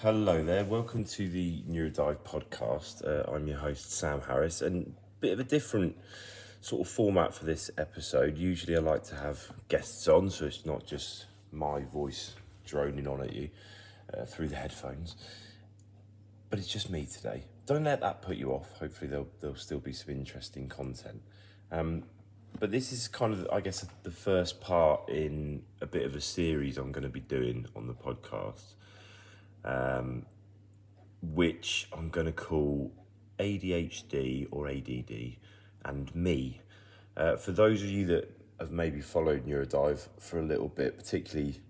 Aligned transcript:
Hello 0.00 0.44
there, 0.44 0.62
welcome 0.62 1.04
to 1.04 1.26
the 1.26 1.62
Neurodive 1.62 2.18
podcast. 2.18 3.02
Uh, 3.02 3.32
I'm 3.32 3.48
your 3.48 3.56
host, 3.56 3.92
Sam 3.92 4.20
Harris, 4.20 4.60
and 4.60 4.88
a 4.88 5.20
bit 5.20 5.32
of 5.32 5.40
a 5.40 5.44
different 5.44 5.96
sort 6.60 6.86
of 6.86 6.92
format 6.92 7.32
for 7.32 7.46
this 7.46 7.70
episode. 7.78 8.36
Usually, 8.36 8.76
I 8.76 8.80
like 8.80 9.04
to 9.04 9.14
have 9.14 9.50
guests 9.68 10.06
on, 10.06 10.28
so 10.28 10.44
it's 10.44 10.66
not 10.66 10.84
just 10.84 11.24
my 11.50 11.80
voice 11.80 12.34
droning 12.66 13.08
on 13.08 13.22
at 13.22 13.32
you 13.32 13.48
uh, 14.12 14.26
through 14.26 14.48
the 14.48 14.56
headphones, 14.56 15.16
but 16.50 16.58
it's 16.58 16.68
just 16.68 16.90
me 16.90 17.06
today. 17.06 17.44
Don't 17.64 17.84
let 17.84 18.02
that 18.02 18.20
put 18.20 18.36
you 18.36 18.52
off. 18.52 18.70
Hopefully, 18.78 19.08
there'll, 19.08 19.30
there'll 19.40 19.56
still 19.56 19.80
be 19.80 19.94
some 19.94 20.10
interesting 20.14 20.68
content. 20.68 21.22
Um, 21.72 22.02
but 22.60 22.70
this 22.70 22.92
is 22.92 23.08
kind 23.08 23.32
of, 23.32 23.48
I 23.50 23.62
guess, 23.62 23.86
the 24.02 24.10
first 24.10 24.60
part 24.60 25.08
in 25.08 25.62
a 25.80 25.86
bit 25.86 26.04
of 26.04 26.14
a 26.14 26.20
series 26.20 26.76
I'm 26.76 26.92
going 26.92 27.04
to 27.04 27.08
be 27.08 27.20
doing 27.20 27.64
on 27.74 27.86
the 27.86 27.94
podcast 27.94 28.74
um, 29.66 30.24
which 31.20 31.88
I'm 31.92 32.08
going 32.08 32.26
to 32.26 32.32
call 32.32 32.92
ADHD 33.38 34.46
or 34.50 34.68
ADD 34.68 35.36
and 35.84 36.14
me. 36.14 36.60
Uh, 37.16 37.36
for 37.36 37.52
those 37.52 37.82
of 37.82 37.90
you 37.90 38.06
that 38.06 38.30
have 38.60 38.70
maybe 38.70 39.00
followed 39.00 39.46
Neurodive 39.46 40.08
for 40.18 40.38
a 40.38 40.42
little 40.42 40.68
bit, 40.68 40.96
particularly, 40.96 41.60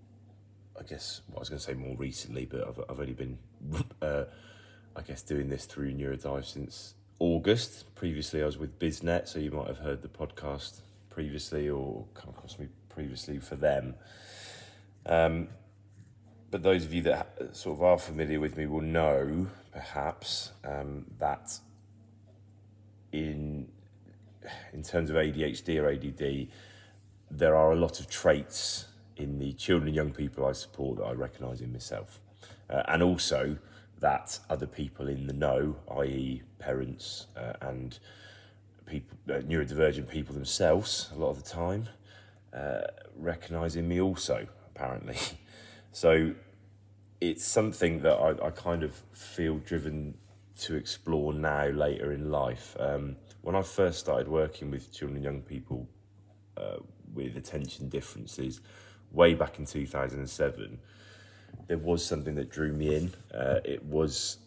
I 0.79 0.83
guess, 0.83 1.21
well, 1.27 1.37
I 1.37 1.39
was 1.39 1.49
going 1.49 1.59
to 1.59 1.65
say 1.65 1.73
more 1.73 1.95
recently, 1.97 2.45
but 2.45 2.67
I've, 2.67 2.79
I've 2.89 2.99
only 2.99 3.13
been, 3.13 3.37
uh, 4.01 4.25
I 4.95 5.01
guess, 5.01 5.21
doing 5.21 5.49
this 5.49 5.65
through 5.65 5.93
Neurodive 5.93 6.45
since 6.45 6.93
August. 7.19 7.93
Previously, 7.95 8.41
I 8.41 8.45
was 8.45 8.57
with 8.57 8.77
BizNet, 8.79 9.27
so 9.27 9.39
you 9.39 9.51
might 9.51 9.67
have 9.67 9.79
heard 9.79 10.01
the 10.01 10.07
podcast 10.07 10.81
previously 11.09 11.69
or 11.69 12.05
come 12.13 12.29
across 12.29 12.59
me 12.59 12.67
previously 12.89 13.39
for 13.39 13.55
them. 13.55 13.95
Um, 15.05 15.47
but 16.49 16.63
those 16.63 16.85
of 16.85 16.93
you 16.93 17.01
that 17.03 17.55
sort 17.55 17.77
of 17.77 17.83
are 17.83 17.97
familiar 17.97 18.39
with 18.39 18.57
me 18.57 18.65
will 18.65 18.81
know, 18.81 19.47
perhaps, 19.71 20.51
um, 20.63 21.05
that 21.19 21.59
in 23.11 23.67
in 24.71 24.81
terms 24.81 25.09
of 25.09 25.17
ADHD 25.17 25.81
or 25.81 25.89
ADD, 25.89 26.47
there 27.29 27.55
are 27.55 27.71
a 27.71 27.75
lot 27.75 27.99
of 27.99 28.09
traits 28.09 28.85
in 29.17 29.39
the 29.39 29.51
children 29.53 29.87
and 29.87 29.95
young 29.95 30.11
people 30.11 30.45
I 30.45 30.53
support 30.53 30.99
that 30.99 31.05
I 31.05 31.11
recognise 31.11 31.59
in 31.59 31.73
myself, 31.73 32.19
uh, 32.69 32.83
and 32.87 33.03
also 33.03 33.57
that 33.99 34.39
other 34.49 34.67
people 34.67 35.07
in 35.07 35.27
the 35.27 35.33
know, 35.33 35.75
i.e., 35.97 36.43
parents 36.59 37.27
uh, 37.35 37.53
and 37.61 37.97
people, 38.85 39.17
uh, 39.29 39.39
neurodivergent 39.39 40.07
people 40.07 40.33
themselves, 40.33 41.09
a 41.13 41.19
lot 41.19 41.29
of 41.29 41.43
the 41.43 41.49
time, 41.49 41.89
uh, 42.53 42.81
recognise 43.17 43.75
in 43.75 43.87
me 43.87 43.99
also, 43.99 44.47
apparently. 44.73 45.17
So 45.97 46.35
it's 47.21 47.43
something 47.43 48.03
that 48.03 48.17
I, 48.17 48.29
I 48.45 48.51
kind 48.51 48.83
of 48.83 49.01
feel 49.13 49.57
driven 49.57 50.13
to 50.59 50.75
explore 50.75 51.33
now 51.33 51.69
later 51.69 52.13
in 52.13 52.29
life. 52.29 52.77
Um, 52.79 53.15
when 53.41 53.55
I 53.55 53.63
first 53.63 53.97
started 53.97 54.27
working 54.27 54.69
with 54.69 54.93
children 54.93 55.15
and 55.15 55.23
young 55.23 55.41
people 55.41 55.89
uh, 56.55 56.75
with 57.15 57.35
attention 57.35 57.89
differences, 57.89 58.61
way 59.11 59.33
back 59.33 59.57
in 59.57 59.65
2007, 59.65 60.77
there 61.65 61.79
was 61.79 62.05
something 62.05 62.35
that 62.35 62.51
drew 62.51 62.73
me 62.73 62.95
in. 62.95 63.13
Uh, 63.33 63.61
it 63.65 63.83
was 63.83 64.37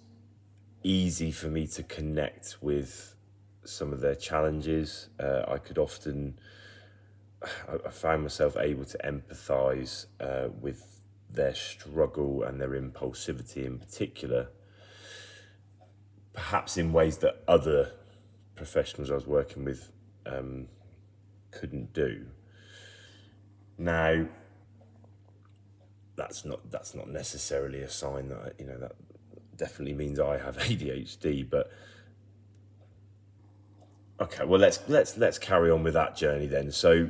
easy 0.84 1.32
for 1.32 1.48
me 1.48 1.66
to 1.66 1.82
connect 1.82 2.58
with 2.60 3.16
some 3.64 3.92
of 3.92 4.00
their 4.00 4.14
challenges. 4.14 5.08
Uh, 5.18 5.46
I 5.48 5.58
could 5.58 5.78
often, 5.78 6.38
I, 7.68 7.88
I 7.88 7.90
found 7.90 8.22
myself 8.22 8.56
able 8.56 8.84
to 8.84 8.98
empathise 8.98 10.06
uh, 10.20 10.50
with 10.60 10.99
their 11.32 11.54
struggle 11.54 12.42
and 12.42 12.60
their 12.60 12.70
impulsivity 12.70 13.64
in 13.64 13.78
particular, 13.78 14.48
perhaps 16.32 16.76
in 16.76 16.92
ways 16.92 17.18
that 17.18 17.42
other 17.46 17.92
professionals 18.56 19.10
I 19.10 19.14
was 19.14 19.26
working 19.26 19.64
with 19.64 19.90
um, 20.26 20.68
couldn't 21.50 21.92
do. 21.92 22.26
Now, 23.78 24.26
that's 26.16 26.44
not 26.44 26.70
that's 26.70 26.94
not 26.94 27.08
necessarily 27.08 27.80
a 27.80 27.88
sign 27.88 28.28
that 28.28 28.54
you 28.58 28.66
know 28.66 28.78
that 28.78 28.92
definitely 29.56 29.94
means 29.94 30.20
I 30.20 30.36
have 30.38 30.56
ADHD, 30.58 31.48
but 31.48 31.70
okay, 34.20 34.44
well 34.44 34.60
let's 34.60 34.80
let's 34.88 35.16
let's 35.16 35.38
carry 35.38 35.70
on 35.70 35.82
with 35.82 35.94
that 35.94 36.16
journey 36.16 36.46
then. 36.46 36.70
So 36.70 37.08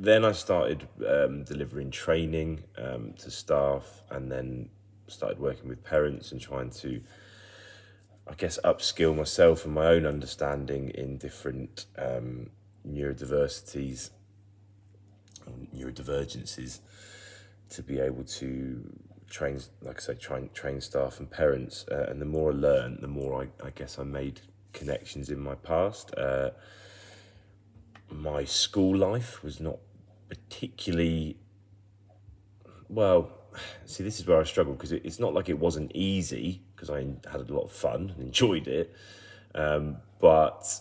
then 0.00 0.24
I 0.24 0.30
started 0.30 0.86
um, 1.06 1.42
delivering 1.42 1.90
training 1.90 2.62
um, 2.78 3.14
to 3.14 3.30
staff, 3.32 4.02
and 4.10 4.30
then 4.30 4.70
started 5.08 5.40
working 5.40 5.68
with 5.68 5.82
parents 5.82 6.30
and 6.30 6.40
trying 6.40 6.70
to, 6.70 7.00
I 8.28 8.34
guess, 8.34 8.60
upskill 8.64 9.16
myself 9.16 9.64
and 9.64 9.74
my 9.74 9.86
own 9.86 10.06
understanding 10.06 10.90
in 10.90 11.18
different 11.18 11.86
um, 11.98 12.50
neurodiversities, 12.88 14.10
neurodivergences, 15.74 16.78
to 17.70 17.82
be 17.82 17.98
able 17.98 18.22
to 18.22 18.80
train, 19.28 19.60
like 19.82 19.96
I 19.96 20.00
say, 20.00 20.14
train 20.14 20.48
train 20.54 20.80
staff 20.80 21.18
and 21.18 21.28
parents. 21.28 21.86
Uh, 21.90 22.06
and 22.08 22.22
the 22.22 22.26
more 22.26 22.52
I 22.52 22.54
learned, 22.54 22.98
the 23.00 23.08
more 23.08 23.42
I, 23.42 23.66
I 23.66 23.70
guess 23.70 23.98
I 23.98 24.04
made 24.04 24.42
connections 24.72 25.28
in 25.28 25.40
my 25.40 25.56
past. 25.56 26.14
Uh, 26.16 26.50
my 28.10 28.44
school 28.44 28.96
life 28.96 29.42
was 29.42 29.60
not 29.60 29.78
particularly 30.28 31.36
well. 32.88 33.30
See, 33.86 34.04
this 34.04 34.20
is 34.20 34.26
where 34.26 34.40
I 34.40 34.44
struggle 34.44 34.74
because 34.74 34.92
it, 34.92 35.02
it's 35.04 35.18
not 35.18 35.34
like 35.34 35.48
it 35.48 35.58
wasn't 35.58 35.90
easy 35.94 36.62
because 36.74 36.90
I 36.90 37.06
had 37.30 37.40
a 37.48 37.52
lot 37.52 37.64
of 37.64 37.72
fun 37.72 38.12
and 38.14 38.20
enjoyed 38.20 38.68
it, 38.68 38.94
um, 39.54 39.96
but 40.20 40.80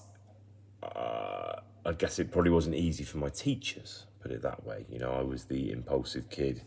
uh, 0.84 1.56
I 1.86 1.94
guess 1.94 2.20
it 2.20 2.32
probably 2.32 2.52
wasn't 2.52 2.76
easy 2.76 3.04
for 3.04 3.18
my 3.18 3.30
teachers. 3.30 4.06
Put 4.22 4.32
it 4.32 4.42
that 4.42 4.64
way. 4.66 4.86
You 4.90 5.00
know, 5.00 5.14
I 5.14 5.22
was 5.22 5.46
the 5.46 5.72
impulsive 5.72 6.30
kid 6.30 6.62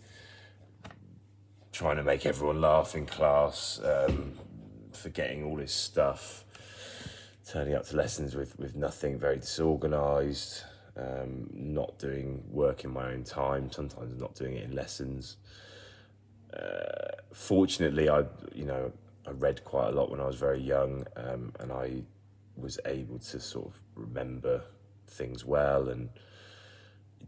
trying 1.72 1.96
to 1.96 2.02
make 2.02 2.26
everyone 2.26 2.60
laugh 2.60 2.94
in 2.94 3.06
class, 3.06 3.80
um, 3.84 4.32
forgetting 4.92 5.44
all 5.44 5.56
this 5.56 5.72
stuff, 5.72 6.44
turning 7.46 7.74
up 7.74 7.86
to 7.86 7.96
lessons 7.96 8.34
with, 8.34 8.58
with 8.58 8.74
nothing, 8.76 9.18
very 9.18 9.36
disorganised, 9.36 10.64
um, 10.96 11.48
not 11.52 11.98
doing 11.98 12.42
work 12.50 12.84
in 12.84 12.90
my 12.90 13.12
own 13.12 13.24
time, 13.24 13.70
sometimes 13.70 14.18
not 14.18 14.34
doing 14.34 14.56
it 14.56 14.64
in 14.64 14.74
lessons. 14.74 15.36
Uh, 16.52 17.12
fortunately, 17.32 18.08
I 18.08 18.24
you 18.54 18.64
know 18.64 18.92
I 19.26 19.30
read 19.30 19.64
quite 19.64 19.88
a 19.88 19.92
lot 19.92 20.10
when 20.10 20.20
I 20.20 20.26
was 20.26 20.36
very 20.36 20.60
young, 20.60 21.04
um, 21.16 21.52
and 21.60 21.72
I 21.72 22.02
was 22.56 22.78
able 22.86 23.18
to 23.18 23.40
sort 23.40 23.66
of 23.66 23.80
remember 23.94 24.62
things 25.06 25.44
well 25.44 25.88
and 25.88 26.08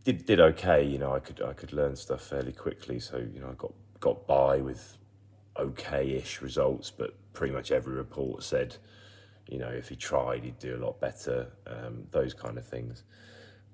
did 0.04 0.26
did 0.26 0.40
okay. 0.40 0.84
You 0.84 0.98
know, 0.98 1.14
I 1.14 1.20
could 1.20 1.40
I 1.42 1.52
could 1.52 1.72
learn 1.72 1.96
stuff 1.96 2.22
fairly 2.22 2.52
quickly, 2.52 2.98
so 2.98 3.18
you 3.18 3.40
know 3.40 3.50
I 3.50 3.54
got 3.54 3.72
got 4.00 4.26
by 4.26 4.58
with 4.58 4.98
okay-ish 5.56 6.40
results, 6.42 6.90
but 6.90 7.14
pretty 7.34 7.52
much 7.52 7.70
every 7.70 7.94
report 7.94 8.42
said, 8.42 8.74
you 9.46 9.58
know, 9.58 9.68
if 9.68 9.88
he 9.90 9.94
tried, 9.94 10.42
he'd 10.44 10.58
do 10.58 10.76
a 10.76 10.80
lot 10.82 10.98
better. 10.98 11.52
Um, 11.66 12.04
those 12.10 12.34
kind 12.34 12.58
of 12.58 12.66
things 12.66 13.04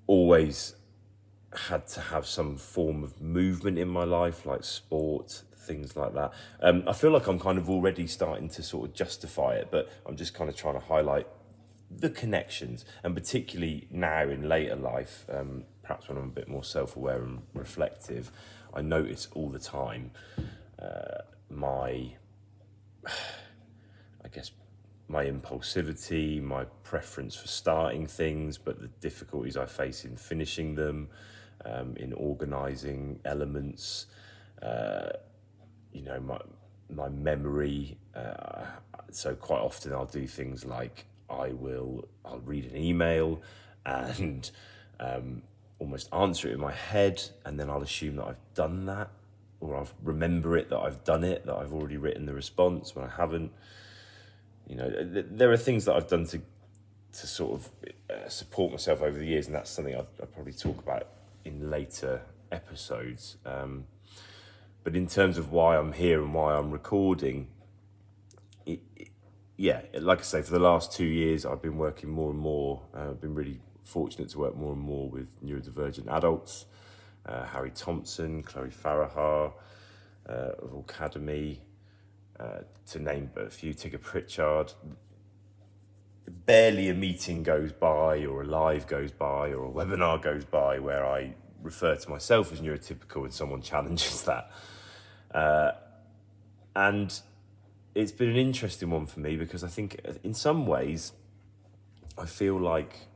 always 0.09 0.73
had 1.67 1.85
to 1.85 2.01
have 2.01 2.25
some 2.25 2.57
form 2.57 3.03
of 3.03 3.21
movement 3.21 3.77
in 3.77 3.87
my 3.87 4.03
life, 4.03 4.43
like 4.43 4.63
sport, 4.63 5.43
things 5.55 5.95
like 5.95 6.15
that. 6.15 6.33
Um, 6.61 6.83
I 6.87 6.93
feel 6.93 7.11
like 7.11 7.27
I'm 7.27 7.37
kind 7.37 7.59
of 7.59 7.69
already 7.69 8.07
starting 8.07 8.49
to 8.49 8.63
sort 8.63 8.89
of 8.89 8.95
justify 8.95 9.53
it, 9.53 9.67
but 9.69 9.87
I'm 10.07 10.15
just 10.15 10.33
kind 10.33 10.49
of 10.49 10.55
trying 10.55 10.73
to 10.73 10.79
highlight 10.79 11.27
the 11.91 12.09
connections, 12.09 12.85
and 13.03 13.13
particularly 13.13 13.87
now 13.91 14.23
in 14.23 14.49
later 14.49 14.75
life, 14.75 15.27
um, 15.31 15.63
perhaps 15.83 16.09
when 16.09 16.17
I'm 16.17 16.23
a 16.23 16.37
bit 16.41 16.47
more 16.47 16.63
self 16.63 16.95
aware 16.95 17.21
and 17.21 17.43
reflective, 17.53 18.31
I 18.73 18.81
notice 18.81 19.27
all 19.35 19.49
the 19.49 19.59
time 19.59 20.09
uh, 20.81 21.21
my, 21.51 22.15
I 23.05 24.27
guess, 24.33 24.49
my 25.09 25.25
impulsivity, 25.25 26.41
my 26.41 26.65
preference 26.83 27.35
for 27.35 27.47
starting 27.47 28.05
things, 28.05 28.59
but 28.59 28.79
the 28.79 28.87
difficulties 29.01 29.57
I 29.57 29.65
face 29.65 30.05
in 30.05 30.15
finishing 30.15 30.75
them, 30.75 31.09
um, 31.65 31.97
in 31.97 32.13
organising 32.13 33.19
elements, 33.25 34.05
uh, 34.61 35.09
you 35.91 36.03
know, 36.03 36.19
my 36.19 36.39
my 36.91 37.09
memory. 37.09 37.97
Uh, 38.15 38.65
so 39.11 39.33
quite 39.33 39.61
often 39.61 39.93
I'll 39.93 40.05
do 40.05 40.27
things 40.27 40.63
like 40.63 41.05
I 41.29 41.49
will 41.49 42.07
I'll 42.23 42.39
read 42.39 42.65
an 42.65 42.77
email 42.77 43.41
and 43.85 44.49
um, 44.99 45.41
almost 45.79 46.13
answer 46.13 46.49
it 46.49 46.53
in 46.53 46.59
my 46.59 46.71
head, 46.71 47.21
and 47.45 47.59
then 47.59 47.67
I'll 47.67 47.81
assume 47.81 48.17
that 48.17 48.25
I've 48.25 48.53
done 48.53 48.85
that, 48.85 49.09
or 49.59 49.75
I'll 49.75 49.89
remember 50.03 50.55
it 50.55 50.69
that 50.69 50.77
I've 50.77 51.03
done 51.03 51.23
it, 51.23 51.47
that 51.47 51.55
I've 51.55 51.73
already 51.73 51.97
written 51.97 52.27
the 52.27 52.33
response 52.33 52.95
when 52.95 53.05
I 53.05 53.09
haven't. 53.09 53.51
You 54.69 54.75
know, 54.75 54.89
th- 54.89 55.25
there 55.29 55.51
are 55.51 55.57
things 55.57 55.85
that 55.85 55.95
I've 55.95 56.07
done 56.07 56.25
to 56.27 56.41
to 57.11 57.27
sort 57.27 57.53
of 57.53 57.69
uh, 58.09 58.29
support 58.29 58.71
myself 58.71 59.01
over 59.01 59.17
the 59.17 59.25
years, 59.25 59.47
and 59.47 59.55
that's 59.55 59.71
something 59.71 59.95
I'll, 59.95 60.07
I'll 60.21 60.27
probably 60.27 60.53
talk 60.53 60.77
about 60.77 61.07
in 61.43 61.69
later 61.69 62.21
episodes. 62.51 63.37
Um, 63.45 63.85
but 64.83 64.95
in 64.95 65.07
terms 65.07 65.37
of 65.37 65.51
why 65.51 65.75
I'm 65.75 65.93
here 65.93 66.21
and 66.21 66.33
why 66.33 66.53
I'm 66.53 66.69
recording, 66.71 67.47
it, 68.65 68.79
it, 68.95 69.09
yeah, 69.57 69.81
like 69.93 70.19
I 70.19 70.23
say, 70.23 70.41
for 70.43 70.51
the 70.51 70.59
last 70.59 70.93
two 70.93 71.05
years, 71.05 71.45
I've 71.45 71.63
been 71.63 71.77
working 71.77 72.09
more 72.09 72.29
and 72.29 72.39
more. 72.39 72.83
Uh, 72.95 73.09
I've 73.09 73.21
been 73.21 73.35
really 73.35 73.59
fortunate 73.83 74.29
to 74.29 74.39
work 74.39 74.55
more 74.55 74.73
and 74.73 74.81
more 74.81 75.09
with 75.09 75.27
neurodivergent 75.43 76.07
adults. 76.07 76.65
Uh, 77.25 77.45
Harry 77.45 77.71
Thompson, 77.71 78.43
Chloe 78.43 78.69
Farahar 78.69 79.51
uh, 80.27 80.31
of 80.31 80.73
Aucademy, 80.73 81.59
uh, 82.39 82.59
to 82.87 82.99
name 82.99 83.29
but 83.33 83.45
a 83.45 83.49
few, 83.49 83.73
Tigger 83.73 84.01
Pritchard. 84.01 84.73
Barely 86.45 86.89
a 86.89 86.93
meeting 86.93 87.43
goes 87.43 87.71
by, 87.71 88.25
or 88.25 88.43
a 88.43 88.45
live 88.45 88.87
goes 88.87 89.11
by, 89.11 89.51
or 89.51 89.65
a 89.65 89.71
webinar 89.71 90.21
goes 90.21 90.45
by 90.45 90.79
where 90.79 91.05
I 91.05 91.33
refer 91.61 91.95
to 91.95 92.09
myself 92.09 92.51
as 92.53 92.61
neurotypical 92.61 93.23
and 93.23 93.33
someone 93.33 93.61
challenges 93.73 94.23
that. 94.23 94.51
Uh, 95.33 95.71
and 96.75 97.19
it's 97.95 98.11
been 98.11 98.29
an 98.29 98.35
interesting 98.35 98.89
one 98.89 99.05
for 99.05 99.19
me 99.19 99.35
because 99.35 99.63
I 99.63 99.67
think 99.67 99.99
in 100.23 100.33
some 100.33 100.65
ways 100.65 101.11
I 102.17 102.25
feel 102.25 102.59
like 102.59 103.07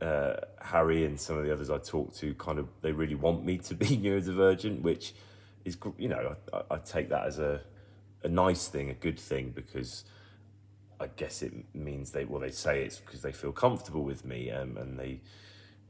uh, 0.00 0.34
Harry 0.60 1.04
and 1.04 1.18
some 1.18 1.38
of 1.38 1.44
the 1.44 1.52
others 1.52 1.70
I 1.70 1.78
talk 1.78 2.14
to 2.16 2.34
kind 2.34 2.58
of 2.58 2.68
they 2.82 2.92
really 2.92 3.14
want 3.14 3.44
me 3.44 3.58
to 3.58 3.74
be 3.74 3.86
neurodivergent, 3.96 4.82
which 4.82 5.14
is 5.64 5.76
you 5.96 6.08
know 6.08 6.36
I, 6.52 6.74
I 6.74 6.78
take 6.78 7.08
that 7.10 7.26
as 7.26 7.38
a 7.38 7.62
a 8.22 8.28
nice 8.28 8.68
thing, 8.68 8.90
a 8.90 8.94
good 8.94 9.18
thing 9.18 9.50
because 9.50 10.04
I 11.00 11.06
guess 11.06 11.42
it 11.42 11.52
means 11.74 12.10
they 12.10 12.24
well 12.24 12.40
they 12.40 12.50
say 12.50 12.82
it's 12.82 12.98
because 12.98 13.22
they 13.22 13.32
feel 13.32 13.52
comfortable 13.52 14.02
with 14.02 14.24
me 14.24 14.50
um, 14.50 14.76
and 14.76 14.98
they 14.98 15.20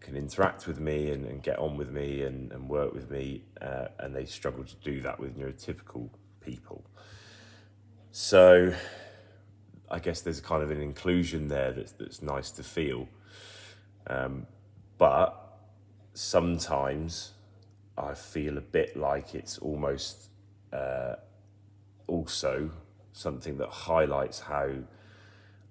can 0.00 0.16
interact 0.16 0.66
with 0.66 0.78
me 0.78 1.10
and, 1.10 1.26
and 1.26 1.42
get 1.42 1.58
on 1.58 1.76
with 1.76 1.90
me 1.90 2.22
and, 2.22 2.52
and 2.52 2.68
work 2.68 2.94
with 2.94 3.10
me 3.10 3.42
uh, 3.60 3.88
and 3.98 4.14
they 4.14 4.24
struggle 4.24 4.64
to 4.64 4.76
do 4.76 5.00
that 5.00 5.18
with 5.18 5.36
neurotypical 5.36 6.08
people. 6.40 6.84
So 8.12 8.72
I 9.90 9.98
guess 9.98 10.20
there's 10.20 10.40
kind 10.40 10.62
of 10.62 10.70
an 10.70 10.80
inclusion 10.80 11.48
there 11.48 11.72
that's 11.72 11.92
that's 11.92 12.22
nice 12.22 12.50
to 12.52 12.62
feel. 12.62 13.08
Um, 14.06 14.46
but 14.98 15.58
sometimes 16.14 17.32
I 17.96 18.14
feel 18.14 18.58
a 18.58 18.62
bit 18.62 18.96
like 18.96 19.34
it's 19.34 19.58
almost 19.58 20.30
uh, 20.72 21.14
also 22.08 22.70
something 23.12 23.56
that 23.58 23.68
highlights 23.68 24.40
how 24.40 24.70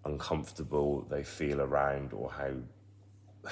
uncomfortable 0.06 1.06
they 1.10 1.24
feel 1.24 1.60
around 1.60 2.14
or 2.14 2.32
how 2.32 3.52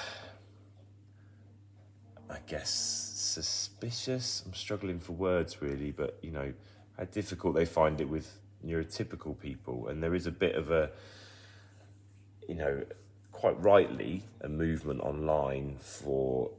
I 2.30 2.38
guess 2.46 2.70
suspicious. 2.70 4.42
I'm 4.46 4.54
struggling 4.54 4.98
for 4.98 5.12
words 5.12 5.60
really, 5.60 5.92
but 5.92 6.18
you 6.22 6.30
know, 6.30 6.52
how 6.96 7.04
difficult 7.04 7.54
they 7.54 7.66
find 7.66 8.00
it 8.00 8.08
with 8.08 8.38
neurotypical 8.64 9.38
people. 9.38 9.88
And 9.88 10.02
there 10.02 10.14
is 10.14 10.26
a 10.26 10.32
bit 10.32 10.54
of 10.54 10.70
a, 10.70 10.90
you 12.48 12.54
know, 12.54 12.82
quite 13.32 13.60
rightly, 13.62 14.22
a 14.40 14.48
movement 14.48 15.00
online 15.00 15.76
for, 15.78 16.50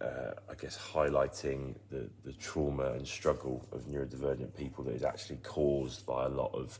uh, 0.00 0.32
I 0.48 0.54
guess, 0.54 0.78
highlighting 0.78 1.74
the, 1.90 2.08
the 2.24 2.32
trauma 2.34 2.92
and 2.92 3.06
struggle 3.06 3.66
of 3.72 3.82
neurodivergent 3.82 4.54
people 4.56 4.84
that 4.84 4.94
is 4.94 5.02
actually 5.02 5.38
caused 5.42 6.06
by 6.06 6.26
a 6.26 6.28
lot 6.28 6.54
of 6.54 6.78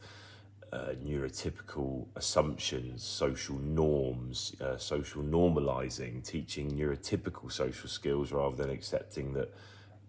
uh, 0.72 0.92
neurotypical 1.04 2.06
assumptions, 2.16 3.02
social 3.02 3.56
norms, 3.56 4.54
uh, 4.60 4.76
social 4.76 5.22
normalizing, 5.22 6.24
teaching 6.24 6.70
neurotypical 6.70 7.50
social 7.50 7.88
skills 7.88 8.32
rather 8.32 8.54
than 8.54 8.70
accepting 8.70 9.32
that 9.32 9.52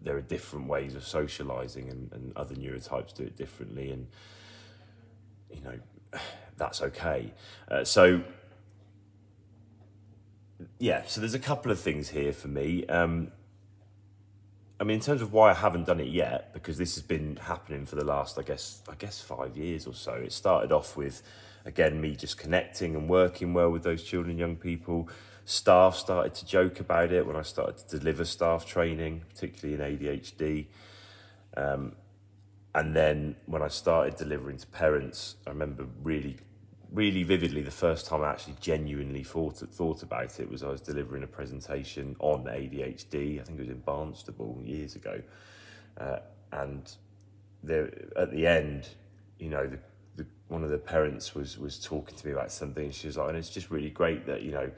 there 0.01 0.15
are 0.15 0.21
different 0.21 0.67
ways 0.67 0.95
of 0.95 1.05
socializing 1.05 1.89
and, 1.89 2.11
and 2.13 2.33
other 2.35 2.55
neurotypes 2.55 3.13
do 3.13 3.23
it 3.23 3.35
differently. 3.35 3.91
And, 3.91 4.07
you 5.51 5.61
know, 5.61 5.79
that's 6.57 6.81
okay. 6.81 7.33
Uh, 7.69 7.83
so, 7.83 8.21
yeah, 10.77 11.03
so 11.05 11.21
there's 11.21 11.33
a 11.33 11.39
couple 11.39 11.71
of 11.71 11.79
things 11.79 12.09
here 12.09 12.33
for 12.33 12.47
me. 12.47 12.85
Um, 12.87 13.31
I 14.79 14.85
mean, 14.85 14.95
in 14.95 15.01
terms 15.01 15.21
of 15.21 15.33
why 15.33 15.51
I 15.51 15.53
haven't 15.53 15.85
done 15.85 15.99
it 15.99 16.07
yet, 16.07 16.53
because 16.53 16.77
this 16.77 16.95
has 16.95 17.03
been 17.03 17.35
happening 17.37 17.85
for 17.85 17.95
the 17.95 18.03
last, 18.05 18.37
I 18.37 18.43
guess, 18.43 18.81
I 18.89 18.95
guess 18.95 19.19
five 19.19 19.57
years 19.57 19.85
or 19.85 19.93
so. 19.93 20.13
It 20.13 20.31
started 20.31 20.71
off 20.71 20.95
with, 20.95 21.21
again, 21.65 21.99
me 21.99 22.15
just 22.15 22.37
connecting 22.37 22.95
and 22.95 23.09
working 23.09 23.53
well 23.53 23.69
with 23.71 23.83
those 23.83 24.03
children 24.03 24.37
young 24.37 24.55
people. 24.55 25.09
Staff 25.43 25.95
started 25.95 26.33
to 26.35 26.45
joke 26.45 26.79
about 26.79 27.11
it 27.11 27.25
when 27.25 27.35
I 27.35 27.41
started 27.41 27.77
to 27.89 27.99
deliver 27.99 28.23
staff 28.23 28.65
training, 28.65 29.23
particularly 29.29 29.81
in 29.81 29.97
ADHD. 29.97 30.67
Um, 31.57 31.93
and 32.73 32.95
then 32.95 33.35
when 33.47 33.61
I 33.61 33.67
started 33.67 34.15
delivering 34.15 34.57
to 34.57 34.67
parents, 34.67 35.35
I 35.45 35.49
remember 35.49 35.87
really 36.03 36.37
really 36.91 37.23
vividly 37.23 37.61
the 37.61 37.71
first 37.71 38.05
time 38.05 38.23
I 38.23 38.31
actually 38.31 38.55
genuinely 38.59 39.23
thought 39.23 39.57
thought 39.57 40.03
about 40.03 40.39
it 40.39 40.49
was 40.49 40.63
I 40.63 40.69
was 40.69 40.81
delivering 40.81 41.23
a 41.23 41.27
presentation 41.27 42.15
on 42.19 42.45
ADHD. 42.45 43.39
I 43.39 43.43
think 43.43 43.59
it 43.59 43.61
was 43.61 43.69
in 43.69 43.81
Barnstaple 43.81 44.67
years 44.67 44.95
ago, 44.95 45.21
uh, 45.99 46.19
and 46.51 46.91
there 47.63 47.91
at 48.15 48.31
the 48.31 48.47
end, 48.47 48.87
you 49.37 49.49
know, 49.49 49.67
the, 49.67 49.79
the, 50.15 50.25
one 50.47 50.63
of 50.63 50.69
the 50.69 50.77
parents 50.77 51.35
was 51.35 51.57
was 51.57 51.79
talking 51.79 52.17
to 52.17 52.27
me 52.27 52.33
about 52.33 52.51
something. 52.51 52.85
And 52.85 52.95
she 52.95 53.07
was 53.07 53.17
like, 53.17 53.29
and 53.29 53.37
it's 53.37 53.49
just 53.49 53.69
really 53.69 53.91
great 53.91 54.25
that 54.25 54.41
you 54.41 54.51
know 54.51 54.71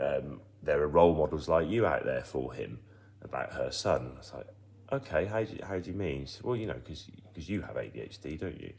um, 0.00 0.40
there 0.62 0.80
are 0.80 0.88
role 0.88 1.14
models 1.14 1.48
like 1.48 1.68
you 1.68 1.86
out 1.86 2.04
there 2.04 2.24
for 2.24 2.52
him 2.52 2.78
about 3.22 3.52
her 3.54 3.70
son. 3.70 4.12
I 4.14 4.18
was 4.18 4.32
like, 4.34 4.46
okay, 4.92 5.24
how 5.24 5.42
do 5.42 5.52
you, 5.52 5.64
how 5.64 5.78
do 5.78 5.90
you 5.90 5.96
mean? 5.96 6.26
Said, 6.26 6.42
well, 6.44 6.56
you 6.56 6.66
know, 6.66 6.80
because 6.84 7.08
you 7.48 7.62
have 7.62 7.76
ADHD, 7.76 8.38
don't 8.38 8.60
you? 8.60 8.72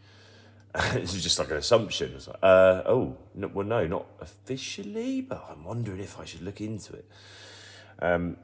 this 0.93 1.13
is 1.13 1.21
just 1.21 1.37
like 1.37 1.51
an 1.51 1.57
assumption. 1.57 2.13
Like, 2.25 2.37
uh, 2.41 2.81
oh, 2.85 3.17
no, 3.35 3.47
well, 3.47 3.65
no, 3.65 3.85
not 3.85 4.05
officially, 4.19 5.21
but 5.21 5.45
I'm 5.49 5.63
wondering 5.63 5.99
if 5.99 6.19
I 6.19 6.25
should 6.25 6.41
look 6.41 6.61
into 6.61 6.93
it. 6.93 7.07
Um, 7.99 8.37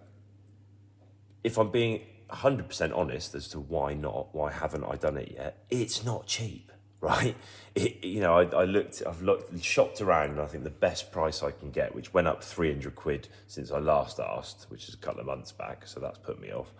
if 1.43 1.57
I'm 1.57 1.71
being 1.71 2.05
100% 2.29 2.95
honest 2.95 3.33
as 3.33 3.47
to 3.49 3.59
why 3.59 3.95
not, 3.95 4.27
why 4.33 4.51
haven't 4.51 4.83
I 4.83 4.95
done 4.95 5.17
it 5.17 5.31
yet, 5.35 5.63
it's 5.71 6.05
not 6.05 6.27
cheap, 6.27 6.71
right? 7.01 7.35
It, 7.73 8.03
you 8.03 8.19
know, 8.19 8.35
I, 8.37 8.43
I 8.43 8.63
looked, 8.65 9.01
I've 9.07 9.23
looked, 9.23 9.63
shopped 9.63 9.99
around, 9.99 10.31
and 10.31 10.41
I 10.41 10.45
think 10.45 10.63
the 10.63 10.69
best 10.69 11.11
price 11.11 11.41
I 11.41 11.49
can 11.49 11.71
get, 11.71 11.95
which 11.95 12.13
went 12.13 12.27
up 12.27 12.43
300 12.43 12.95
quid 12.95 13.27
since 13.47 13.71
I 13.71 13.79
last 13.79 14.19
asked, 14.19 14.67
which 14.69 14.87
is 14.87 14.93
a 14.93 14.97
couple 14.97 15.21
of 15.21 15.25
months 15.25 15.51
back, 15.51 15.87
so 15.87 15.99
that's 15.99 16.19
put 16.19 16.39
me 16.39 16.51
off, 16.51 16.71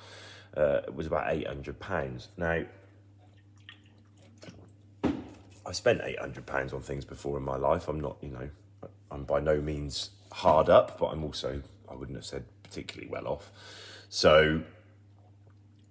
uh, 0.55 0.81
was 0.93 1.07
about 1.07 1.33
800 1.33 1.79
pounds. 1.79 2.27
Now, 2.37 2.65
I 5.69 5.71
spent 5.71 6.01
eight 6.03 6.17
hundred 6.17 6.47
pounds 6.47 6.73
on 6.73 6.81
things 6.81 7.05
before 7.05 7.37
in 7.37 7.43
my 7.43 7.55
life. 7.55 7.87
I'm 7.87 7.99
not, 7.99 8.17
you 8.21 8.29
know, 8.29 8.49
I'm 9.11 9.23
by 9.23 9.39
no 9.39 9.61
means 9.61 10.09
hard 10.31 10.67
up, 10.67 10.97
but 10.97 11.07
I'm 11.07 11.23
also, 11.23 11.61
I 11.87 11.93
wouldn't 11.93 12.17
have 12.17 12.25
said 12.25 12.43
particularly 12.63 13.07
well 13.07 13.27
off. 13.27 13.51
So 14.09 14.63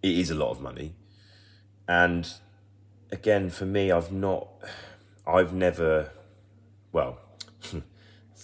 it 0.03 0.19
is 0.19 0.31
a 0.31 0.35
lot 0.35 0.51
of 0.51 0.61
money, 0.61 0.95
and 1.87 2.29
again, 3.13 3.51
for 3.51 3.67
me, 3.67 3.93
I've 3.93 4.11
not, 4.11 4.49
I've 5.27 5.53
never, 5.53 6.11
well. 6.93 7.21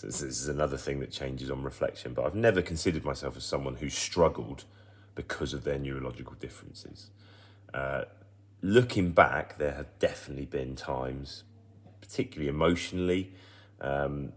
this 0.03 0.23
is 0.23 0.49
another 0.49 0.77
thing 0.77 1.01
that 1.01 1.11
changes 1.11 1.51
on 1.51 1.63
reflection, 1.63 2.15
but 2.15 2.27
I've 2.27 2.35
never 2.35 2.63
considered 2.63 3.05
myself 3.05 3.37
as 3.37 3.45
someone 3.45 3.77
who 3.77 3.89
struggled 3.89 4.65
because 5.15 5.53
of 5.53 5.65
their 5.65 5.79
neurological 5.79 6.35
differences. 6.35 7.11
Uh, 7.73 8.05
looking 8.65 9.13
back, 9.13 9.59
there 9.59 9.73
have 9.73 9.99
definitely 9.99 10.47
been 10.47 10.75
times, 10.75 11.45
particularly 12.01 12.49
emotionally, 12.49 13.31
um, 13.83 14.33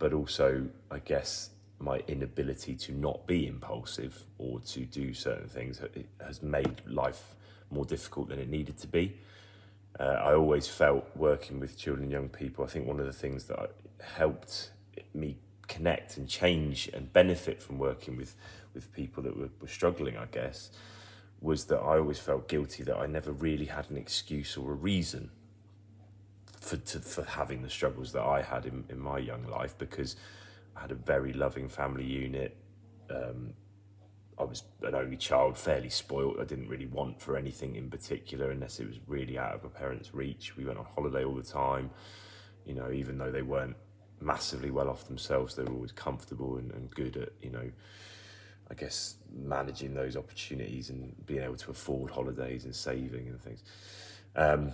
but 0.00 0.12
also, 0.12 0.66
I 0.90 0.98
guess, 0.98 1.50
my 1.78 1.98
inability 2.08 2.74
to 2.74 2.92
not 2.92 3.24
be 3.28 3.46
impulsive 3.46 4.24
or 4.36 4.58
to 4.58 4.80
do 4.80 5.14
certain 5.14 5.48
things 5.48 5.80
has 6.20 6.42
made 6.42 6.82
life 6.88 7.36
more 7.70 7.84
difficult 7.84 8.30
than 8.30 8.40
it 8.40 8.48
needed 8.48 8.76
to 8.78 8.88
be. 8.88 9.16
Uh, 10.00 10.02
I 10.02 10.34
always 10.34 10.66
felt 10.66 11.08
working 11.14 11.60
with 11.60 11.78
children 11.78 12.04
and 12.04 12.12
young 12.12 12.28
people, 12.28 12.64
I 12.64 12.68
think 12.68 12.84
one 12.84 12.98
of 12.98 13.06
the 13.06 13.12
things 13.12 13.44
that 13.44 13.74
helped 14.00 14.72
me 15.14 15.36
connect 15.68 16.16
and 16.16 16.28
change 16.28 16.90
and 16.92 17.12
benefit 17.12 17.62
from 17.62 17.78
working 17.78 18.16
with, 18.16 18.34
with 18.74 18.92
people 18.92 19.22
that 19.22 19.38
were, 19.38 19.50
were 19.60 19.68
struggling, 19.68 20.16
I 20.16 20.26
guess, 20.26 20.70
was 21.40 21.66
that 21.66 21.78
I 21.78 21.98
always 21.98 22.18
felt 22.18 22.48
guilty 22.48 22.82
that 22.84 22.96
I 22.96 23.06
never 23.06 23.32
really 23.32 23.66
had 23.66 23.90
an 23.90 23.96
excuse 23.96 24.56
or 24.56 24.72
a 24.72 24.74
reason 24.74 25.30
for 26.60 26.76
to, 26.76 26.98
for 27.00 27.24
having 27.24 27.62
the 27.62 27.70
struggles 27.70 28.12
that 28.12 28.22
I 28.22 28.42
had 28.42 28.66
in, 28.66 28.84
in 28.88 28.98
my 28.98 29.18
young 29.18 29.46
life 29.46 29.76
because 29.78 30.16
I 30.76 30.80
had 30.80 30.90
a 30.90 30.96
very 30.96 31.32
loving 31.32 31.68
family 31.68 32.04
unit. 32.04 32.56
Um, 33.10 33.54
I 34.38 34.44
was 34.44 34.64
an 34.82 34.94
only 34.94 35.16
child, 35.16 35.58
fairly 35.58 35.88
spoilt. 35.88 36.36
I 36.40 36.44
didn't 36.44 36.68
really 36.68 36.86
want 36.86 37.20
for 37.20 37.36
anything 37.36 37.76
in 37.76 37.90
particular 37.90 38.50
unless 38.50 38.78
it 38.78 38.86
was 38.86 38.98
really 39.06 39.38
out 39.38 39.54
of 39.54 39.64
my 39.64 39.70
parents' 39.70 40.14
reach. 40.14 40.56
We 40.56 40.64
went 40.64 40.78
on 40.78 40.86
holiday 40.94 41.24
all 41.24 41.34
the 41.34 41.42
time. 41.42 41.90
You 42.64 42.74
know, 42.74 42.90
even 42.92 43.18
though 43.18 43.32
they 43.32 43.42
weren't 43.42 43.76
massively 44.20 44.70
well 44.70 44.88
off 44.88 45.06
themselves, 45.06 45.54
they 45.54 45.64
were 45.64 45.72
always 45.72 45.92
comfortable 45.92 46.58
and, 46.58 46.70
and 46.72 46.90
good 46.90 47.16
at, 47.16 47.30
you 47.42 47.50
know, 47.50 47.70
I 48.70 48.74
guess 48.74 49.16
managing 49.32 49.94
those 49.94 50.16
opportunities 50.16 50.90
and 50.90 51.14
being 51.26 51.42
able 51.42 51.56
to 51.56 51.70
afford 51.70 52.10
holidays 52.10 52.64
and 52.64 52.74
saving 52.74 53.28
and 53.28 53.40
things. 53.40 53.62
Um, 54.36 54.72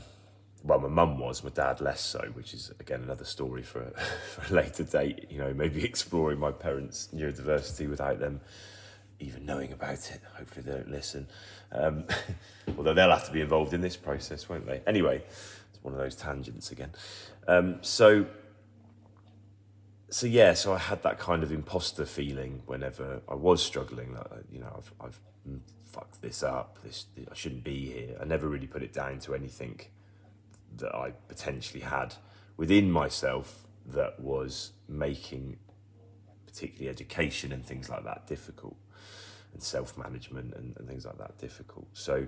well, 0.63 0.81
my 0.81 0.89
mum 0.89 1.19
was, 1.19 1.45
my 1.45 1.51
dad 1.51 1.81
less 1.81 2.01
so, 2.01 2.21
which 2.33 2.55
is 2.55 2.73
again 2.81 3.03
another 3.03 3.25
story 3.25 3.63
for 3.63 3.83
a, 3.83 4.01
for 4.31 4.53
a 4.53 4.57
later 4.57 4.85
date. 4.85 5.27
You 5.31 5.39
know, 5.39 5.55
maybe 5.55 5.85
exploring 5.85 6.39
my 6.39 6.53
parents' 6.53 7.09
neurodiversity 7.15 7.89
without 7.89 8.19
them 8.19 8.41
even 9.21 9.47
knowing 9.47 9.73
about 9.73 10.11
it. 10.11 10.21
Hopefully, 10.37 10.63
they 10.63 10.73
don't 10.73 10.91
listen. 10.91 11.29
Um, 11.73 12.05
although 12.77 12.95
they'll 12.95 13.11
have 13.11 13.27
to 13.27 13.33
be 13.33 13.41
involved 13.41 13.73
in 13.73 13.81
this 13.81 13.97
process, 13.97 14.49
won't 14.49 14.67
they? 14.67 14.83
Anyway, 14.87 15.23
it's 15.73 15.83
one 15.83 15.95
of 15.95 16.01
those 16.01 16.17
tangents 16.17 16.71
again. 16.71 16.91
Um, 17.47 17.79
so, 17.83 18.27
so 20.11 20.27
yeah, 20.27 20.55
so 20.55 20.73
I 20.73 20.79
had 20.79 21.03
that 21.03 21.19
kind 21.19 21.43
of 21.43 21.51
imposter 21.51 22.07
feeling 22.07 22.63
whenever 22.67 23.23
I 23.29 23.35
was 23.35 23.63
struggling. 23.63 24.15
That 24.15 24.45
you 24.53 24.61
know, 24.61 24.73
I've, 24.77 24.93
I've 25.01 25.21
fucked 25.85 26.23
this 26.23 26.43
up. 26.43 26.79
This 26.83 27.07
I 27.31 27.35
shouldn't 27.35 27.65
be 27.65 27.87
here. 27.87 28.17
I 28.21 28.25
never 28.25 28.49
really 28.49 28.67
put 28.67 28.83
it 28.83 28.93
down 28.93 29.19
to 29.21 29.35
anything 29.35 29.81
that 30.77 30.95
I 30.95 31.13
potentially 31.29 31.83
had 31.83 32.15
within 32.57 32.91
myself 32.91 33.67
that 33.87 34.19
was 34.21 34.73
making 34.89 35.59
particularly 36.47 36.89
education 36.89 37.53
and 37.53 37.65
things 37.65 37.89
like 37.89 38.05
that 38.05 38.27
difficult 38.27 38.77
and 39.53 39.63
self-management 39.63 40.55
and, 40.55 40.77
and 40.77 40.89
things 40.89 41.05
like 41.05 41.19
that 41.19 41.37
difficult 41.39 41.87
so 41.93 42.27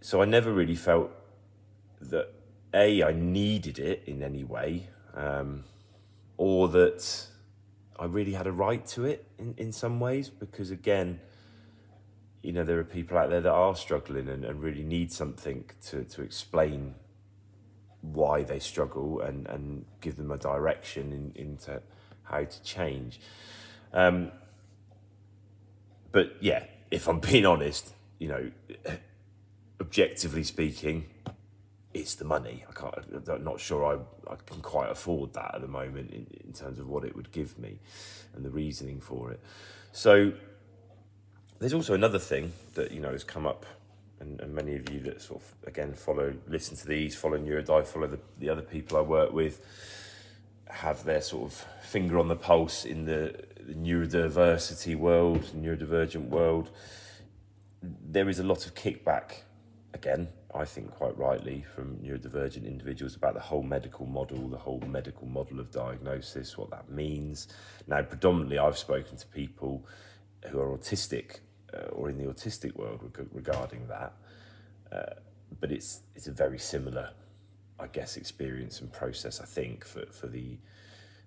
so 0.00 0.22
I 0.22 0.24
never 0.24 0.52
really 0.52 0.76
felt 0.76 1.10
that 2.00 2.32
a 2.72 3.02
I 3.02 3.12
needed 3.12 3.78
it 3.78 4.04
in 4.06 4.22
any 4.22 4.44
way 4.44 4.88
um, 5.14 5.64
or 6.38 6.68
that 6.68 7.26
I 7.98 8.06
really 8.06 8.32
had 8.32 8.46
a 8.46 8.52
right 8.52 8.84
to 8.88 9.04
it 9.04 9.26
in, 9.38 9.54
in 9.58 9.72
some 9.72 10.00
ways 10.00 10.30
because 10.30 10.70
again 10.70 11.20
you 12.42 12.52
know 12.52 12.64
there 12.64 12.78
are 12.78 12.84
people 12.84 13.18
out 13.18 13.28
there 13.28 13.40
that 13.40 13.52
are 13.52 13.76
struggling 13.76 14.28
and, 14.28 14.44
and 14.44 14.62
really 14.62 14.84
need 14.84 15.12
something 15.12 15.64
to, 15.86 16.04
to 16.04 16.22
explain 16.22 16.94
why 18.00 18.42
they 18.42 18.58
struggle 18.58 19.20
and, 19.20 19.46
and 19.48 19.84
give 20.00 20.16
them 20.16 20.30
a 20.30 20.38
direction 20.38 21.12
in, 21.12 21.32
into 21.34 21.82
how 22.22 22.44
to 22.44 22.62
change. 22.62 23.20
Um, 23.92 24.30
but 26.12 26.36
yeah, 26.40 26.64
if 26.90 27.08
I'm 27.08 27.20
being 27.20 27.44
honest, 27.44 27.92
you 28.18 28.28
know, 28.28 28.50
objectively 29.80 30.44
speaking, 30.44 31.06
it's 31.98 32.14
the 32.14 32.24
money. 32.24 32.64
I 32.68 32.72
can't. 32.72 33.28
I'm 33.28 33.44
not 33.44 33.60
sure 33.60 33.84
I, 33.84 34.32
I 34.32 34.36
can 34.46 34.60
quite 34.60 34.90
afford 34.90 35.32
that 35.34 35.54
at 35.54 35.60
the 35.60 35.68
moment 35.68 36.10
in, 36.10 36.26
in 36.44 36.52
terms 36.52 36.78
of 36.78 36.88
what 36.88 37.04
it 37.04 37.14
would 37.16 37.30
give 37.32 37.58
me, 37.58 37.78
and 38.34 38.44
the 38.44 38.50
reasoning 38.50 39.00
for 39.00 39.32
it. 39.32 39.40
So 39.92 40.32
there's 41.58 41.74
also 41.74 41.94
another 41.94 42.18
thing 42.18 42.52
that 42.74 42.92
you 42.92 43.00
know 43.00 43.12
has 43.12 43.24
come 43.24 43.46
up 43.46 43.66
and, 44.20 44.40
and 44.40 44.54
many 44.54 44.74
of 44.76 44.90
you 44.90 45.00
that 45.00 45.22
sort 45.22 45.42
of 45.42 45.68
again 45.68 45.92
follow, 45.92 46.34
listen 46.48 46.76
to 46.76 46.86
these, 46.86 47.14
follow 47.14 47.38
Neurodive, 47.38 47.86
follow 47.86 48.06
the, 48.06 48.18
the 48.38 48.48
other 48.48 48.62
people 48.62 48.96
I 48.96 49.00
work 49.02 49.32
with, 49.32 49.60
have 50.68 51.04
their 51.04 51.20
sort 51.20 51.52
of 51.52 51.66
finger 51.82 52.18
on 52.18 52.28
the 52.28 52.36
pulse 52.36 52.84
in 52.84 53.04
the, 53.04 53.34
the 53.60 53.74
neurodiversity 53.74 54.96
world, 54.96 55.42
neurodivergent 55.56 56.28
world. 56.28 56.70
There 57.82 58.28
is 58.28 58.38
a 58.38 58.44
lot 58.44 58.66
of 58.66 58.74
kickback, 58.74 59.42
again, 59.98 60.28
I 60.54 60.64
think 60.64 60.90
quite 60.92 61.16
rightly, 61.18 61.64
from 61.74 61.96
neurodivergent 61.96 62.66
individuals 62.66 63.16
about 63.16 63.34
the 63.34 63.40
whole 63.40 63.62
medical 63.62 64.06
model, 64.06 64.48
the 64.48 64.56
whole 64.56 64.82
medical 64.86 65.26
model 65.26 65.58
of 65.60 65.70
diagnosis, 65.70 66.56
what 66.56 66.70
that 66.70 66.88
means. 66.88 67.48
Now, 67.86 68.02
predominantly, 68.02 68.58
I've 68.58 68.78
spoken 68.78 69.16
to 69.16 69.26
people 69.26 69.84
who 70.46 70.60
are 70.60 70.76
autistic 70.76 71.40
uh, 71.74 71.88
or 71.88 72.08
in 72.08 72.16
the 72.16 72.24
autistic 72.24 72.76
world 72.76 73.00
reg- 73.02 73.28
regarding 73.32 73.88
that. 73.88 74.12
Uh, 74.92 75.14
but 75.60 75.72
it's 75.72 76.00
it's 76.14 76.28
a 76.28 76.32
very 76.32 76.58
similar, 76.58 77.10
I 77.80 77.88
guess, 77.88 78.16
experience 78.16 78.80
and 78.80 78.92
process. 78.92 79.40
I 79.40 79.46
think 79.46 79.84
for 79.84 80.06
for 80.06 80.28
the 80.28 80.58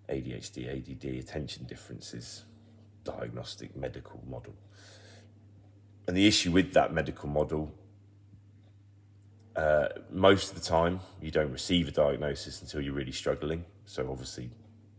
ADHD, 0.09 0.57
ADD, 0.77 1.05
attention 1.19 1.65
differences, 1.65 2.45
diagnostic 3.03 3.75
medical 3.75 4.19
model. 4.27 4.55
And 6.07 6.17
the 6.17 6.27
issue 6.27 6.51
with 6.51 6.73
that 6.73 6.93
medical 6.93 7.29
model, 7.29 7.71
uh, 9.55 9.87
most 10.11 10.51
of 10.51 10.55
the 10.55 10.65
time, 10.65 10.99
you 11.21 11.31
don't 11.31 11.51
receive 11.51 11.87
a 11.87 11.91
diagnosis 11.91 12.61
until 12.61 12.81
you're 12.81 12.93
really 12.93 13.11
struggling. 13.11 13.65
So 13.85 14.09
obviously, 14.09 14.49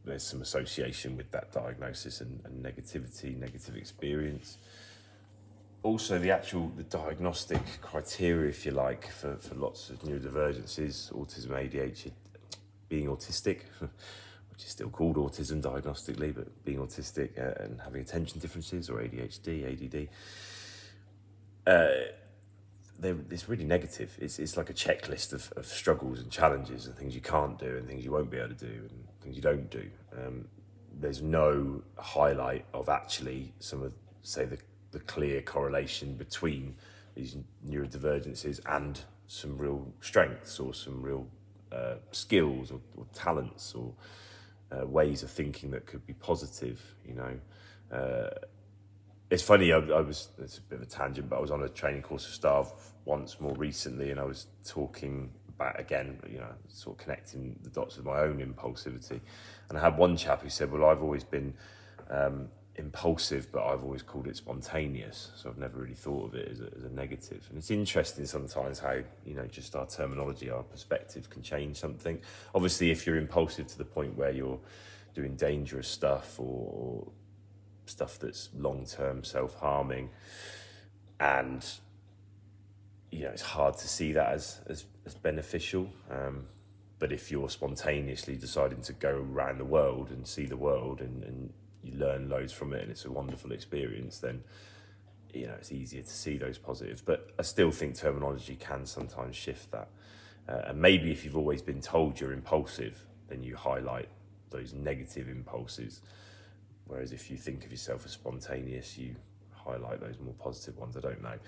there's 0.04 0.24
some 0.24 0.42
association 0.42 1.16
with 1.16 1.30
that 1.30 1.52
diagnosis 1.52 2.20
and, 2.20 2.40
and 2.44 2.64
negativity, 2.64 3.38
negative 3.38 3.76
experience 3.76 4.58
also 5.82 6.18
the 6.18 6.30
actual 6.30 6.70
the 6.76 6.84
diagnostic 6.84 7.62
criteria, 7.80 8.48
if 8.48 8.64
you 8.64 8.72
like, 8.72 9.10
for, 9.10 9.36
for 9.36 9.54
lots 9.56 9.90
of 9.90 10.00
neurodivergences, 10.02 11.12
autism, 11.12 11.48
ADHD, 11.48 12.12
being 12.88 13.06
autistic, 13.06 13.62
which 13.80 14.64
is 14.64 14.68
still 14.68 14.90
called 14.90 15.16
autism 15.16 15.60
diagnostically, 15.60 16.34
but 16.34 16.64
being 16.64 16.78
autistic 16.78 17.38
uh, 17.38 17.62
and 17.62 17.80
having 17.80 18.02
attention 18.02 18.38
differences 18.38 18.88
or 18.88 19.00
ADHD, 19.00 19.64
ADD, 19.72 20.08
uh, 21.66 22.12
it's 23.02 23.48
really 23.48 23.64
negative. 23.64 24.16
It's, 24.20 24.38
it's 24.38 24.56
like 24.56 24.70
a 24.70 24.74
checklist 24.74 25.32
of, 25.32 25.52
of 25.56 25.66
struggles 25.66 26.20
and 26.20 26.30
challenges 26.30 26.86
and 26.86 26.96
things 26.96 27.14
you 27.14 27.20
can't 27.20 27.58
do 27.58 27.76
and 27.76 27.86
things 27.86 28.04
you 28.04 28.12
won't 28.12 28.30
be 28.30 28.38
able 28.38 28.50
to 28.50 28.54
do 28.54 28.88
and 28.90 29.04
things 29.20 29.36
you 29.36 29.42
don't 29.42 29.70
do. 29.70 29.90
Um, 30.16 30.48
there's 31.00 31.22
no 31.22 31.82
highlight 31.98 32.64
of 32.74 32.88
actually 32.88 33.52
some 33.58 33.82
of, 33.82 33.94
say, 34.22 34.44
the 34.44 34.58
the 34.92 35.00
clear 35.00 35.42
correlation 35.42 36.14
between 36.14 36.76
these 37.14 37.36
neurodivergences 37.66 38.60
and 38.66 39.00
some 39.26 39.58
real 39.58 39.86
strengths 40.00 40.60
or 40.60 40.72
some 40.72 41.02
real 41.02 41.26
uh, 41.72 41.94
skills 42.12 42.70
or, 42.70 42.80
or, 42.96 43.06
talents 43.14 43.74
or 43.74 43.92
uh, 44.70 44.86
ways 44.86 45.22
of 45.22 45.30
thinking 45.30 45.70
that 45.70 45.86
could 45.86 46.06
be 46.06 46.12
positive, 46.14 46.80
you 47.06 47.14
know. 47.14 47.38
Uh, 47.90 48.30
it's 49.32 49.42
funny, 49.42 49.72
I, 49.72 49.78
I, 49.78 50.02
was, 50.02 50.28
it's 50.38 50.58
a 50.58 50.60
bit 50.60 50.76
of 50.76 50.82
a 50.82 50.86
tangent, 50.86 51.30
but 51.30 51.38
I 51.38 51.40
was 51.40 51.50
on 51.50 51.62
a 51.62 51.68
training 51.68 52.02
course 52.02 52.26
of 52.26 52.34
staff 52.34 52.92
once 53.06 53.40
more 53.40 53.54
recently 53.54 54.10
and 54.10 54.20
I 54.20 54.24
was 54.24 54.46
talking 54.62 55.30
about, 55.48 55.80
again, 55.80 56.20
you 56.30 56.36
know, 56.36 56.52
sort 56.68 56.98
of 56.98 57.04
connecting 57.04 57.58
the 57.62 57.70
dots 57.70 57.96
with 57.96 58.04
my 58.04 58.20
own 58.20 58.40
impulsivity. 58.40 59.20
And 59.70 59.78
I 59.78 59.80
had 59.80 59.96
one 59.96 60.18
chap 60.18 60.42
who 60.42 60.50
said, 60.50 60.70
well, 60.70 60.84
I've 60.84 61.02
always 61.02 61.24
been 61.24 61.54
um, 62.10 62.48
impulsive, 62.76 63.50
but 63.50 63.64
I've 63.64 63.82
always 63.82 64.02
called 64.02 64.26
it 64.26 64.36
spontaneous. 64.36 65.30
So 65.34 65.48
I've 65.48 65.56
never 65.56 65.80
really 65.80 65.94
thought 65.94 66.26
of 66.26 66.34
it 66.34 66.50
as 66.50 66.60
a, 66.60 66.68
as 66.76 66.84
a 66.84 66.90
negative. 66.90 67.46
And 67.48 67.56
it's 67.56 67.70
interesting 67.70 68.26
sometimes 68.26 68.80
how, 68.80 68.98
you 69.24 69.34
know, 69.34 69.46
just 69.46 69.74
our 69.74 69.86
terminology, 69.86 70.50
our 70.50 70.62
perspective 70.62 71.30
can 71.30 71.40
change 71.40 71.78
something. 71.78 72.20
Obviously, 72.54 72.90
if 72.90 73.06
you're 73.06 73.16
impulsive 73.16 73.66
to 73.68 73.78
the 73.78 73.86
point 73.86 74.14
where 74.14 74.30
you're 74.30 74.60
doing 75.14 75.36
dangerous 75.36 75.88
stuff 75.88 76.38
or, 76.38 76.44
or 76.44 77.12
stuff 77.92 78.18
that's 78.18 78.48
long 78.56 78.84
term 78.86 79.22
self 79.24 79.54
harming, 79.60 80.10
and, 81.20 81.64
you 83.10 83.24
know, 83.24 83.30
it's 83.30 83.42
hard 83.42 83.76
to 83.78 83.88
see 83.88 84.12
that 84.12 84.32
as, 84.32 84.60
as, 84.66 84.84
as 85.06 85.14
beneficial. 85.14 85.88
Um, 86.10 86.46
but 86.98 87.12
if 87.12 87.30
you're 87.30 87.50
spontaneously 87.50 88.36
deciding 88.36 88.80
to 88.82 88.92
go 88.92 89.26
around 89.32 89.58
the 89.58 89.64
world 89.64 90.10
and 90.10 90.26
see 90.26 90.46
the 90.46 90.56
world 90.56 91.00
and, 91.00 91.22
and 91.24 91.52
you 91.82 91.98
learn 91.98 92.28
loads 92.28 92.52
from 92.52 92.72
it 92.72 92.82
and 92.82 92.90
it's 92.90 93.04
a 93.04 93.10
wonderful 93.10 93.52
experience, 93.52 94.18
then 94.18 94.42
you 95.34 95.46
know 95.46 95.54
it's 95.54 95.72
easier 95.72 96.02
to 96.02 96.10
see 96.10 96.36
those 96.36 96.58
positives. 96.58 97.02
But 97.02 97.30
I 97.38 97.42
still 97.42 97.72
think 97.72 97.96
terminology 97.96 98.56
can 98.56 98.86
sometimes 98.86 99.36
shift 99.36 99.70
that. 99.72 99.88
Uh, 100.48 100.62
and 100.68 100.80
maybe 100.80 101.10
if 101.10 101.24
you've 101.24 101.36
always 101.36 101.62
been 101.62 101.80
told 101.80 102.20
you're 102.20 102.32
impulsive, 102.32 103.04
then 103.28 103.42
you 103.42 103.56
highlight 103.56 104.08
those 104.50 104.72
negative 104.72 105.28
impulses. 105.28 106.02
Whereas 106.86 107.12
if 107.12 107.30
you 107.30 107.36
think 107.36 107.64
of 107.64 107.70
yourself 107.70 108.04
as 108.04 108.12
spontaneous, 108.12 108.98
you 108.98 109.16
highlight 109.52 110.00
those 110.00 110.18
more 110.20 110.34
positive 110.34 110.78
ones. 110.78 110.96
I 110.96 111.00
don't 111.00 111.22
know. 111.22 111.38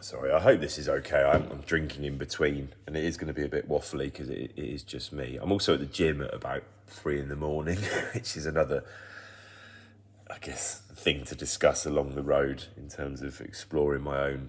Sorry, 0.00 0.32
I 0.32 0.40
hope 0.40 0.60
this 0.60 0.78
is 0.78 0.88
okay. 0.88 1.22
I'm, 1.22 1.46
I'm, 1.50 1.60
drinking 1.60 2.04
in 2.04 2.16
between, 2.16 2.70
and 2.86 2.96
it 2.96 3.04
is 3.04 3.18
going 3.18 3.26
to 3.26 3.34
be 3.34 3.44
a 3.44 3.48
bit 3.48 3.68
waffly 3.68 4.04
because 4.04 4.30
it, 4.30 4.52
it 4.56 4.64
is 4.64 4.82
just 4.82 5.12
me. 5.12 5.38
I'm 5.40 5.52
also 5.52 5.74
at 5.74 5.80
the 5.80 5.86
gym 5.86 6.22
at 6.22 6.32
about 6.32 6.62
three 6.86 7.20
in 7.20 7.28
the 7.28 7.36
morning, 7.36 7.76
which 8.14 8.34
is 8.34 8.46
another, 8.46 8.82
I 10.30 10.38
guess, 10.40 10.80
thing 10.94 11.24
to 11.26 11.34
discuss 11.34 11.84
along 11.84 12.14
the 12.14 12.22
road 12.22 12.64
in 12.78 12.88
terms 12.88 13.20
of 13.20 13.42
exploring 13.42 14.02
my 14.02 14.20
own 14.20 14.48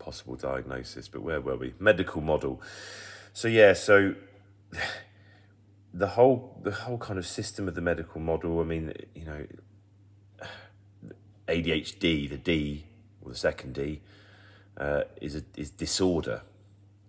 possible 0.00 0.34
diagnosis. 0.34 1.06
But 1.06 1.22
where 1.22 1.40
were 1.40 1.56
we? 1.56 1.74
Medical 1.78 2.20
model. 2.20 2.60
So 3.32 3.46
yeah, 3.46 3.72
so 3.74 4.16
the 5.92 6.08
whole 6.08 6.60
the 6.62 6.70
whole 6.70 6.98
kind 6.98 7.18
of 7.18 7.26
system 7.26 7.68
of 7.68 7.74
the 7.74 7.80
medical 7.80 8.20
model. 8.20 8.60
I 8.60 8.64
mean, 8.64 8.92
you 9.14 9.24
know, 9.24 9.46
ADHD, 11.48 12.28
the 12.28 12.36
D 12.36 12.84
or 13.22 13.30
the 13.30 13.36
second 13.36 13.74
D, 13.74 14.00
uh, 14.76 15.02
is 15.20 15.36
a, 15.36 15.42
is 15.56 15.70
disorder, 15.70 16.42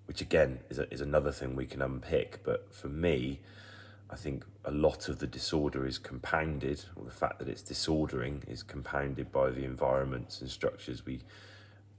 which 0.05 0.21
again 0.21 0.59
is 0.69 0.79
a, 0.79 0.91
is 0.93 1.01
another 1.01 1.31
thing 1.31 1.55
we 1.55 1.65
can 1.65 1.81
unpick. 1.81 2.43
But 2.43 2.73
for 2.73 2.87
me, 2.87 3.41
I 4.09 4.15
think 4.15 4.45
a 4.65 4.71
lot 4.71 5.09
of 5.09 5.19
the 5.19 5.27
disorder 5.27 5.85
is 5.85 5.99
compounded, 5.99 6.83
or 6.95 7.05
the 7.05 7.11
fact 7.11 7.39
that 7.39 7.47
it's 7.47 7.61
disordering 7.61 8.43
is 8.47 8.63
compounded 8.63 9.31
by 9.31 9.51
the 9.51 9.63
environments 9.63 10.41
and 10.41 10.49
structures 10.49 11.05
we 11.05 11.21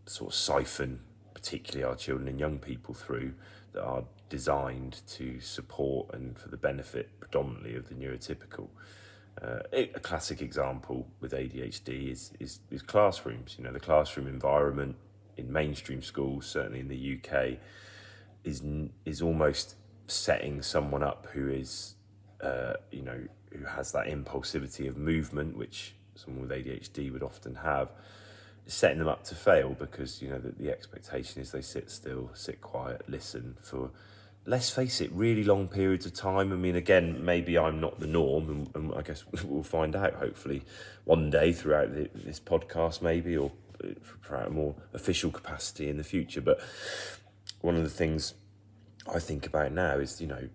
sort 0.07 0.33
of 0.33 0.35
siphon, 0.35 1.01
particularly 1.35 1.85
our 1.85 1.95
children 1.95 2.27
and 2.27 2.41
young 2.41 2.59
people, 2.59 2.95
through 2.95 3.33
that 3.73 3.83
are 3.83 4.03
designed 4.31 5.03
to 5.07 5.41
support 5.41 6.15
and 6.15 6.39
for 6.39 6.49
the 6.49 6.57
benefit 6.57 7.11
predominantly 7.21 7.77
of 7.77 7.89
the 7.89 7.95
neurotypical. 7.95 8.69
Uh, 9.43 9.59
a 9.73 10.01
classic 10.01 10.41
example 10.41 11.07
with 11.21 11.33
ADHD 11.33 12.11
is, 12.11 12.33
is, 12.41 12.61
is 12.71 12.83
classrooms. 12.83 13.57
You 13.59 13.65
know, 13.65 13.73
the 13.73 13.81
classroom 13.81 14.27
environment 14.27 14.97
in 15.37 15.53
mainstream 15.53 16.03
schools, 16.03 16.47
certainly 16.47 16.81
in 16.81 16.89
the 16.89 17.19
UK, 17.19 17.59
is 18.45 18.63
is 19.05 19.21
almost 19.21 19.77
setting 20.07 20.63
someone 20.63 21.03
up 21.03 21.27
who 21.33 21.49
is, 21.49 21.95
uh, 22.43 22.75
you 22.91 23.03
know, 23.03 23.21
who 23.53 23.65
has 23.65 23.93
that 23.93 24.07
impulsivity 24.07 24.89
of 24.89 24.97
movement, 24.97 25.57
which 25.57 25.95
someone 26.15 26.49
with 26.49 26.51
ADHD 26.51 27.13
would 27.13 27.23
often 27.23 27.55
have, 27.57 27.91
setting 28.67 28.99
them 28.99 29.09
up 29.09 29.25
to 29.25 29.35
fail 29.35 29.75
because 29.79 30.21
you 30.21 30.29
know 30.29 30.39
the, 30.39 30.51
the 30.53 30.71
expectation 30.71 31.41
is 31.41 31.51
they 31.51 31.63
sit 31.63 31.91
still, 31.91 32.31
sit 32.35 32.61
quiet, 32.61 33.03
listen 33.09 33.57
for 33.61 33.91
let's 34.47 34.71
face 34.71 35.01
it, 35.01 35.11
really 35.13 35.45
long 35.45 35.69
periods 35.69 36.07
of 36.07 36.15
time. 36.15 36.53
I 36.53 36.57
mean, 36.57 36.77
again, 36.77 37.25
maybe 37.25 37.59
I'm 37.59 37.81
not 37.81 38.01
the 38.01 38.07
norm, 38.07 38.49
and, 38.49 38.71
and 38.75 38.95
I 38.95 39.03
guess 39.03 39.25
we'll 39.45 39.63
find 39.63 39.95
out 39.95 40.15
hopefully 40.15 40.63
one 41.05 41.31
day 41.31 41.53
throughout 41.53 41.95
the, 41.95 42.09
this 42.15 42.41
podcast, 42.41 43.03
maybe, 43.03 43.37
or 43.37 43.53
uh, 43.83 43.89
throughout 44.25 44.49
a 44.49 44.51
more 44.51 44.75
official 44.93 45.31
capacity 45.31 45.89
in 45.89 45.97
the 45.97 46.05
future. 46.05 46.41
But 46.41 46.61
one 47.61 47.77
of 47.77 47.83
the 47.83 47.91
things 47.91 48.35
I 49.13 49.19
think 49.19 49.47
about 49.47 49.73
now 49.73 49.99
is, 49.99 50.21
you 50.21 50.27
know, 50.27 50.49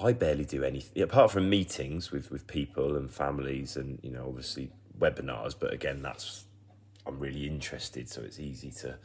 I 0.00 0.12
barely 0.12 0.44
do 0.44 0.64
anything 0.64 1.02
apart 1.02 1.30
from 1.30 1.48
meetings 1.48 2.10
with, 2.10 2.30
with 2.30 2.46
people 2.46 2.96
and 2.96 3.10
families, 3.10 3.76
and 3.76 3.98
you 4.02 4.10
know, 4.10 4.26
obviously 4.26 4.70
webinars. 4.98 5.54
But 5.58 5.72
again, 5.72 6.02
that's 6.02 6.44
I'm 7.06 7.18
really 7.18 7.46
interested, 7.46 8.08
so 8.08 8.22
it's 8.22 8.40
easy 8.40 8.70
to 8.82 8.98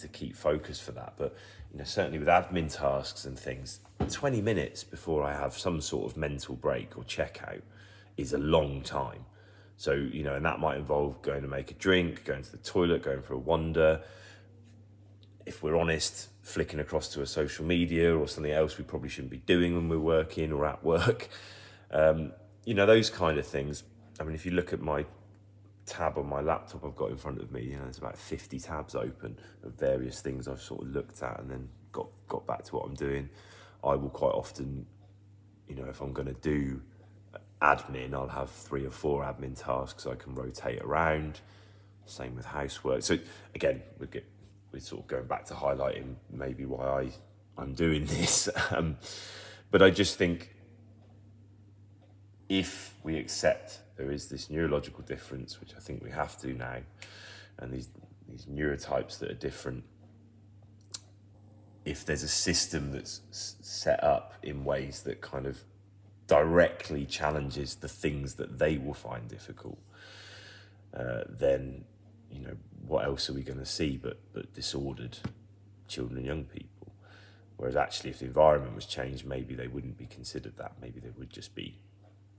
to 0.00 0.08
keep 0.08 0.36
focus 0.36 0.80
for 0.80 0.92
that. 0.92 1.14
But 1.16 1.36
you 1.72 1.78
know, 1.78 1.84
certainly 1.84 2.18
with 2.18 2.28
admin 2.28 2.74
tasks 2.74 3.24
and 3.24 3.38
things, 3.38 3.80
20 4.08 4.40
minutes 4.40 4.84
before 4.84 5.22
I 5.22 5.32
have 5.32 5.56
some 5.56 5.80
sort 5.80 6.10
of 6.10 6.16
mental 6.16 6.54
break 6.54 6.96
or 6.96 7.04
checkout 7.04 7.62
is 8.16 8.32
a 8.32 8.38
long 8.38 8.82
time. 8.82 9.24
So, 9.76 9.92
you 9.92 10.22
know, 10.22 10.34
and 10.34 10.44
that 10.44 10.58
might 10.58 10.78
involve 10.78 11.20
going 11.20 11.42
to 11.42 11.48
make 11.48 11.70
a 11.70 11.74
drink, 11.74 12.24
going 12.24 12.42
to 12.42 12.52
the 12.52 12.58
toilet, 12.58 13.02
going 13.02 13.20
for 13.20 13.34
a 13.34 13.38
wander. 13.38 14.00
If 15.44 15.62
we're 15.62 15.76
honest, 15.76 16.28
flicking 16.42 16.80
across 16.80 17.08
to 17.08 17.22
a 17.22 17.26
social 17.26 17.64
media 17.64 18.16
or 18.16 18.26
something 18.26 18.52
else 18.52 18.78
we 18.78 18.84
probably 18.84 19.08
shouldn't 19.08 19.30
be 19.30 19.38
doing 19.38 19.74
when 19.74 19.88
we're 19.88 19.98
working 19.98 20.52
or 20.52 20.66
at 20.66 20.84
work. 20.84 21.28
Um, 21.88 22.32
you 22.64 22.74
know, 22.74 22.84
those 22.84 23.10
kind 23.10 23.38
of 23.38 23.46
things. 23.46 23.84
I 24.18 24.24
mean, 24.24 24.34
if 24.34 24.44
you 24.44 24.50
look 24.50 24.72
at 24.72 24.80
my 24.80 25.06
tab 25.86 26.18
on 26.18 26.26
my 26.28 26.40
laptop 26.40 26.84
I've 26.84 26.96
got 26.96 27.10
in 27.10 27.16
front 27.16 27.40
of 27.40 27.50
me. 27.52 27.62
You 27.62 27.76
know, 27.76 27.84
there's 27.84 27.98
about 27.98 28.18
50 28.18 28.58
tabs 28.58 28.94
open 28.94 29.38
of 29.62 29.74
various 29.74 30.20
things 30.20 30.48
I've 30.48 30.60
sort 30.60 30.82
of 30.82 30.88
looked 30.88 31.22
at 31.22 31.40
and 31.40 31.50
then 31.50 31.68
got 31.92 32.08
got 32.28 32.46
back 32.46 32.64
to 32.64 32.76
what 32.76 32.86
I'm 32.86 32.94
doing. 32.94 33.30
I 33.82 33.94
will 33.94 34.10
quite 34.10 34.32
often, 34.32 34.84
you 35.68 35.76
know, 35.76 35.84
if 35.84 36.00
I'm 36.00 36.12
going 36.12 36.28
to 36.28 36.34
do 36.34 36.82
admin, 37.62 38.14
I'll 38.14 38.28
have 38.28 38.50
three 38.50 38.84
or 38.84 38.90
four 38.90 39.22
admin 39.22 39.58
tasks 39.58 40.06
I 40.06 40.14
can 40.16 40.34
rotate 40.34 40.82
around. 40.82 41.40
Same 42.04 42.36
with 42.36 42.44
housework. 42.44 43.02
So 43.02 43.18
again, 43.54 43.82
we 43.98 44.06
get 44.06 44.24
we're 44.72 44.80
sort 44.80 45.02
of 45.02 45.06
going 45.06 45.26
back 45.26 45.44
to 45.46 45.54
highlighting 45.54 46.16
maybe 46.30 46.66
why 46.66 46.84
I 46.84 47.10
I'm 47.56 47.72
doing 47.72 48.04
this. 48.06 48.48
Um, 48.70 48.98
but 49.70 49.82
I 49.82 49.90
just 49.90 50.16
think 50.16 50.54
if 52.48 52.94
we 53.02 53.16
accept 53.16 53.80
there 53.96 54.10
is 54.10 54.28
this 54.28 54.50
neurological 54.50 55.02
difference, 55.02 55.60
which 55.60 55.74
I 55.74 55.80
think 55.80 56.02
we 56.02 56.10
have 56.10 56.38
to 56.40 56.52
now, 56.52 56.78
and 57.58 57.72
these 57.72 57.88
these 58.28 58.46
neurotypes 58.46 59.18
that 59.20 59.30
are 59.30 59.34
different. 59.34 59.84
If 61.84 62.04
there's 62.04 62.24
a 62.24 62.28
system 62.28 62.90
that's 62.90 63.20
set 63.30 64.02
up 64.02 64.34
in 64.42 64.64
ways 64.64 65.02
that 65.02 65.20
kind 65.20 65.46
of 65.46 65.62
directly 66.26 67.06
challenges 67.06 67.76
the 67.76 67.88
things 67.88 68.34
that 68.34 68.58
they 68.58 68.76
will 68.76 68.94
find 68.94 69.28
difficult, 69.28 69.78
uh, 70.92 71.22
then 71.28 71.84
you 72.30 72.40
know 72.40 72.56
what 72.86 73.04
else 73.04 73.30
are 73.30 73.34
we 73.34 73.42
going 73.42 73.58
to 73.58 73.66
see 73.66 73.96
but 73.96 74.18
but 74.32 74.52
disordered 74.52 75.18
children 75.88 76.18
and 76.18 76.26
young 76.26 76.44
people? 76.44 76.92
Whereas 77.56 77.76
actually, 77.76 78.10
if 78.10 78.18
the 78.18 78.26
environment 78.26 78.74
was 78.74 78.84
changed, 78.84 79.24
maybe 79.24 79.54
they 79.54 79.68
wouldn't 79.68 79.96
be 79.96 80.06
considered 80.06 80.58
that. 80.58 80.72
Maybe 80.82 81.00
they 81.00 81.10
would 81.16 81.30
just 81.30 81.54
be 81.54 81.78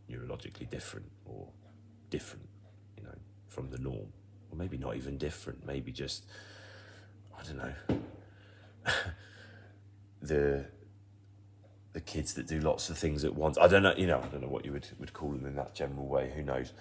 neurologically 0.10 0.70
different 0.70 1.08
or 1.26 1.48
different, 2.10 2.48
you 2.98 3.04
know, 3.04 3.16
from 3.48 3.70
the 3.70 3.78
norm. 3.78 4.08
Or 4.52 4.58
maybe 4.58 4.78
not 4.78 4.96
even 4.96 5.18
different, 5.18 5.66
maybe 5.66 5.92
just, 5.92 6.26
I 7.38 7.44
don't 7.44 7.58
know, 7.58 7.74
the 10.22 10.66
the 11.98 12.02
kids 12.02 12.36
that 12.36 12.46
do 12.46 12.60
lots 12.60 12.92
of 12.92 12.98
things 12.98 13.26
at 13.26 13.34
once. 13.34 13.58
I 13.58 13.68
don't 13.68 13.82
know, 13.82 13.96
you 13.98 14.06
know, 14.06 14.20
I 14.20 14.28
don't 14.28 14.42
know 14.42 14.48
what 14.48 14.64
you 14.64 14.72
would, 14.72 14.88
would 15.00 15.14
call 15.14 15.32
them 15.32 15.48
in 15.48 15.56
that 15.56 15.74
general 15.74 16.06
way, 16.06 16.32
who 16.36 16.44
knows. 16.44 16.72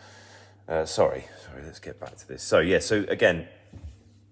Uh, 0.69 0.85
sorry, 0.85 1.25
sorry, 1.43 1.63
let's 1.65 1.79
get 1.79 1.99
back 1.99 2.17
to 2.17 2.29
this. 2.29 2.43
So, 2.43 2.59
yeah, 2.59 2.81
so 2.81 3.03
again, 3.09 3.49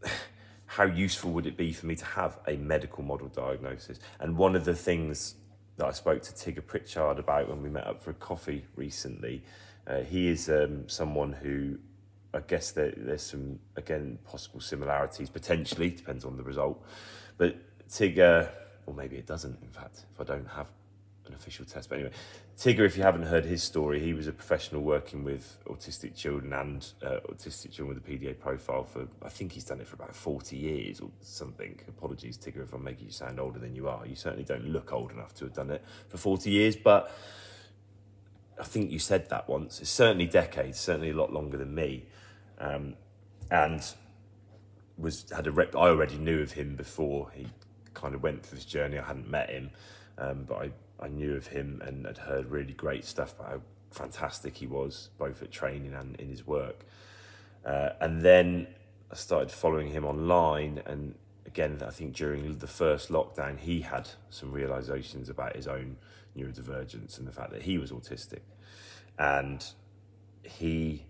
how 0.66 0.84
useful 0.84 1.30
would 1.30 1.46
it 1.46 1.56
be 1.56 1.72
for 1.72 1.86
me 1.86 1.96
to 1.96 2.04
have 2.04 2.38
a 2.46 2.56
medical 2.56 3.02
model 3.02 3.28
diagnosis? 3.28 3.98
And 4.20 4.36
one 4.36 4.54
of 4.54 4.66
the 4.66 4.74
things 4.74 5.36
that 5.76 5.86
I 5.86 5.92
spoke 5.92 6.22
to 6.22 6.32
Tigger 6.32 6.64
Pritchard 6.66 7.18
about 7.18 7.48
when 7.48 7.62
we 7.62 7.68
met 7.68 7.86
up 7.86 8.02
for 8.02 8.10
a 8.10 8.14
coffee 8.14 8.64
recently. 8.76 9.42
Uh, 9.86 10.00
he 10.00 10.28
is 10.28 10.48
um, 10.48 10.88
someone 10.88 11.32
who 11.32 11.78
I 12.32 12.40
guess 12.40 12.72
there, 12.72 12.92
there's 12.96 13.22
some 13.22 13.60
again 13.76 14.18
possible 14.24 14.60
similarities 14.60 15.30
potentially 15.30 15.90
depends 15.90 16.24
on 16.24 16.36
the 16.36 16.42
result, 16.42 16.84
but 17.36 17.56
Tigger 17.88 18.50
or 18.86 18.94
maybe 18.94 19.16
it 19.16 19.26
doesn't. 19.26 19.58
In 19.62 19.70
fact, 19.70 20.04
if 20.12 20.20
I 20.20 20.24
don't 20.24 20.48
have 20.48 20.70
an 21.26 21.34
official 21.34 21.64
test. 21.64 21.88
But 21.88 21.96
anyway, 21.96 22.12
Tigger, 22.58 22.84
if 22.84 22.96
you 22.96 23.02
haven't 23.02 23.24
heard 23.24 23.44
his 23.44 23.62
story, 23.62 24.00
he 24.00 24.12
was 24.12 24.26
a 24.26 24.32
professional 24.32 24.82
working 24.82 25.24
with 25.24 25.58
autistic 25.66 26.14
children 26.14 26.52
and 26.52 26.86
uh, 27.02 27.20
autistic 27.30 27.72
children 27.72 27.88
with 27.88 28.06
a 28.06 28.10
PDA 28.10 28.38
profile 28.38 28.84
for, 28.84 29.06
I 29.22 29.28
think 29.28 29.52
he's 29.52 29.64
done 29.64 29.80
it 29.80 29.86
for 29.86 29.96
about 29.96 30.14
40 30.14 30.56
years 30.56 31.00
or 31.00 31.10
something. 31.20 31.78
Apologies, 31.88 32.36
Tigger, 32.36 32.62
if 32.62 32.72
I'm 32.72 32.84
making 32.84 33.06
you 33.06 33.12
sound 33.12 33.40
older 33.40 33.58
than 33.58 33.74
you 33.74 33.88
are. 33.88 34.06
You 34.06 34.16
certainly 34.16 34.44
don't 34.44 34.66
look 34.66 34.92
old 34.92 35.12
enough 35.12 35.34
to 35.34 35.44
have 35.44 35.54
done 35.54 35.70
it 35.70 35.82
for 36.08 36.18
40 36.18 36.50
years, 36.50 36.76
but 36.76 37.10
I 38.60 38.64
think 38.64 38.90
you 38.90 38.98
said 38.98 39.28
that 39.30 39.48
once. 39.48 39.80
It's 39.80 39.90
certainly 39.90 40.26
decades, 40.26 40.78
certainly 40.78 41.10
a 41.10 41.16
lot 41.16 41.32
longer 41.32 41.56
than 41.56 41.74
me. 41.74 42.04
Um, 42.58 42.94
and 43.50 43.82
was 44.96 45.26
had 45.34 45.46
a 45.46 45.52
rep. 45.52 45.74
I 45.74 45.88
already 45.88 46.16
knew 46.16 46.40
of 46.40 46.52
him 46.52 46.76
before 46.76 47.30
he 47.34 47.46
kind 47.94 48.14
of 48.14 48.22
went 48.22 48.44
through 48.44 48.56
this 48.56 48.64
journey. 48.64 48.98
I 48.98 49.04
hadn't 49.04 49.28
met 49.28 49.50
him, 49.50 49.70
um, 50.18 50.44
but 50.44 50.56
I 50.56 50.70
I 51.04 51.08
knew 51.08 51.36
of 51.36 51.48
him 51.48 51.82
and 51.84 52.06
had 52.06 52.18
heard 52.18 52.50
really 52.50 52.72
great 52.72 53.04
stuff 53.04 53.34
about 53.38 53.50
how 53.50 53.60
fantastic 53.90 54.56
he 54.56 54.66
was, 54.66 55.10
both 55.18 55.42
at 55.42 55.52
training 55.52 55.92
and 55.92 56.16
in 56.16 56.30
his 56.30 56.46
work. 56.46 56.86
Uh, 57.64 57.90
and 58.00 58.22
then 58.22 58.66
I 59.12 59.14
started 59.14 59.50
following 59.50 59.90
him 59.90 60.04
online, 60.04 60.82
and 60.86 61.14
again, 61.46 61.82
I 61.86 61.90
think 61.90 62.14
during 62.14 62.56
the 62.58 62.66
first 62.66 63.10
lockdown, 63.10 63.58
he 63.58 63.82
had 63.82 64.08
some 64.30 64.50
realizations 64.50 65.28
about 65.28 65.54
his 65.54 65.68
own 65.68 65.96
neurodivergence 66.36 67.18
and 67.18 67.28
the 67.28 67.32
fact 67.32 67.52
that 67.52 67.62
he 67.62 67.76
was 67.78 67.92
autistic, 67.92 68.40
and 69.18 69.64
he 70.42 71.04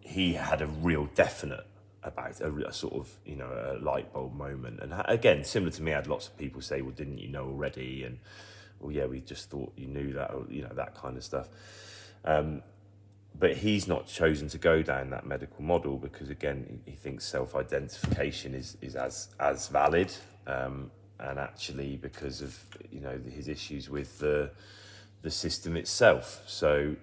he 0.00 0.34
had 0.34 0.60
a 0.60 0.66
real 0.66 1.06
definite 1.14 1.66
about 2.04 2.40
a, 2.40 2.68
a, 2.68 2.72
sort 2.72 2.94
of 2.94 3.10
you 3.24 3.36
know 3.36 3.48
a 3.48 3.82
light 3.82 4.12
bulb 4.12 4.34
moment. 4.34 4.80
And 4.80 4.94
again 5.06 5.44
similar 5.44 5.72
to 5.72 5.82
me 5.82 5.92
i 5.92 5.96
had 5.96 6.06
lots 6.06 6.28
of 6.28 6.36
people 6.36 6.60
say 6.60 6.82
well 6.82 6.92
didn't 6.92 7.18
you 7.18 7.28
know 7.28 7.44
already? 7.44 8.04
And 8.04 8.18
well 8.80 8.92
yeah 8.92 9.06
we 9.06 9.20
just 9.20 9.50
thought 9.50 9.72
you 9.76 9.86
knew 9.86 10.12
that 10.12 10.32
or 10.32 10.46
you 10.48 10.62
know 10.62 10.72
that 10.74 10.94
kind 10.94 11.16
of 11.16 11.24
stuff. 11.24 11.48
Um, 12.24 12.62
but 13.36 13.56
he's 13.56 13.88
not 13.88 14.06
chosen 14.06 14.48
to 14.48 14.58
go 14.58 14.80
down 14.82 15.10
that 15.10 15.26
medical 15.26 15.62
model 15.62 15.98
because 15.98 16.30
again 16.30 16.80
he, 16.84 16.92
thinks 16.92 17.24
self-identification 17.24 18.54
is 18.54 18.76
is 18.80 18.94
as 18.94 19.28
as 19.40 19.68
valid. 19.68 20.12
Um, 20.46 20.90
and 21.20 21.38
actually 21.38 21.96
because 21.96 22.42
of 22.42 22.58
you 22.90 23.00
know 23.00 23.18
his 23.30 23.48
issues 23.48 23.88
with 23.88 24.18
the 24.18 24.50
the 25.22 25.30
system 25.30 25.76
itself. 25.76 26.42
So 26.46 26.96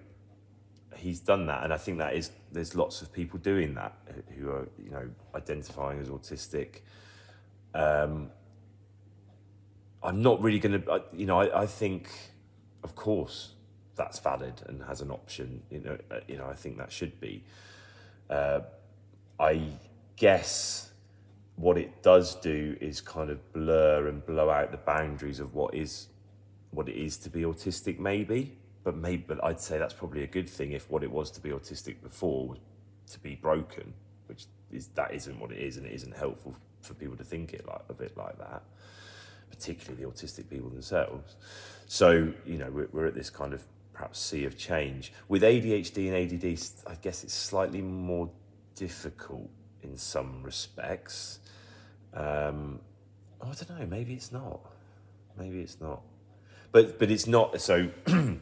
he's 0.96 1.20
done 1.20 1.46
that, 1.46 1.64
and 1.64 1.72
I 1.72 1.76
think 1.76 1.98
that 1.98 2.14
is 2.14 2.30
there's 2.52 2.74
lots 2.74 3.02
of 3.02 3.12
people 3.12 3.38
doing 3.38 3.74
that 3.74 3.94
who 4.38 4.50
are 4.50 4.68
you 4.82 4.90
know 4.90 5.08
identifying 5.34 6.00
as 6.00 6.08
autistic. 6.08 6.80
Um, 7.74 8.30
I'm 10.02 10.20
not 10.20 10.42
really 10.42 10.58
going 10.58 10.82
to, 10.82 11.04
you 11.12 11.26
know, 11.26 11.40
I, 11.40 11.62
I 11.62 11.66
think, 11.66 12.10
of 12.82 12.96
course, 12.96 13.54
that's 13.94 14.18
valid 14.18 14.54
and 14.66 14.82
has 14.82 15.00
an 15.00 15.10
option. 15.10 15.62
You 15.70 15.80
know, 15.80 15.98
uh, 16.10 16.20
you 16.26 16.36
know, 16.36 16.46
I 16.46 16.54
think 16.54 16.76
that 16.78 16.90
should 16.90 17.20
be. 17.20 17.44
Uh, 18.28 18.60
I 19.38 19.62
guess 20.16 20.90
what 21.56 21.78
it 21.78 22.02
does 22.02 22.34
do 22.36 22.76
is 22.80 23.00
kind 23.00 23.30
of 23.30 23.52
blur 23.52 24.08
and 24.08 24.24
blow 24.26 24.50
out 24.50 24.72
the 24.72 24.78
boundaries 24.78 25.38
of 25.38 25.54
what 25.54 25.74
is 25.74 26.08
what 26.70 26.88
it 26.88 26.96
is 26.96 27.18
to 27.18 27.30
be 27.30 27.42
autistic, 27.42 27.98
maybe. 27.98 28.56
But 28.84 28.96
maybe, 28.96 29.24
but 29.26 29.42
I'd 29.44 29.60
say 29.60 29.78
that's 29.78 29.94
probably 29.94 30.24
a 30.24 30.26
good 30.26 30.48
thing 30.48 30.72
if 30.72 30.90
what 30.90 31.02
it 31.02 31.10
was 31.10 31.30
to 31.32 31.40
be 31.40 31.50
autistic 31.50 32.02
before 32.02 32.48
was 32.48 32.58
to 33.12 33.20
be 33.20 33.36
broken, 33.36 33.92
which 34.26 34.46
is 34.72 34.88
that 34.88 35.14
isn't 35.14 35.38
what 35.38 35.52
it 35.52 35.58
is, 35.58 35.76
and 35.76 35.86
it 35.86 35.92
isn't 35.92 36.16
helpful 36.16 36.56
for 36.80 36.94
people 36.94 37.16
to 37.16 37.24
think 37.24 37.52
it 37.52 37.66
like 37.66 37.82
of 37.88 38.00
it 38.00 38.16
like 38.16 38.38
that, 38.38 38.62
particularly 39.50 40.02
the 40.02 40.10
autistic 40.10 40.50
people 40.50 40.68
themselves. 40.68 41.36
So 41.86 42.32
you 42.44 42.58
know, 42.58 42.70
we're, 42.70 42.88
we're 42.92 43.06
at 43.06 43.14
this 43.14 43.30
kind 43.30 43.52
of 43.52 43.62
perhaps 43.92 44.18
sea 44.18 44.44
of 44.44 44.56
change 44.56 45.12
with 45.28 45.42
ADHD 45.42 46.08
and 46.08 46.32
ADD. 46.32 46.92
I 46.92 46.96
guess 47.00 47.22
it's 47.22 47.34
slightly 47.34 47.82
more 47.82 48.30
difficult 48.74 49.48
in 49.82 49.96
some 49.96 50.42
respects. 50.42 51.38
Um, 52.14 52.80
oh, 53.40 53.48
I 53.50 53.64
don't 53.64 53.78
know. 53.78 53.86
Maybe 53.86 54.14
it's 54.14 54.32
not. 54.32 54.60
Maybe 55.38 55.60
it's 55.60 55.80
not. 55.80 56.02
But 56.72 56.98
but 56.98 57.10
it's 57.10 57.26
not. 57.26 57.60
So 57.60 57.88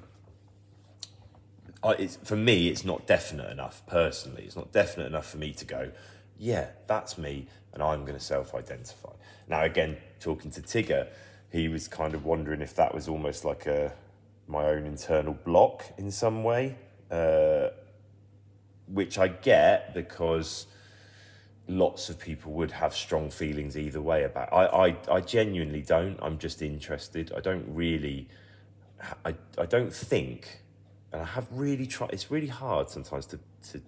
it's 1.85 2.16
for 2.25 2.37
me. 2.37 2.69
It's 2.69 2.85
not 2.85 3.07
definite 3.07 3.51
enough. 3.51 3.83
Personally, 3.87 4.43
it's 4.45 4.57
not 4.57 4.73
definite 4.73 5.07
enough 5.07 5.31
for 5.31 5.38
me 5.38 5.53
to 5.53 5.64
go. 5.64 5.90
Yeah, 6.38 6.69
that's 6.87 7.19
me, 7.19 7.47
and 7.73 7.83
I'm 7.83 8.05
going 8.05 8.19
to 8.19 8.25
self-identify. 8.25 9.11
Now, 9.49 9.62
again, 9.64 9.99
talking 10.21 10.51
to 10.53 10.62
Tigger, 10.62 11.09
he 11.51 11.69
was 11.69 11.88
kind 11.88 12.14
of 12.14 12.25
wondering 12.25 12.62
if 12.62 12.75
that 12.77 12.95
was 12.95 13.09
almost 13.09 13.45
like 13.45 13.66
a 13.66 13.93
my 14.47 14.64
own 14.64 14.85
internal 14.85 15.35
block 15.35 15.85
in 15.97 16.11
some 16.11 16.43
way, 16.43 16.77
uh, 17.11 17.69
which 18.87 19.19
I 19.19 19.29
get 19.29 19.95
because 19.95 20.66
lots 21.69 22.11
of 22.11 22.19
people 22.19 22.53
would 22.53 22.73
have 22.73 22.95
strong 22.95 23.31
feelings 23.31 23.79
either 23.79 24.03
way 24.03 24.25
about. 24.25 24.53
I, 24.53 24.66
I, 24.66 24.97
I 25.16 25.21
genuinely 25.21 25.83
don't. 25.83 26.19
I'm 26.21 26.38
just 26.38 26.62
interested. 26.62 27.33
I 27.37 27.40
don't 27.40 27.64
really. 27.69 28.29
I, 29.25 29.35
I 29.57 29.64
don't 29.64 29.93
think, 29.93 30.61
and 31.12 31.23
I 31.23 31.25
have 31.25 31.46
really 31.53 31.87
tried. 31.87 32.11
It's 32.12 32.31
really 32.31 32.46
hard 32.46 32.88
sometimes 32.88 33.27
to 33.27 33.38
to 33.73 33.81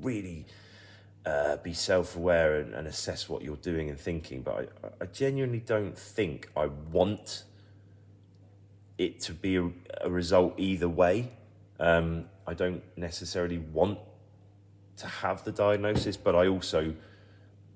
really 0.00 0.46
uh, 1.24 1.56
be 1.56 1.72
self-aware 1.72 2.60
and, 2.60 2.74
and, 2.74 2.86
assess 2.86 3.28
what 3.28 3.42
you're 3.42 3.56
doing 3.56 3.88
and 3.90 3.98
thinking. 3.98 4.42
But 4.42 4.70
I, 4.84 5.04
I 5.04 5.06
genuinely 5.06 5.58
don't 5.58 5.98
think 5.98 6.48
I 6.56 6.66
want 6.92 7.44
it 8.98 9.20
to 9.22 9.32
be 9.32 9.56
a, 9.56 9.70
a 10.02 10.10
result 10.10 10.54
either 10.56 10.88
way. 10.88 11.30
Um, 11.80 12.26
I 12.46 12.54
don't 12.54 12.82
necessarily 12.96 13.58
want 13.58 13.98
to 14.98 15.06
have 15.06 15.44
the 15.44 15.52
diagnosis, 15.52 16.16
but 16.16 16.34
I 16.34 16.46
also 16.46 16.94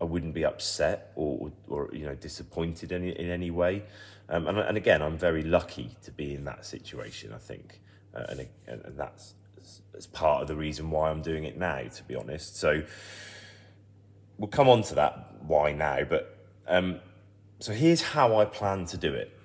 I 0.00 0.05
wouldn't 0.05 0.33
be 0.33 0.44
upset 0.44 1.12
or, 1.14 1.53
or 1.68 1.90
you 1.92 2.07
know 2.07 2.14
disappointed 2.14 2.92
in, 2.92 3.05
in 3.05 3.31
any 3.31 3.50
way. 3.50 3.83
Um, 4.29 4.46
and, 4.46 4.59
and 4.59 4.76
again, 4.76 5.03
I'm 5.03 5.18
very 5.18 5.42
lucky 5.42 5.96
to 6.05 6.11
be 6.12 6.35
in 6.35 6.44
that 6.44 6.64
situation. 6.64 7.33
I 7.35 7.38
think, 7.38 7.81
uh, 8.14 8.25
and, 8.29 8.49
and 8.66 8.96
that's 8.96 9.35
as 9.96 10.07
part 10.07 10.42
of 10.42 10.49
the 10.49 10.57
reason 10.57 10.90
why 10.90 11.11
I'm 11.11 11.23
doing 11.23 11.44
it 11.44 11.57
now. 11.57 11.83
To 11.83 12.03
be 12.05 12.14
honest, 12.14 12.57
so 12.57 12.83
we'll 14.38 14.49
come 14.49 14.68
on 14.68 14.83
to 14.85 14.94
that 14.96 15.35
why 15.46 15.73
now. 15.73 16.05
But 16.05 16.38
um, 16.66 17.01
so 17.59 17.73
here's 17.73 18.03
how 18.03 18.37
I 18.37 18.44
plan 18.44 18.87
to 18.87 18.96
do 18.96 19.12
it, 19.12 19.37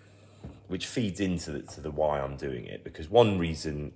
which 0.67 0.87
feeds 0.87 1.19
into 1.19 1.51
the, 1.51 1.61
to 1.61 1.81
the 1.81 1.91
why 1.91 2.19
I'm 2.19 2.37
doing 2.37 2.65
it. 2.65 2.83
Because 2.83 3.09
one 3.09 3.37
reason 3.37 3.91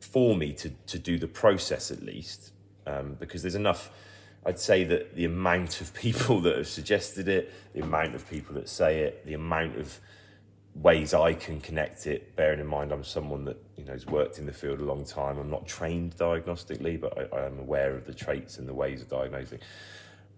for 0.00 0.36
me 0.36 0.52
to 0.54 0.70
to 0.86 0.98
do 0.98 1.18
the 1.18 1.28
process 1.28 1.90
at 1.90 2.02
least, 2.02 2.52
um, 2.86 3.16
because 3.18 3.42
there's 3.42 3.54
enough 3.54 3.90
I'd 4.44 4.58
say 4.58 4.82
that 4.84 5.14
the 5.14 5.24
amount 5.24 5.80
of 5.80 5.94
people 6.06 6.40
that 6.40 6.56
have 6.56 6.68
suggested 6.68 7.28
it, 7.28 7.52
the 7.74 7.82
amount 7.82 8.14
of 8.14 8.28
people 8.28 8.54
that 8.54 8.68
say 8.68 9.00
it, 9.00 9.24
the 9.26 9.34
amount 9.34 9.78
of 9.78 10.00
ways 10.74 11.12
I 11.14 11.34
can 11.34 11.60
connect 11.60 12.06
it, 12.06 12.34
bearing 12.34 12.60
in 12.60 12.66
mind 12.66 12.92
I'm 12.92 13.04
someone 13.04 13.44
that 13.44 13.62
you 13.76 13.84
know 13.84 13.92
has 13.92 14.06
worked 14.06 14.38
in 14.38 14.46
the 14.46 14.52
field 14.52 14.80
a 14.80 14.84
long 14.84 15.04
time. 15.04 15.38
I'm 15.38 15.50
not 15.50 15.66
trained 15.66 16.16
diagnostically, 16.16 17.00
but 17.00 17.32
I, 17.32 17.36
I 17.36 17.46
am 17.46 17.58
aware 17.58 17.94
of 17.94 18.06
the 18.06 18.14
traits 18.14 18.58
and 18.58 18.68
the 18.68 18.74
ways 18.74 19.02
of 19.02 19.08
diagnosing. 19.08 19.60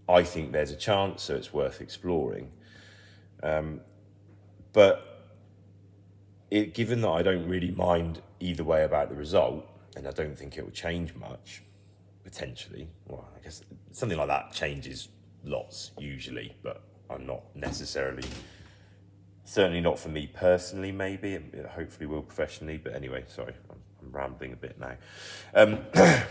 I 0.09 0.23
think 0.23 0.53
there's 0.53 0.71
a 0.71 0.77
chance, 0.77 1.23
so 1.23 1.35
it's 1.35 1.53
worth 1.53 1.81
exploring. 1.81 2.51
Um, 3.43 3.81
but 4.73 5.15
it, 6.51 6.75
given 6.75 7.01
that 7.03 7.11
I 7.11 7.23
don't 7.23 7.49
really 7.49 7.71
mind 7.71 8.21
either 8.41 8.65
way 8.65 8.85
about 8.85 9.09
the 9.09 9.15
result, 9.15 9.67
and 9.97 10.07
I 10.07 10.11
don't 10.11 10.37
think 10.37 10.59
it 10.59 10.65
will 10.65 10.73
change 10.73 11.15
much, 11.15 11.63
potentially. 12.25 12.89
Well, 13.07 13.29
I 13.37 13.43
guess 13.43 13.63
something 13.93 14.19
like 14.19 14.29
that 14.29 14.53
changes 14.53 15.09
lots 15.45 15.93
usually, 15.99 16.55
but 16.63 16.83
I'm 17.09 17.27
not 17.27 17.43
necessarily. 17.55 18.25
Certainly 19.45 19.81
not 19.81 19.99
for 19.99 20.09
me 20.09 20.27
personally, 20.27 20.93
maybe, 20.93 21.35
and 21.35 21.67
hopefully 21.67 22.07
will 22.07 22.23
professionally. 22.23 22.79
But 22.79 22.95
anyway, 22.95 23.25
sorry, 23.29 23.55
I'm, 23.71 23.77
I'm 24.03 24.13
rambling 24.13 24.53
a 24.53 24.57
bit 24.57 24.79
now. 24.81 24.97
Um, 25.55 25.81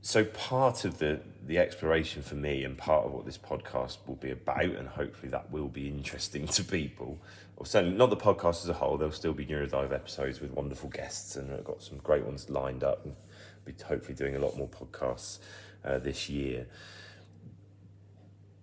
so 0.00 0.24
part 0.24 0.84
of 0.84 0.98
the 0.98 1.20
the 1.44 1.58
exploration 1.58 2.22
for 2.22 2.36
me 2.36 2.62
and 2.62 2.78
part 2.78 3.04
of 3.04 3.12
what 3.12 3.24
this 3.24 3.36
podcast 3.36 3.98
will 4.06 4.14
be 4.14 4.30
about 4.30 4.64
and 4.64 4.86
hopefully 4.86 5.28
that 5.28 5.50
will 5.50 5.66
be 5.66 5.88
interesting 5.88 6.46
to 6.48 6.62
people 6.62 7.18
or 7.56 7.66
certainly 7.66 7.96
not 7.96 8.10
the 8.10 8.16
podcast 8.16 8.62
as 8.62 8.68
a 8.68 8.72
whole 8.72 8.96
there'll 8.96 9.12
still 9.12 9.32
be 9.32 9.44
neurodive 9.44 9.92
episodes 9.92 10.40
with 10.40 10.52
wonderful 10.52 10.88
guests 10.88 11.34
and 11.34 11.52
i've 11.52 11.64
got 11.64 11.82
some 11.82 11.98
great 11.98 12.24
ones 12.24 12.48
lined 12.48 12.84
up 12.84 13.04
and 13.04 13.16
be 13.64 13.74
hopefully 13.84 14.14
doing 14.14 14.36
a 14.36 14.38
lot 14.38 14.56
more 14.56 14.68
podcasts 14.68 15.38
uh, 15.84 15.98
this 15.98 16.28
year. 16.28 16.66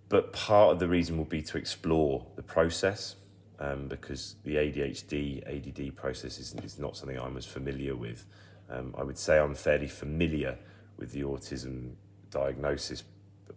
But 0.09 0.33
part 0.33 0.73
of 0.73 0.79
the 0.79 0.87
reason 0.87 1.17
will 1.17 1.25
be 1.25 1.41
to 1.43 1.57
explore 1.57 2.25
the 2.35 2.41
process 2.41 3.15
um, 3.59 3.87
because 3.87 4.35
the 4.43 4.55
ADHD, 4.55 5.43
ADD 5.45 5.95
process 5.95 6.39
is, 6.39 6.55
is 6.63 6.79
not 6.79 6.97
something 6.97 7.19
I'm 7.19 7.37
as 7.37 7.45
familiar 7.45 7.95
with. 7.95 8.25
Um, 8.69 8.95
I 8.97 9.03
would 9.03 9.17
say 9.17 9.37
I'm 9.37 9.55
fairly 9.55 9.87
familiar 9.87 10.57
with 10.97 11.11
the 11.11 11.21
autism 11.21 11.93
diagnosis 12.31 13.03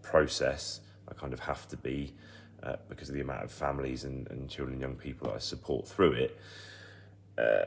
process. 0.03 0.81
I 1.09 1.15
kind 1.15 1.33
of 1.33 1.41
have 1.41 1.67
to 1.69 1.77
be 1.77 2.15
uh, 2.63 2.77
because 2.89 3.09
of 3.09 3.15
the 3.15 3.21
amount 3.21 3.45
of 3.45 3.51
families 3.51 4.05
and, 4.05 4.31
and 4.31 4.49
children 4.49 4.75
and 4.75 4.81
young 4.81 4.97
people 4.97 5.29
that 5.29 5.37
I 5.37 5.39
support 5.39 5.89
through 5.89 6.13
it. 6.13 6.41
Uh, 7.39 7.65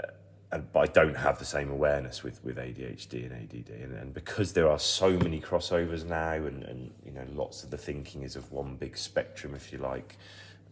and 0.56 0.72
but 0.72 0.80
I 0.80 0.86
don't 0.86 1.18
have 1.18 1.38
the 1.38 1.46
same 1.46 1.70
awareness 1.70 2.24
with, 2.24 2.41
with 2.41 2.56
ADHD 2.56 3.30
and 3.30 3.34
ADD, 3.34 3.70
and, 3.76 3.94
and 3.94 4.13
because 4.13 4.54
there 4.54 4.70
are 4.70 4.80
so 4.80 5.12
many 5.12 5.41
crossovers 5.41 6.06
now, 6.06 6.32
and, 6.32 6.63
and 6.63 6.94
you 7.06 7.12
know 7.12 7.26
lots 7.34 7.63
of 7.63 7.72
the 7.72 7.78
thinking 7.78 8.24
is 8.24 8.38
of 8.38 8.50
one 8.54 8.78
big 8.78 8.98
spectrum, 8.98 9.54
if 9.54 9.74
you 9.74 9.80
like, 9.80 10.15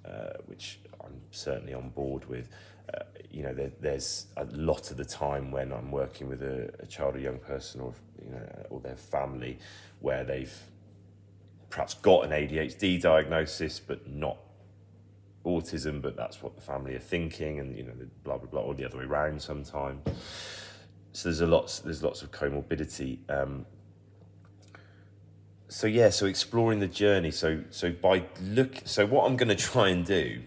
uh, 0.06 0.38
which 0.46 0.80
I'm 1.04 1.20
certainly 1.32 1.74
on 1.74 1.90
board 1.90 2.24
with. 2.30 2.48
Uh, 2.94 3.04
you 3.30 3.44
know, 3.44 3.54
there, 3.54 3.72
there's 3.82 4.28
a 4.38 4.46
lot 4.46 4.90
of 4.90 4.96
the 4.96 5.06
time 5.06 5.52
when 5.52 5.74
I'm 5.74 5.92
working 5.92 6.30
with 6.30 6.44
a, 6.44 6.70
a 6.80 6.86
child 6.86 7.16
or 7.16 7.20
young 7.20 7.40
person, 7.40 7.82
or 7.82 7.94
you 8.24 8.32
know, 8.32 8.66
or 8.70 8.80
their 8.80 8.96
family, 8.96 9.60
where 10.00 10.24
they've 10.24 10.56
perhaps 11.70 11.96
got 11.96 12.24
an 12.24 12.32
ADHD 12.32 13.02
diagnosis 13.02 13.82
but 13.82 14.08
not 14.08 14.38
autism, 15.46 16.02
but 16.02 16.16
that's 16.16 16.42
what 16.42 16.56
the 16.56 16.62
family 16.62 16.96
are 16.96 17.00
thinking, 17.00 17.60
and 17.60 17.78
you 17.78 17.84
know, 17.84 17.94
blah 18.24 18.38
blah 18.38 18.50
blah, 18.50 18.62
or 18.62 18.74
the 18.74 18.86
other 18.86 18.98
way 18.98 19.04
around 19.04 19.42
sometimes. 19.42 20.02
So 21.12 21.30
there's 21.30 21.42
a 21.42 21.48
lots 21.48 21.80
there's 21.80 22.04
lots 22.04 22.22
of 22.22 22.32
comorbidity. 22.32 23.20
Um, 23.30 23.66
so 25.68 25.88
yeah, 25.88 26.10
so 26.10 26.26
exploring 26.26 26.80
the 26.80 26.88
journey. 26.88 27.32
So 27.32 27.64
so 27.70 27.92
by 27.92 28.24
look, 28.42 28.82
so 28.86 29.06
what 29.06 29.26
I'm 29.26 29.38
going 29.38 29.50
to 29.50 29.56
try 29.56 29.90
and 29.90 30.06
do 30.06 30.42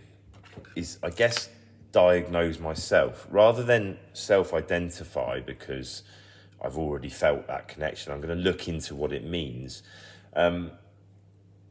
is, 0.75 0.99
I 1.03 1.11
guess, 1.11 1.49
diagnose 1.93 2.59
myself 2.59 3.27
rather 3.31 3.63
than 3.63 3.99
self-identify 4.13 5.41
because 5.41 6.03
I've 6.63 6.77
already 6.77 7.09
felt 7.09 7.47
that 7.47 7.69
connection. 7.69 8.13
I'm 8.13 8.21
going 8.21 8.37
to 8.37 8.43
look 8.43 8.69
into 8.69 8.95
what 8.95 9.13
it 9.13 9.25
means. 9.25 9.83
Um, 10.35 10.73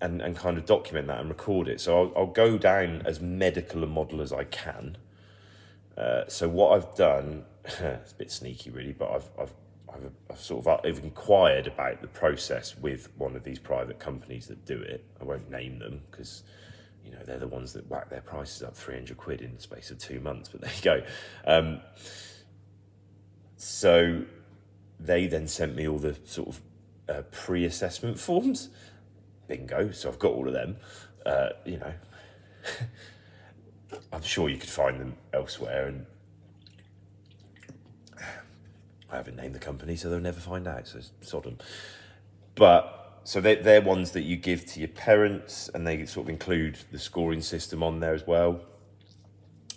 and, 0.02 0.22
and 0.22 0.36
kind 0.36 0.58
of 0.58 0.66
document 0.66 1.08
that 1.08 1.20
and 1.20 1.30
record 1.30 1.68
it. 1.68 1.80
So 1.80 1.98
I'll, 1.98 2.14
I'll 2.16 2.28
go 2.28 2.58
down 2.58 3.02
as 3.06 3.20
medical 3.20 3.84
a 3.84 3.88
model 3.88 4.22
as 4.22 4.34
I 4.34 4.44
can. 4.44 4.98
Uh, 5.98 6.24
so 6.28 6.50
what 6.50 6.74
I've 6.76 6.96
done, 6.96 7.46
it's 7.66 8.12
a 8.12 8.16
bit 8.16 8.32
sneaky 8.32 8.70
really, 8.70 8.94
but 8.94 9.10
I've, 9.12 9.30
I've, 9.40 9.54
I've, 9.94 10.12
I've, 10.30 10.40
sort 10.40 10.68
of 10.68 10.86
I've 10.86 11.00
inquired 11.00 11.68
about 11.68 12.02
the 12.02 12.08
process 12.08 12.78
with 12.78 13.10
one 13.18 13.36
of 13.36 13.44
these 13.44 13.60
private 13.60 14.00
companies 14.00 14.48
that 14.48 14.66
do 14.66 14.80
it. 14.80 15.06
I 15.22 15.24
won't 15.24 15.50
name 15.50 15.80
them 15.80 16.02
because 16.12 16.44
you 17.06 17.12
know 17.12 17.20
they're 17.26 17.40
the 17.40 17.48
ones 17.48 17.72
that 17.74 17.90
whack 17.90 18.10
their 18.10 18.22
prices 18.22 18.62
up 18.62 18.76
300 18.76 19.16
quid 19.16 19.42
in 19.42 19.56
the 19.56 19.62
space 19.62 19.92
of 19.92 20.00
two 20.00 20.20
months, 20.20 20.50
but 20.50 20.62
there 20.62 20.72
you 20.76 20.82
go. 20.82 21.04
Um, 21.46 21.80
so 23.56 24.24
they 25.00 25.28
then 25.28 25.48
sent 25.48 25.76
me 25.76 25.88
all 25.88 25.98
the 25.98 26.18
sort 26.26 26.50
of 26.50 26.62
uh, 27.08 27.22
pre-assessment 27.32 28.20
forms 28.20 28.70
bingo. 29.48 29.92
So 29.92 30.10
I've 30.10 30.20
got 30.20 30.34
all 30.34 30.48
of 30.48 30.54
them. 30.54 30.78
Uh, 31.26 31.50
you 31.66 31.78
know, 31.78 31.94
I'm 34.14 34.22
sure 34.22 34.50
you 34.50 34.58
could 34.58 34.70
find 34.70 35.00
them 35.00 35.16
elsewhere, 35.34 35.88
and 35.88 36.06
I 39.12 39.18
haven't 39.18 39.38
named 39.38 39.56
the 39.56 39.60
company, 39.60 39.96
so 39.96 40.10
they'll 40.10 40.20
never 40.20 40.40
find 40.40 40.68
out. 40.68 40.88
So 40.88 40.98
it's 41.00 41.12
Sodom. 41.22 41.58
But 42.56 43.22
so 43.24 43.42
they're, 43.42 43.62
they're 43.62 43.82
ones 43.82 44.12
that 44.12 44.22
you 44.22 44.36
give 44.36 44.66
to 44.68 44.80
your 44.80 44.90
parents, 44.90 45.70
and 45.74 45.86
they 45.86 46.06
sort 46.06 46.26
of 46.26 46.30
include 46.30 46.78
the 46.92 47.00
scoring 47.00 47.42
system 47.42 47.82
on 47.82 48.00
there 48.00 48.14
as 48.14 48.26
well. 48.28 48.62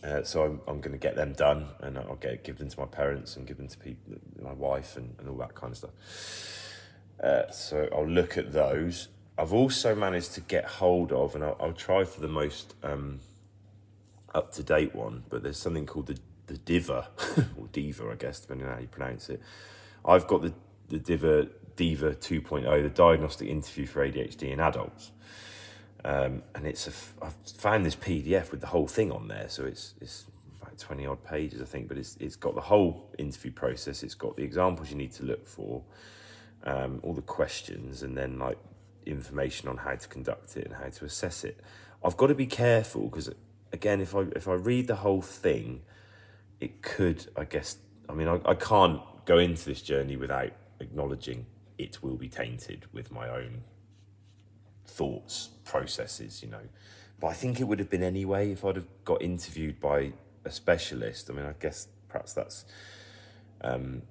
Uh, 0.04 0.22
so 0.22 0.44
I'm, 0.44 0.60
I'm 0.68 0.80
going 0.80 0.92
to 0.92 0.98
get 0.98 1.16
them 1.16 1.32
done, 1.32 1.68
and 1.80 1.98
I'll 1.98 2.16
get 2.16 2.44
give 2.44 2.58
them 2.58 2.68
to 2.68 2.80
my 2.80 2.86
parents 2.86 3.36
and 3.36 3.46
give 3.46 3.56
them 3.56 3.68
to 3.68 3.78
people, 3.78 4.14
my 4.40 4.52
wife, 4.52 4.96
and, 4.96 5.14
and 5.18 5.28
all 5.28 5.36
that 5.36 5.54
kind 5.54 5.72
of 5.72 5.78
stuff. 5.78 5.90
Uh, 7.22 7.50
so 7.50 7.88
I'll 7.92 8.08
look 8.08 8.36
at 8.38 8.52
those. 8.52 9.08
I've 9.38 9.52
also 9.52 9.94
managed 9.94 10.34
to 10.34 10.40
get 10.40 10.64
hold 10.64 11.12
of, 11.12 11.34
and 11.34 11.44
I'll, 11.44 11.56
I'll 11.60 11.72
try 11.72 12.04
for 12.04 12.20
the 12.20 12.28
most 12.28 12.74
um, 12.82 13.20
up 14.34 14.52
to 14.54 14.62
date 14.62 14.94
one, 14.94 15.22
but 15.28 15.42
there's 15.42 15.58
something 15.58 15.86
called 15.86 16.06
the 16.06 16.18
the 16.48 16.58
Diva 16.58 17.08
or 17.58 17.68
Diva, 17.72 18.10
I 18.10 18.14
guess, 18.14 18.40
depending 18.40 18.66
on 18.66 18.74
how 18.74 18.80
you 18.80 18.88
pronounce 18.88 19.28
it. 19.28 19.40
I've 20.04 20.26
got 20.26 20.42
the 20.42 20.52
the 20.88 20.98
Diva 20.98 21.48
Diva 21.76 22.14
2.0, 22.14 22.82
the 22.82 22.88
diagnostic 22.88 23.48
interview 23.48 23.86
for 23.86 24.04
ADHD 24.04 24.50
in 24.50 24.58
adults. 24.58 25.12
Um, 26.04 26.42
and 26.54 26.66
it's 26.66 26.88
a, 26.88 27.24
I've 27.24 27.36
found 27.56 27.86
this 27.86 27.94
PDF 27.94 28.50
with 28.50 28.60
the 28.60 28.66
whole 28.66 28.88
thing 28.88 29.12
on 29.12 29.28
there, 29.28 29.48
so 29.48 29.64
it's 29.64 29.94
it's 30.00 30.24
about 30.60 30.78
twenty 30.78 31.06
odd 31.06 31.22
pages, 31.24 31.60
I 31.62 31.64
think. 31.64 31.86
But 31.88 31.98
it's 31.98 32.16
it's 32.18 32.36
got 32.36 32.54
the 32.54 32.60
whole 32.60 33.10
interview 33.18 33.52
process. 33.52 34.02
It's 34.02 34.14
got 34.14 34.36
the 34.36 34.42
examples 34.42 34.90
you 34.90 34.96
need 34.96 35.12
to 35.12 35.24
look 35.24 35.46
for, 35.46 35.82
um, 36.64 37.00
all 37.02 37.14
the 37.14 37.22
questions, 37.22 38.02
and 38.02 38.16
then 38.16 38.38
like 38.38 38.58
information 39.08 39.68
on 39.68 39.78
how 39.78 39.94
to 39.94 40.08
conduct 40.08 40.56
it 40.56 40.66
and 40.66 40.74
how 40.74 40.88
to 40.88 41.04
assess 41.04 41.44
it. 41.44 41.60
I've 42.04 42.16
got 42.16 42.28
to 42.28 42.34
be 42.34 42.46
careful 42.46 43.08
because 43.08 43.30
again, 43.72 44.00
if 44.00 44.14
I 44.14 44.26
if 44.36 44.48
I 44.48 44.54
read 44.54 44.86
the 44.86 44.96
whole 44.96 45.22
thing, 45.22 45.82
it 46.60 46.82
could, 46.82 47.26
I 47.36 47.44
guess, 47.44 47.78
I 48.08 48.14
mean, 48.14 48.28
I, 48.28 48.40
I 48.44 48.54
can't 48.54 49.00
go 49.24 49.38
into 49.38 49.64
this 49.64 49.82
journey 49.82 50.16
without 50.16 50.52
acknowledging 50.80 51.46
it 51.76 52.02
will 52.02 52.16
be 52.16 52.28
tainted 52.28 52.86
with 52.92 53.12
my 53.12 53.28
own 53.28 53.62
thoughts, 54.86 55.50
processes, 55.64 56.42
you 56.42 56.50
know. 56.50 56.68
But 57.20 57.28
I 57.28 57.32
think 57.34 57.60
it 57.60 57.64
would 57.64 57.78
have 57.78 57.90
been 57.90 58.02
anyway 58.02 58.52
if 58.52 58.64
I'd 58.64 58.76
have 58.76 58.88
got 59.04 59.22
interviewed 59.22 59.80
by 59.80 60.12
a 60.44 60.50
specialist. 60.50 61.30
I 61.30 61.34
mean, 61.34 61.46
I 61.46 61.54
guess 61.60 61.88
perhaps 62.08 62.32
that's 62.32 62.64
um, 63.60 64.02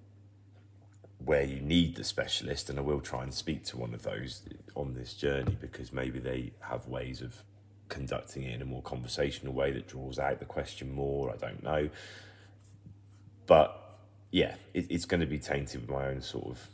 where 1.23 1.43
you 1.43 1.59
need 1.59 1.95
the 1.95 2.03
specialist, 2.03 2.69
and 2.69 2.77
I 2.79 2.81
will 2.81 3.01
try 3.01 3.23
and 3.23 3.33
speak 3.33 3.63
to 3.65 3.77
one 3.77 3.93
of 3.93 4.03
those 4.03 4.43
on 4.75 4.93
this 4.93 5.13
journey 5.13 5.57
because 5.59 5.91
maybe 5.91 6.19
they 6.19 6.53
have 6.61 6.87
ways 6.87 7.21
of 7.21 7.43
conducting 7.89 8.43
it 8.43 8.55
in 8.55 8.61
a 8.61 8.65
more 8.65 8.81
conversational 8.81 9.53
way 9.53 9.71
that 9.71 9.87
draws 9.87 10.19
out 10.19 10.39
the 10.39 10.45
question 10.45 10.93
more. 10.93 11.31
I 11.31 11.37
don't 11.37 11.63
know. 11.63 11.89
But 13.45 13.99
yeah, 14.31 14.55
it, 14.73 14.87
it's 14.89 15.05
going 15.05 15.21
to 15.21 15.27
be 15.27 15.39
tainted 15.39 15.81
with 15.81 15.89
my 15.89 16.07
own 16.07 16.21
sort 16.21 16.47
of 16.47 16.67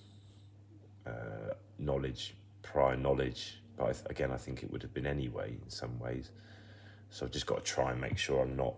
uh, 1.08 1.54
knowledge, 1.78 2.36
prior 2.62 2.98
knowledge 2.98 3.60
but 3.78 3.90
I 3.90 3.94
th- 3.94 4.06
again, 4.10 4.32
I 4.32 4.38
think 4.38 4.64
it 4.64 4.72
would 4.72 4.82
have 4.82 4.94
been 4.94 5.08
anyway 5.08 5.56
in 5.64 5.70
some 5.70 6.00
ways. 6.00 6.30
So 7.10 7.26
I've 7.26 7.32
just 7.32 7.46
got 7.46 7.64
to 7.64 7.72
try 7.72 7.92
and 7.92 8.02
make 8.02 8.18
sure 8.18 8.42
I'm 8.42 8.56
not 8.56 8.76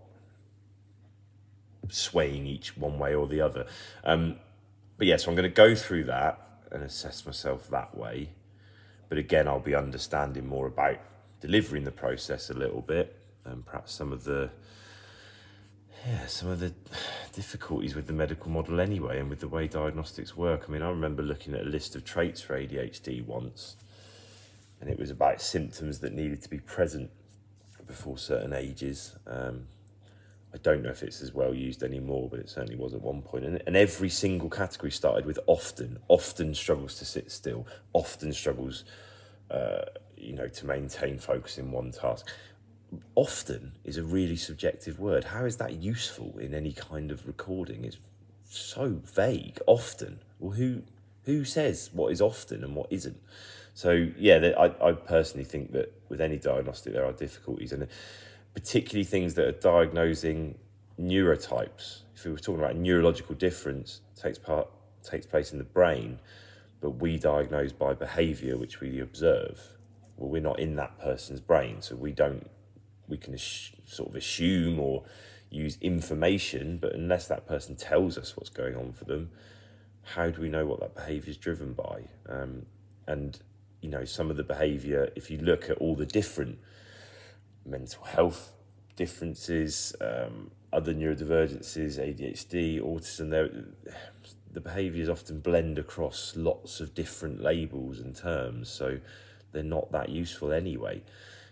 swaying 1.89 2.47
each 2.47 2.77
one 2.77 2.97
way 2.97 3.13
or 3.13 3.27
the 3.27 3.41
other. 3.41 3.67
Um, 4.03 4.37
but 4.97 5.07
yeah, 5.07 5.17
so 5.17 5.29
I'm 5.29 5.35
going 5.35 5.49
to 5.49 5.55
go 5.55 5.75
through 5.75 6.05
that 6.05 6.39
and 6.71 6.83
assess 6.83 7.25
myself 7.25 7.69
that 7.69 7.95
way. 7.97 8.29
But 9.09 9.17
again, 9.17 9.47
I'll 9.47 9.59
be 9.59 9.75
understanding 9.75 10.47
more 10.47 10.67
about 10.67 10.97
delivering 11.41 11.83
the 11.83 11.91
process 11.91 12.49
a 12.49 12.53
little 12.53 12.81
bit 12.81 13.15
and 13.43 13.65
perhaps 13.65 13.93
some 13.93 14.11
of 14.11 14.23
the 14.23 14.49
yeah 16.07 16.25
some 16.25 16.49
of 16.49 16.59
the 16.59 16.73
difficulties 17.33 17.95
with 17.95 18.07
the 18.07 18.13
medical 18.13 18.49
model 18.49 18.79
anyway 18.79 19.19
and 19.19 19.29
with 19.29 19.39
the 19.39 19.47
way 19.47 19.67
diagnostics 19.67 20.35
work. 20.35 20.65
I 20.67 20.71
mean, 20.71 20.81
I 20.81 20.89
remember 20.89 21.21
looking 21.21 21.53
at 21.53 21.61
a 21.61 21.69
list 21.69 21.95
of 21.95 22.03
traits 22.03 22.41
for 22.41 22.59
ADHD 22.59 23.23
once 23.25 23.75
and 24.81 24.89
it 24.89 24.97
was 24.97 25.11
about 25.11 25.41
symptoms 25.41 25.99
that 25.99 26.13
needed 26.13 26.41
to 26.41 26.49
be 26.49 26.59
present 26.59 27.09
before 27.87 28.17
certain 28.17 28.53
ages. 28.53 29.15
Um, 29.27 29.67
I 30.55 30.57
don't 30.59 30.83
know 30.83 30.89
if 30.89 31.03
it's 31.03 31.21
as 31.21 31.33
well 31.33 31.53
used 31.53 31.83
anymore, 31.83 32.29
but 32.31 32.39
it 32.39 32.49
certainly 32.49 32.77
was 32.77 32.93
at 32.93 33.01
one 33.01 33.21
point. 33.21 33.43
And, 33.43 33.61
and 33.67 33.75
every 33.75 34.07
single 34.07 34.49
category 34.49 34.89
started 34.89 35.25
with 35.25 35.37
often, 35.47 35.99
often 36.07 36.55
struggles 36.55 36.97
to 36.99 37.05
sit 37.05 37.29
still, 37.29 37.67
often 37.91 38.31
struggles, 38.31 38.85
uh, 39.51 39.81
you 40.15 40.31
know, 40.31 40.47
to 40.47 40.65
maintain 40.65 41.19
focus 41.19 41.57
in 41.57 41.73
one 41.73 41.91
task. 41.91 42.29
Often 43.15 43.73
is 43.83 43.97
a 43.97 44.03
really 44.03 44.37
subjective 44.37 44.97
word. 44.97 45.25
How 45.25 45.43
is 45.43 45.57
that 45.57 45.73
useful 45.73 46.37
in 46.39 46.53
any 46.53 46.71
kind 46.71 47.11
of 47.11 47.27
recording? 47.27 47.83
It's 47.83 47.97
so 48.49 49.01
vague. 49.03 49.59
Often. 49.67 50.19
Well, 50.39 50.53
who 50.53 50.83
who 51.25 51.43
says 51.43 51.89
what 51.91 52.13
is 52.13 52.21
often 52.21 52.63
and 52.63 52.75
what 52.75 52.87
isn't? 52.91 53.19
So 53.73 54.07
yeah, 54.17 54.53
I, 54.57 54.89
I 54.89 54.91
personally 54.93 55.43
think 55.43 55.73
that 55.73 55.91
with 56.07 56.21
any 56.21 56.37
diagnostic 56.37 56.93
there 56.93 57.03
are 57.03 57.11
difficulties, 57.11 57.73
and 57.73 57.87
particularly 58.55 59.03
things 59.03 59.35
that 59.35 59.45
are 59.45 59.51
diagnosing 59.51 60.57
neurotypes. 60.99 62.01
If 62.15 62.25
we 62.25 62.31
were 62.31 62.39
talking 62.39 62.63
about 62.63 62.75
neurological 62.75 63.35
difference 63.35 64.01
takes 64.15 64.39
part 64.39 64.69
takes 65.03 65.27
place 65.27 65.51
in 65.51 65.59
the 65.59 65.65
brain, 65.65 66.19
but 66.81 66.91
we 66.91 67.17
diagnose 67.17 67.71
by 67.71 67.93
behaviour 67.93 68.57
which 68.57 68.79
we 68.79 68.99
observe. 68.99 69.61
Well, 70.17 70.29
we're 70.29 70.41
not 70.41 70.59
in 70.59 70.75
that 70.77 70.97
person's 70.99 71.41
brain, 71.41 71.81
so 71.81 71.95
we 71.95 72.11
don't. 72.11 72.49
We 73.07 73.17
can 73.17 73.37
sort 73.37 74.09
of 74.09 74.15
assume 74.15 74.79
or 74.79 75.03
use 75.51 75.77
information, 75.81 76.77
but 76.77 76.95
unless 76.95 77.27
that 77.27 77.45
person 77.45 77.75
tells 77.75 78.17
us 78.17 78.35
what's 78.35 78.49
going 78.49 78.75
on 78.75 78.93
for 78.93 79.05
them, 79.05 79.29
how 80.01 80.29
do 80.29 80.41
we 80.41 80.49
know 80.49 80.65
what 80.65 80.79
that 80.79 80.95
behaviour 80.95 81.29
is 81.29 81.37
driven 81.37 81.73
by? 81.73 82.03
Um, 82.27 82.65
and 83.07 83.37
you 83.81 83.89
know, 83.89 84.05
some 84.05 84.31
of 84.31 84.37
the 84.37 84.43
behaviour, 84.43 85.11
if 85.15 85.29
you 85.29 85.37
look 85.37 85.69
at 85.69 85.77
all 85.77 85.95
the 85.95 86.05
different 86.05 86.57
mental 87.65 88.03
health 88.03 88.53
differences, 88.95 89.95
um, 90.01 90.51
other 90.71 90.93
neurodivergences, 90.93 91.99
ADHD, 91.99 92.81
autism, 92.81 93.73
the 94.51 94.61
behaviours 94.61 95.09
often 95.09 95.39
blend 95.39 95.77
across 95.77 96.33
lots 96.35 96.79
of 96.79 96.93
different 96.93 97.41
labels 97.41 97.99
and 97.99 98.15
terms. 98.15 98.69
So 98.69 98.99
they're 99.51 99.63
not 99.63 99.91
that 99.91 100.09
useful 100.09 100.51
anyway 100.51 101.01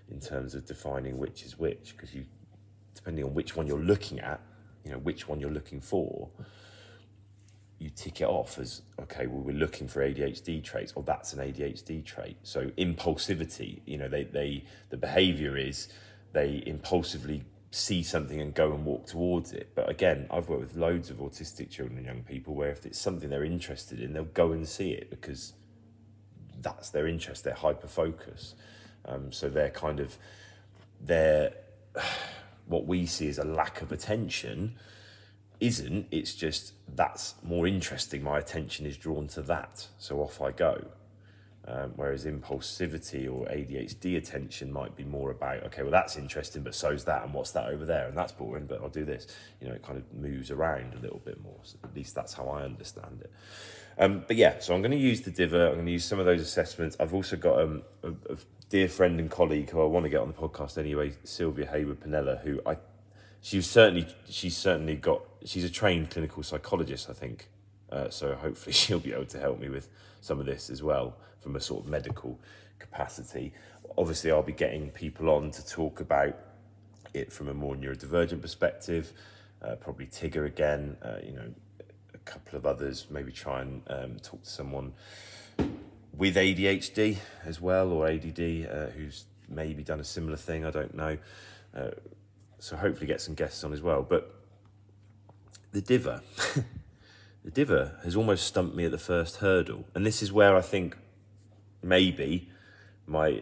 in 0.09 0.19
terms 0.19 0.55
of 0.55 0.65
defining 0.65 1.17
which 1.17 1.43
is 1.43 1.57
which, 1.57 1.95
because 1.95 2.13
you, 2.13 2.25
depending 2.95 3.25
on 3.25 3.33
which 3.33 3.55
one 3.55 3.67
you're 3.67 3.79
looking 3.79 4.19
at, 4.19 4.39
you 4.85 4.91
know, 4.91 4.99
which 4.99 5.27
one 5.27 5.39
you're 5.39 5.49
looking 5.49 5.81
for, 5.81 6.29
you 7.83 7.89
tick 7.89 8.21
it 8.21 8.27
off 8.27 8.57
as 8.57 8.81
okay 9.01 9.27
well 9.27 9.41
we're 9.41 9.51
looking 9.51 9.89
for 9.89 10.07
adhd 10.07 10.63
traits 10.63 10.93
or 10.95 11.03
that's 11.03 11.33
an 11.33 11.39
adhd 11.39 12.05
trait. 12.05 12.37
So 12.43 12.67
impulsivity 12.77 13.81
you 13.85 13.97
know 13.97 14.07
they, 14.07 14.23
they 14.23 14.63
the 14.89 14.97
behavior 14.97 15.57
is 15.57 15.89
they 16.31 16.63
impulsively 16.65 17.43
see 17.71 18.01
something 18.01 18.39
and 18.39 18.53
go 18.53 18.71
and 18.71 18.85
walk 18.85 19.07
towards 19.07 19.51
it. 19.51 19.71
But 19.75 19.89
again 19.89 20.27
i've 20.31 20.47
worked 20.47 20.61
with 20.61 20.75
loads 20.77 21.09
of 21.09 21.17
autistic 21.17 21.69
children 21.69 21.97
and 21.97 22.05
young 22.05 22.23
people 22.23 22.55
where 22.55 22.71
if 22.71 22.85
it's 22.85 22.99
something 22.99 23.29
they're 23.29 23.43
interested 23.43 23.99
in 23.99 24.13
they'll 24.13 24.23
go 24.23 24.53
and 24.53 24.67
see 24.67 24.91
it 24.91 25.09
because 25.09 25.53
that's 26.61 26.89
their 26.89 27.05
interest 27.05 27.43
their 27.43 27.55
hyper 27.55 27.87
focus 27.87 28.55
um, 29.05 29.33
so 29.33 29.49
they're 29.49 29.69
kind 29.69 29.99
of 29.99 30.17
they're 31.01 31.51
what 32.65 32.85
we 32.87 33.05
see 33.05 33.27
is 33.27 33.37
a 33.37 33.43
lack 33.43 33.81
of 33.81 33.91
attention 33.91 34.73
isn't, 35.63 36.07
it's 36.11 36.35
just 36.35 36.73
that's 36.95 37.35
more 37.41 37.65
interesting. 37.65 38.21
My 38.21 38.37
attention 38.37 38.85
is 38.85 38.97
drawn 38.97 39.27
to 39.29 39.41
that, 39.43 39.87
so 39.97 40.19
off 40.19 40.41
I 40.41 40.51
go. 40.51 40.85
Um, 41.65 41.93
whereas 41.95 42.25
impulsivity 42.25 43.33
or 43.33 43.45
ADHD 43.45 44.17
attention 44.17 44.73
might 44.73 44.97
be 44.97 45.05
more 45.05 45.31
about, 45.31 45.63
okay, 45.63 45.81
well, 45.81 45.91
that's 45.91 46.17
interesting, 46.17 46.61
but 46.61 46.75
so's 46.75 47.05
that, 47.05 47.23
and 47.23 47.33
what's 47.33 47.51
that 47.51 47.69
over 47.69 47.85
there? 47.85 48.09
And 48.09 48.17
that's 48.17 48.33
boring, 48.33 48.65
but 48.65 48.81
I'll 48.81 48.89
do 48.89 49.05
this. 49.05 49.27
You 49.61 49.69
know, 49.69 49.73
it 49.73 49.81
kind 49.81 49.97
of 49.97 50.13
moves 50.13 50.51
around 50.51 50.93
a 50.93 50.99
little 50.99 51.21
bit 51.23 51.41
more. 51.41 51.55
So 51.63 51.77
at 51.85 51.95
least 51.95 52.15
that's 52.15 52.33
how 52.33 52.49
I 52.49 52.63
understand 52.63 53.21
it. 53.21 53.31
Um, 53.97 54.25
but 54.27 54.35
yeah, 54.35 54.59
so 54.59 54.75
I'm 54.75 54.81
going 54.81 54.91
to 54.91 54.97
use 54.97 55.21
the 55.21 55.31
Diva. 55.31 55.67
I'm 55.67 55.75
going 55.75 55.85
to 55.85 55.91
use 55.93 56.03
some 56.03 56.19
of 56.19 56.25
those 56.25 56.41
assessments. 56.41 56.97
I've 56.99 57.13
also 57.13 57.37
got 57.37 57.61
um, 57.61 57.83
a, 58.03 58.09
a 58.09 58.37
dear 58.69 58.89
friend 58.89 59.17
and 59.21 59.31
colleague 59.31 59.69
who 59.69 59.81
I 59.81 59.85
want 59.85 60.03
to 60.03 60.09
get 60.09 60.19
on 60.19 60.27
the 60.27 60.33
podcast 60.33 60.77
anyway, 60.77 61.13
Sylvia 61.23 61.67
Hayward 61.67 62.01
Panella, 62.01 62.41
who 62.41 62.59
I 62.65 62.75
she's 63.43 63.69
certainly 63.69 64.07
she's 64.27 64.57
certainly 64.57 64.95
got 64.95 65.21
she's 65.45 65.65
a 65.65 65.69
trained 65.69 66.09
clinical 66.09 66.41
psychologist, 66.41 67.09
I 67.09 67.13
think. 67.13 67.49
Uh, 67.91 68.09
so 68.09 68.33
hopefully 68.33 68.73
she'll 68.81 68.99
be 68.99 69.13
able 69.13 69.25
to 69.25 69.39
help 69.39 69.59
me 69.59 69.69
with 69.69 69.89
some 70.21 70.39
of 70.39 70.47
this 70.47 70.71
as 70.71 70.81
well 70.81 71.15
from 71.39 71.55
a 71.55 71.59
sort 71.59 71.83
of 71.83 71.89
medical 71.91 72.39
capacity. 72.79 73.53
Obviously, 73.97 74.31
I'll 74.31 74.41
be 74.41 74.53
getting 74.53 74.89
people 74.89 75.29
on 75.29 75.51
to 75.51 75.67
talk 75.67 75.99
about 75.99 76.35
it 77.13 77.31
from 77.31 77.49
a 77.49 77.53
more 77.53 77.75
neurodivergent 77.75 78.41
perspective. 78.41 79.13
Uh, 79.61 79.75
probably 79.75 80.07
Tigger 80.07 80.45
again. 80.45 80.97
Uh, 81.03 81.17
you 81.23 81.33
know, 81.33 81.53
a 82.13 82.17
couple 82.19 82.57
of 82.57 82.65
others. 82.65 83.05
Maybe 83.11 83.31
try 83.31 83.61
and 83.61 83.81
um, 83.87 84.15
talk 84.23 84.41
to 84.43 84.49
someone 84.49 84.93
with 86.15 86.35
ADHD 86.35 87.17
as 87.43 87.59
well 87.59 87.91
or 87.91 88.07
ADD 88.07 88.39
uh, 88.39 88.85
who's 88.95 89.25
maybe 89.49 89.83
done 89.83 89.99
a 89.99 90.03
similar 90.03 90.37
thing. 90.37 90.65
I 90.65 90.71
don't 90.71 90.95
know. 90.95 91.17
So 92.63 92.77
hopefully 92.77 93.07
get 93.07 93.19
some 93.19 93.35
guests 93.35 93.61
on 93.65 93.73
as 93.73 93.81
well. 93.81 94.03
But 94.03 94.33
the 95.73 95.81
Diva, 95.81 96.23
the 97.43 97.51
Diva 97.51 97.97
has 98.05 98.15
almost 98.15 98.47
stumped 98.47 98.73
me 98.73 98.85
at 98.85 98.91
the 98.91 98.97
first 98.97 99.37
hurdle, 99.37 99.83
and 99.93 100.05
this 100.05 100.23
is 100.23 100.31
where 100.31 100.55
I 100.55 100.61
think 100.61 100.95
maybe 101.81 102.47
my 103.05 103.41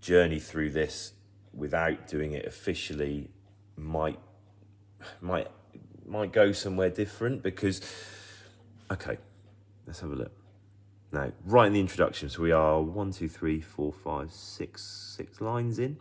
journey 0.00 0.40
through 0.40 0.70
this 0.70 1.12
without 1.54 2.08
doing 2.08 2.32
it 2.32 2.46
officially 2.46 3.30
might 3.76 4.18
might 5.20 5.46
might 6.04 6.32
go 6.32 6.50
somewhere 6.50 6.90
different 6.90 7.44
because 7.44 7.80
okay, 8.90 9.18
let's 9.86 10.00
have 10.00 10.10
a 10.10 10.16
look. 10.16 10.32
Now, 11.12 11.30
right 11.44 11.68
in 11.68 11.74
the 11.74 11.80
introduction, 11.80 12.28
so 12.28 12.42
we 12.42 12.50
are 12.50 12.82
one, 12.82 13.12
two, 13.12 13.28
three, 13.28 13.60
four, 13.60 13.92
five, 13.92 14.32
six, 14.32 15.14
six 15.16 15.40
lines 15.40 15.78
in. 15.78 15.98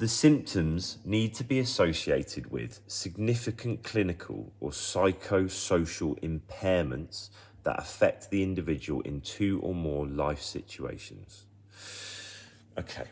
The 0.00 0.08
symptoms 0.08 0.96
need 1.04 1.34
to 1.34 1.44
be 1.44 1.58
associated 1.58 2.50
with 2.50 2.80
significant 2.86 3.82
clinical 3.82 4.50
or 4.58 4.70
psychosocial 4.70 6.18
impairments 6.20 7.28
that 7.64 7.78
affect 7.78 8.30
the 8.30 8.42
individual 8.42 9.02
in 9.02 9.20
two 9.20 9.60
or 9.60 9.74
more 9.74 10.06
life 10.06 10.40
situations. 10.40 11.44
Okay, 12.78 13.08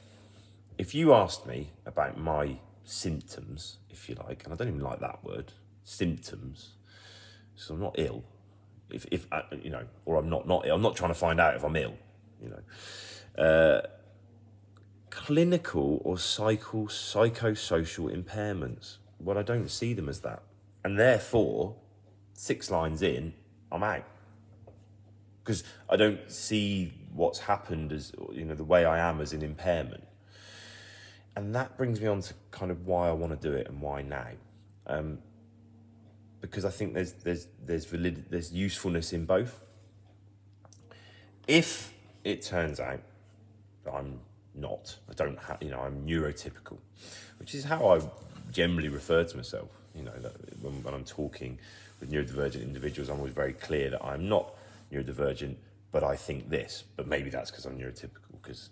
if 0.79 0.95
you 0.95 1.13
asked 1.13 1.47
me 1.47 1.73
about 1.85 2.19
my 2.19 2.57
symptoms, 2.85 3.77
if 3.91 4.09
you 4.09 4.17
like, 4.27 4.45
and 4.45 4.55
I 4.55 4.57
don't 4.57 4.69
even 4.69 4.81
like 4.81 5.01
that 5.01 5.23
word, 5.23 5.53
symptoms, 5.85 6.71
so 7.55 7.75
I'm 7.75 7.81
not 7.81 7.97
ill, 7.99 8.25
if, 8.89 9.05
if 9.11 9.27
uh, 9.31 9.43
you 9.63 9.69
know, 9.69 9.85
or 10.07 10.17
I'm 10.17 10.31
not 10.31 10.49
not 10.49 10.67
ill, 10.67 10.77
I'm 10.77 10.81
not 10.81 10.97
trying 10.97 11.11
to 11.11 11.21
find 11.21 11.39
out 11.39 11.55
if 11.55 11.65
I'm 11.65 11.77
ill, 11.77 11.99
you 12.43 12.49
know. 12.49 13.45
Uh, 13.45 13.87
clinical 15.11 16.01
or 16.05 16.19
psycho 16.19 16.87
psychosocial 16.87 18.15
impairments. 18.15 18.97
Well, 19.21 19.39
I 19.39 19.43
don't 19.43 19.69
see 19.69 19.95
them 19.95 20.09
as 20.09 20.21
that, 20.21 20.43
and 20.85 20.99
therefore, 20.99 21.75
six 22.35 22.71
lines 22.71 23.03
in, 23.03 23.35
I'm 23.73 23.83
out 23.83 24.05
because 25.49 25.65
I 25.89 25.97
don't 25.97 26.31
see 26.31 26.93
what's 27.15 27.39
happened 27.39 27.91
as 27.91 28.13
you 28.33 28.45
know 28.45 28.55
the 28.55 28.65
way 28.65 28.85
I 28.85 28.99
am 28.99 29.21
as 29.21 29.33
an 29.33 29.43
impairment, 29.43 30.07
and 31.35 31.55
that 31.55 31.77
brings 31.79 32.01
me 32.01 32.07
on 32.07 32.21
to 32.21 32.35
kind 32.51 32.71
of 32.71 32.87
why 32.87 33.09
I 33.09 33.13
want 33.13 33.41
to 33.41 33.49
do 33.49 33.55
it 33.57 33.67
and 33.67 33.81
why 33.81 34.03
now. 34.03 34.29
Um, 34.87 35.19
because 36.43 36.65
I 36.65 36.71
think 36.71 36.93
there's 36.95 37.13
there's 37.15 37.49
there's 37.65 37.87
valid, 37.87 38.27
there's 38.29 38.53
usefulness 38.53 39.13
in 39.13 39.25
both. 39.25 39.61
If 41.47 41.95
it 42.25 42.43
turns 42.43 42.79
out 42.79 43.01
that 43.85 43.95
I'm 43.95 44.21
not. 44.61 44.97
I 45.09 45.15
don't 45.15 45.39
have, 45.39 45.59
you 45.63 45.71
know, 45.71 45.81
I'm 45.81 46.07
neurotypical, 46.07 46.79
which 47.39 47.55
is 47.55 47.65
how 47.65 47.89
I 47.89 48.01
generally 48.51 48.89
refer 48.89 49.25
to 49.25 49.37
myself. 49.37 49.69
You 49.95 50.05
know, 50.05 50.13
when, 50.61 50.83
when 50.83 50.95
I'm 50.95 51.05
talking 51.05 51.59
with 52.01 52.11
neurodivergent 52.11 52.63
individuals, 52.63 53.09
I'm 53.09 53.19
always 53.19 53.33
very 53.33 53.53
clear 53.53 53.91
that 53.91 54.05
I'm 54.05 54.29
not 54.29 54.55
neurodivergent, 54.93 55.57
but 55.93 56.05
I 56.05 56.17
think 56.17 56.49
this. 56.49 56.85
But 56.97 57.07
maybe 57.07 57.31
that's 57.31 57.51
because 57.51 57.67
I'm 57.67 57.79
neurotypical. 57.79 58.41
Because 58.41 58.71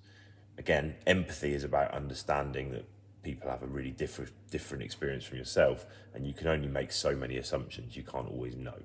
again, 0.58 0.94
empathy 1.06 1.52
is 1.52 1.64
about 1.64 1.92
understanding 1.92 2.70
that 2.72 2.84
people 3.22 3.50
have 3.50 3.62
a 3.62 3.66
really 3.66 3.90
different 3.90 4.30
different 4.50 4.84
experience 4.84 5.24
from 5.24 5.38
yourself, 5.38 5.86
and 6.14 6.26
you 6.26 6.32
can 6.32 6.46
only 6.46 6.68
make 6.68 6.92
so 6.92 7.14
many 7.14 7.36
assumptions. 7.36 7.96
You 7.96 8.04
can't 8.04 8.28
always 8.28 8.54
know. 8.54 8.78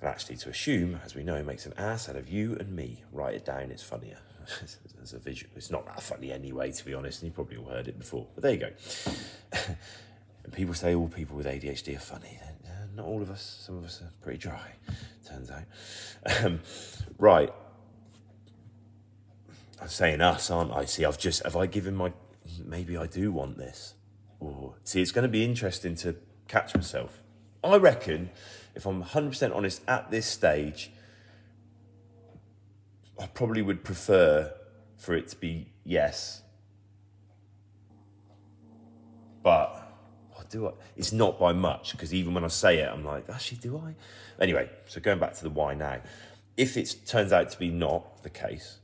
And 0.00 0.08
actually, 0.08 0.36
to 0.36 0.48
assume, 0.48 0.98
as 1.04 1.14
we 1.14 1.22
know, 1.22 1.42
makes 1.44 1.66
an 1.66 1.74
ass 1.76 2.08
out 2.08 2.16
of 2.16 2.30
you 2.30 2.56
and 2.58 2.74
me. 2.74 3.04
Write 3.12 3.34
it 3.34 3.44
down; 3.44 3.70
it's 3.70 3.82
funnier 3.82 4.18
as 5.02 5.12
a 5.12 5.18
visual. 5.18 5.50
It's 5.56 5.70
not 5.70 5.86
that 5.86 6.02
funny 6.02 6.32
anyway, 6.32 6.72
to 6.72 6.84
be 6.84 6.94
honest, 6.94 7.22
and 7.22 7.30
you 7.30 7.34
probably 7.34 7.56
all 7.56 7.70
heard 7.70 7.88
it 7.88 7.98
before. 7.98 8.26
But 8.34 8.42
there 8.42 8.52
you 8.52 8.58
go. 8.58 8.70
people 10.52 10.74
say 10.74 10.94
all 10.94 11.08
people 11.08 11.36
with 11.36 11.46
ADHD 11.46 11.96
are 11.96 12.00
funny. 12.00 12.38
Not 12.94 13.06
all 13.06 13.22
of 13.22 13.30
us. 13.30 13.62
Some 13.64 13.78
of 13.78 13.84
us 13.84 14.02
are 14.02 14.10
pretty 14.22 14.38
dry, 14.38 14.72
turns 15.26 15.50
out. 15.50 15.62
Um, 16.44 16.60
right. 17.18 17.52
I'm 19.80 19.88
saying 19.88 20.20
us, 20.20 20.50
aren't 20.50 20.72
I? 20.72 20.84
See, 20.84 21.04
I've 21.04 21.18
just 21.18 21.42
have 21.44 21.56
I 21.56 21.66
given 21.66 21.94
my 21.94 22.12
maybe 22.64 22.96
I 22.96 23.06
do 23.06 23.32
want 23.32 23.56
this. 23.56 23.94
Or 24.40 24.74
see, 24.84 25.00
it's 25.00 25.12
going 25.12 25.22
to 25.22 25.28
be 25.28 25.44
interesting 25.44 25.94
to 25.96 26.16
catch 26.48 26.74
myself. 26.74 27.22
I 27.62 27.76
reckon, 27.76 28.30
if 28.74 28.86
I'm 28.86 29.02
100% 29.02 29.54
honest, 29.54 29.82
at 29.86 30.10
this 30.10 30.26
stage, 30.26 30.90
I 33.20 33.26
probably 33.26 33.62
would 33.62 33.84
prefer 33.84 34.52
for 34.96 35.14
it 35.14 35.28
to 35.28 35.36
be 35.36 35.72
yes. 35.84 36.42
But 39.42 39.94
what 40.32 40.48
do 40.48 40.68
I? 40.68 40.72
It's 40.96 41.12
not 41.12 41.38
by 41.38 41.52
much 41.52 41.92
because 41.92 42.14
even 42.14 42.32
when 42.34 42.44
I 42.44 42.48
say 42.48 42.78
it, 42.78 42.88
I'm 42.90 43.04
like, 43.04 43.28
actually, 43.28 43.58
do 43.58 43.78
I? 43.78 43.94
Anyway, 44.42 44.70
so 44.86 45.00
going 45.00 45.18
back 45.18 45.34
to 45.34 45.42
the 45.42 45.50
why 45.50 45.74
now. 45.74 46.00
If 46.56 46.76
it 46.76 46.94
turns 47.06 47.32
out 47.32 47.50
to 47.50 47.58
be 47.58 47.68
not 47.68 48.22
the 48.22 48.30
case, 48.30 48.78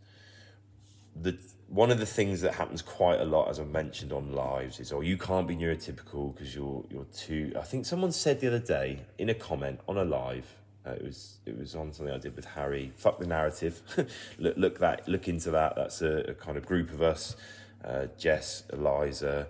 the 1.15 1.39
one 1.69 1.91
of 1.91 1.99
the 1.99 2.07
things 2.07 2.41
that 2.43 2.55
happens 2.55 2.81
quite 2.81 3.21
a 3.21 3.25
lot, 3.25 3.49
as 3.49 3.59
I 3.59 3.65
mentioned 3.65 4.13
on 4.13 4.33
lives, 4.33 4.81
is 4.81 4.93
oh 4.93 5.01
you 5.01 5.19
can't 5.19 5.49
be 5.49 5.57
neurotypical 5.57 6.35
because 6.35 6.55
you're 6.55 6.85
you're 6.91 7.07
too. 7.07 7.53
I 7.59 7.63
think 7.63 7.87
someone 7.87 8.13
said 8.13 8.41
the 8.41 8.47
other 8.47 8.59
day 8.59 9.01
in 9.19 9.29
a 9.29 9.35
comment 9.35 9.81
on 9.89 9.99
a 9.99 10.05
live, 10.05 10.47
uh, 10.87 10.93
it 10.93 11.03
was 11.03 11.39
it 11.47 11.59
was 11.59 11.75
on 11.75 11.93
something 11.93 12.15
I 12.15 12.19
did 12.19 12.37
with 12.37 12.45
Harry. 12.45 12.93
Fuck 12.97 13.19
the 13.19 13.27
narrative. 13.27 13.83
look 14.39 14.57
look 14.57 14.79
that 14.79 15.09
look 15.09 15.29
into 15.29 15.51
that. 15.51 15.75
That's 15.75 16.03
a, 16.03 16.19
a 16.31 16.35
kind 16.35 16.57
of 16.57 16.65
group 16.65 16.93
of 16.93 17.03
us. 17.03 17.37
Uh, 17.85 18.07
Jess, 18.19 18.63
Eliza, 18.73 19.49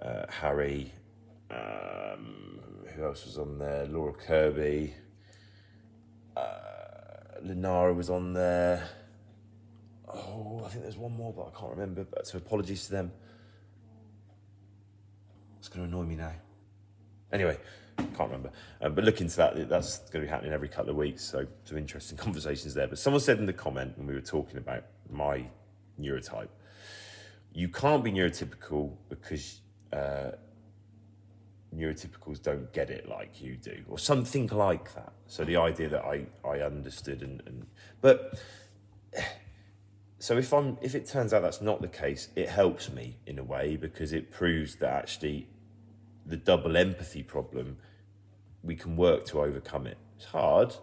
uh, 0.00 0.26
Harry. 0.28 0.92
Um, 1.50 2.60
who 2.94 3.04
else 3.04 3.24
was 3.24 3.38
on 3.38 3.58
there? 3.58 3.86
Laura 3.86 4.12
Kirby. 4.12 4.94
Uh, 6.36 6.42
Lenara 7.44 7.94
was 7.94 8.10
on 8.10 8.32
there. 8.32 8.88
Oh, 10.08 10.62
I 10.64 10.68
think 10.68 10.82
there's 10.82 10.96
one 10.96 11.16
more, 11.16 11.32
but 11.32 11.52
I 11.54 11.58
can't 11.58 11.72
remember. 11.72 12.04
But 12.04 12.26
so 12.26 12.38
apologies 12.38 12.86
to 12.86 12.92
them. 12.92 13.12
It's 15.58 15.68
going 15.68 15.88
to 15.88 15.96
annoy 15.96 16.06
me 16.06 16.16
now. 16.16 16.32
Anyway, 17.32 17.58
can't 18.02 18.30
remember. 18.30 18.50
Um, 18.80 18.94
but 18.94 19.04
look 19.04 19.20
into 19.20 19.36
that. 19.36 19.68
That's 19.68 19.98
going 19.98 20.22
to 20.22 20.26
be 20.26 20.28
happening 20.28 20.52
every 20.52 20.68
couple 20.68 20.90
of 20.90 20.96
weeks. 20.96 21.24
So 21.24 21.46
some 21.64 21.78
interesting 21.78 22.16
conversations 22.26 22.74
there. 22.74 22.86
But 22.86 22.98
someone 22.98 23.20
said 23.20 23.38
in 23.38 23.46
the 23.46 23.52
comment 23.52 23.96
when 23.96 24.06
we 24.06 24.14
were 24.14 24.20
talking 24.20 24.58
about 24.58 24.84
my 25.10 25.44
neurotype, 26.00 26.48
you 27.52 27.68
can't 27.68 28.04
be 28.04 28.12
neurotypical 28.12 28.92
because 29.08 29.60
uh, 29.92 30.32
neurotypicals 31.76 32.42
don't 32.42 32.72
get 32.72 32.90
it 32.90 33.08
like 33.08 33.40
you 33.40 33.56
do, 33.56 33.82
or 33.88 33.98
something 33.98 34.46
like 34.48 34.94
that. 34.94 35.12
So 35.26 35.44
the 35.44 35.56
idea 35.56 35.88
that 35.88 36.04
I 36.04 36.26
I 36.44 36.60
understood 36.60 37.22
and, 37.22 37.42
and 37.46 37.66
but. 38.00 38.40
So 40.22 40.36
if 40.36 40.52
I'm 40.52 40.76
if 40.82 40.94
it 40.94 41.06
turns 41.06 41.32
out 41.32 41.40
that's 41.40 41.62
not 41.62 41.80
the 41.80 41.88
case, 41.88 42.28
it 42.36 42.50
helps 42.50 42.92
me 42.92 43.16
in 43.24 43.38
a 43.38 43.42
way 43.42 43.76
because 43.76 44.12
it 44.12 44.30
proves 44.30 44.74
that 44.74 44.92
actually 44.92 45.48
the 46.26 46.36
double 46.36 46.76
empathy 46.76 47.22
problem 47.22 47.76
we 48.62 48.76
can 48.76 48.96
work 48.96 49.24
to 49.26 49.40
overcome 49.40 49.86
it. 49.86 49.96
It's 50.16 50.26
hard, 50.26 50.74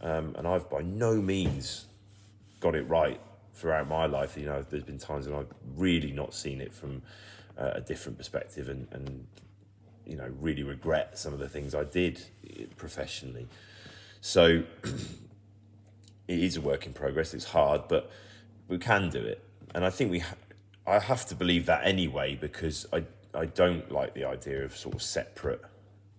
um, 0.00 0.34
and 0.38 0.46
I've 0.46 0.68
by 0.70 0.82
no 0.82 1.14
means 1.14 1.86
got 2.60 2.74
it 2.74 2.88
right 2.88 3.20
throughout 3.54 3.88
my 3.88 4.06
life. 4.06 4.36
You 4.36 4.46
know, 4.46 4.64
there's 4.68 4.84
been 4.84 4.98
times 4.98 5.26
when 5.26 5.38
I've 5.38 5.52
really 5.76 6.12
not 6.12 6.34
seen 6.34 6.60
it 6.60 6.72
from 6.72 7.02
uh, 7.58 7.72
a 7.74 7.80
different 7.80 8.18
perspective, 8.18 8.68
and, 8.68 8.86
and 8.92 9.26
you 10.06 10.16
know, 10.16 10.30
really 10.40 10.62
regret 10.62 11.18
some 11.18 11.32
of 11.32 11.38
the 11.38 11.48
things 11.48 11.74
I 11.74 11.84
did 11.84 12.22
eh, 12.48 12.64
professionally. 12.76 13.48
So 14.20 14.62
it 16.28 16.38
is 16.38 16.56
a 16.56 16.60
work 16.60 16.86
in 16.86 16.92
progress. 16.92 17.34
It's 17.34 17.46
hard, 17.46 17.82
but 17.88 18.10
we 18.68 18.78
can 18.78 19.10
do 19.10 19.20
it, 19.20 19.42
and 19.74 19.84
I 19.84 19.90
think 19.90 20.10
we. 20.10 20.20
Ha- 20.20 20.34
I 20.86 20.98
have 21.00 21.26
to 21.26 21.34
believe 21.34 21.66
that 21.66 21.84
anyway 21.84 22.34
because 22.34 22.86
I 22.92 23.04
I 23.34 23.44
don't 23.44 23.90
like 23.92 24.14
the 24.14 24.24
idea 24.24 24.64
of 24.64 24.74
sort 24.76 24.94
of 24.94 25.02
separate 25.02 25.62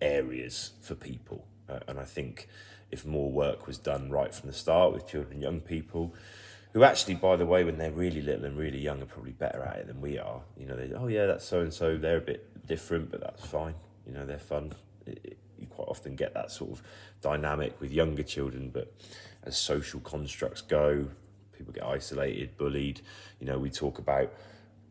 areas 0.00 0.72
for 0.80 0.94
people. 0.94 1.46
Uh, 1.68 1.80
and 1.88 1.98
I 1.98 2.04
think 2.04 2.48
if 2.90 3.06
more 3.06 3.30
work 3.30 3.66
was 3.66 3.78
done 3.78 4.10
right 4.10 4.34
from 4.34 4.48
the 4.48 4.54
start 4.54 4.92
with 4.92 5.06
children 5.06 5.34
and 5.34 5.42
young 5.42 5.60
people, 5.60 6.14
who 6.72 6.84
actually, 6.84 7.14
by 7.14 7.36
the 7.36 7.46
way, 7.46 7.64
when 7.64 7.78
they're 7.78 7.90
really 7.90 8.22
little 8.22 8.44
and 8.44 8.56
really 8.56 8.78
young, 8.78 9.02
are 9.02 9.06
probably 9.06 9.32
better 9.32 9.62
at 9.62 9.76
it 9.76 9.86
than 9.88 10.00
we 10.00 10.18
are. 10.18 10.40
You 10.56 10.66
know, 10.66 10.76
they 10.76 10.92
oh 10.94 11.08
yeah, 11.08 11.26
that's 11.26 11.44
so 11.44 11.60
and 11.60 11.72
so. 11.72 11.98
They're 11.98 12.18
a 12.18 12.20
bit 12.20 12.66
different, 12.66 13.10
but 13.10 13.20
that's 13.20 13.44
fine. 13.44 13.74
You 14.06 14.12
know, 14.12 14.24
they're 14.24 14.38
fun. 14.38 14.72
It, 15.06 15.20
it, 15.24 15.38
you 15.58 15.66
quite 15.66 15.88
often 15.88 16.16
get 16.16 16.32
that 16.34 16.50
sort 16.50 16.70
of 16.70 16.82
dynamic 17.20 17.80
with 17.80 17.92
younger 17.92 18.22
children, 18.22 18.70
but 18.72 18.92
as 19.42 19.56
social 19.56 20.00
constructs 20.00 20.62
go, 20.62 21.08
people 21.56 21.72
get 21.72 21.84
isolated, 21.84 22.56
bullied. 22.56 23.00
You 23.40 23.46
know, 23.46 23.58
we 23.58 23.70
talk 23.70 23.98
about 23.98 24.32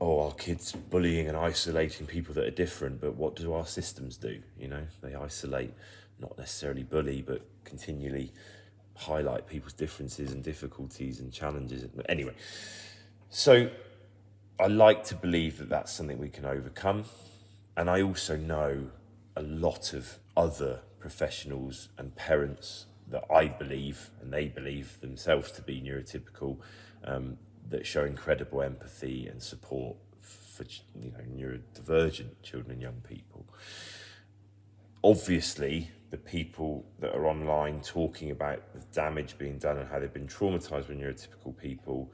oh, 0.02 0.22
our 0.26 0.34
kids 0.34 0.72
bullying 0.72 1.28
and 1.28 1.36
isolating 1.36 2.08
people 2.08 2.34
that 2.34 2.45
are 2.45 2.52
different, 2.52 3.02
but 3.02 3.16
what 3.16 3.36
do 3.36 3.54
our 3.54 3.66
systems 3.66 4.18
do? 4.18 4.41
You 4.58 4.70
know, 4.70 4.84
they 5.02 5.16
isolate, 5.16 5.74
not 6.20 6.38
necessarily 6.38 6.84
bully, 6.84 7.22
but 7.22 7.41
continually 7.66 8.32
highlight 8.95 9.47
people's 9.47 9.74
differences 9.74 10.32
and 10.32 10.43
difficulties 10.43 11.20
and 11.20 11.32
challenges. 11.32 11.86
Anyway, 12.08 12.34
so 13.30 13.70
I 14.60 14.68
like 14.68 15.04
to 15.06 15.16
believe 15.16 15.58
that 15.58 15.70
that's 15.70 15.91
something 15.91 16.18
we 16.18 16.30
can 16.30 16.45
overcome. 16.45 17.06
And 17.78 17.89
I 17.89 18.02
also 18.02 18.36
know 18.36 18.89
a 19.36 19.41
lot 19.41 19.93
of 19.93 20.18
other 20.36 20.82
professionals 21.00 21.89
and 21.97 22.14
parents 22.16 22.86
that 23.10 23.24
I 23.34 23.47
believe, 23.47 24.12
and 24.22 24.32
they 24.32 24.47
believe 24.47 25.00
themselves 25.02 25.52
to 25.54 25.62
be 25.62 25.82
neurotypical, 25.82 26.58
um, 27.06 27.38
that 27.70 27.86
show 27.86 28.03
incredible 28.03 28.61
empathy 28.61 29.28
and 29.28 29.41
support 29.41 29.95
for 30.20 30.65
you 30.99 31.11
know 31.11 31.24
neurodivergent 31.36 32.32
children 32.43 32.74
and 32.74 32.82
young 32.82 33.01
people. 33.07 33.45
obviously, 35.03 35.89
the 36.09 36.17
people 36.17 36.86
that 36.99 37.13
are 37.15 37.28
online 37.28 37.82
talking 37.82 38.32
about 38.32 38.74
the 38.74 38.80
damage 38.93 39.38
being 39.38 39.57
done 39.57 39.78
and 39.78 39.88
how 39.88 39.99
they've 39.99 40.13
been 40.13 40.28
traumatized 40.28 40.89
when 40.89 40.99
neurotypical 40.99 41.55
people 41.55 42.11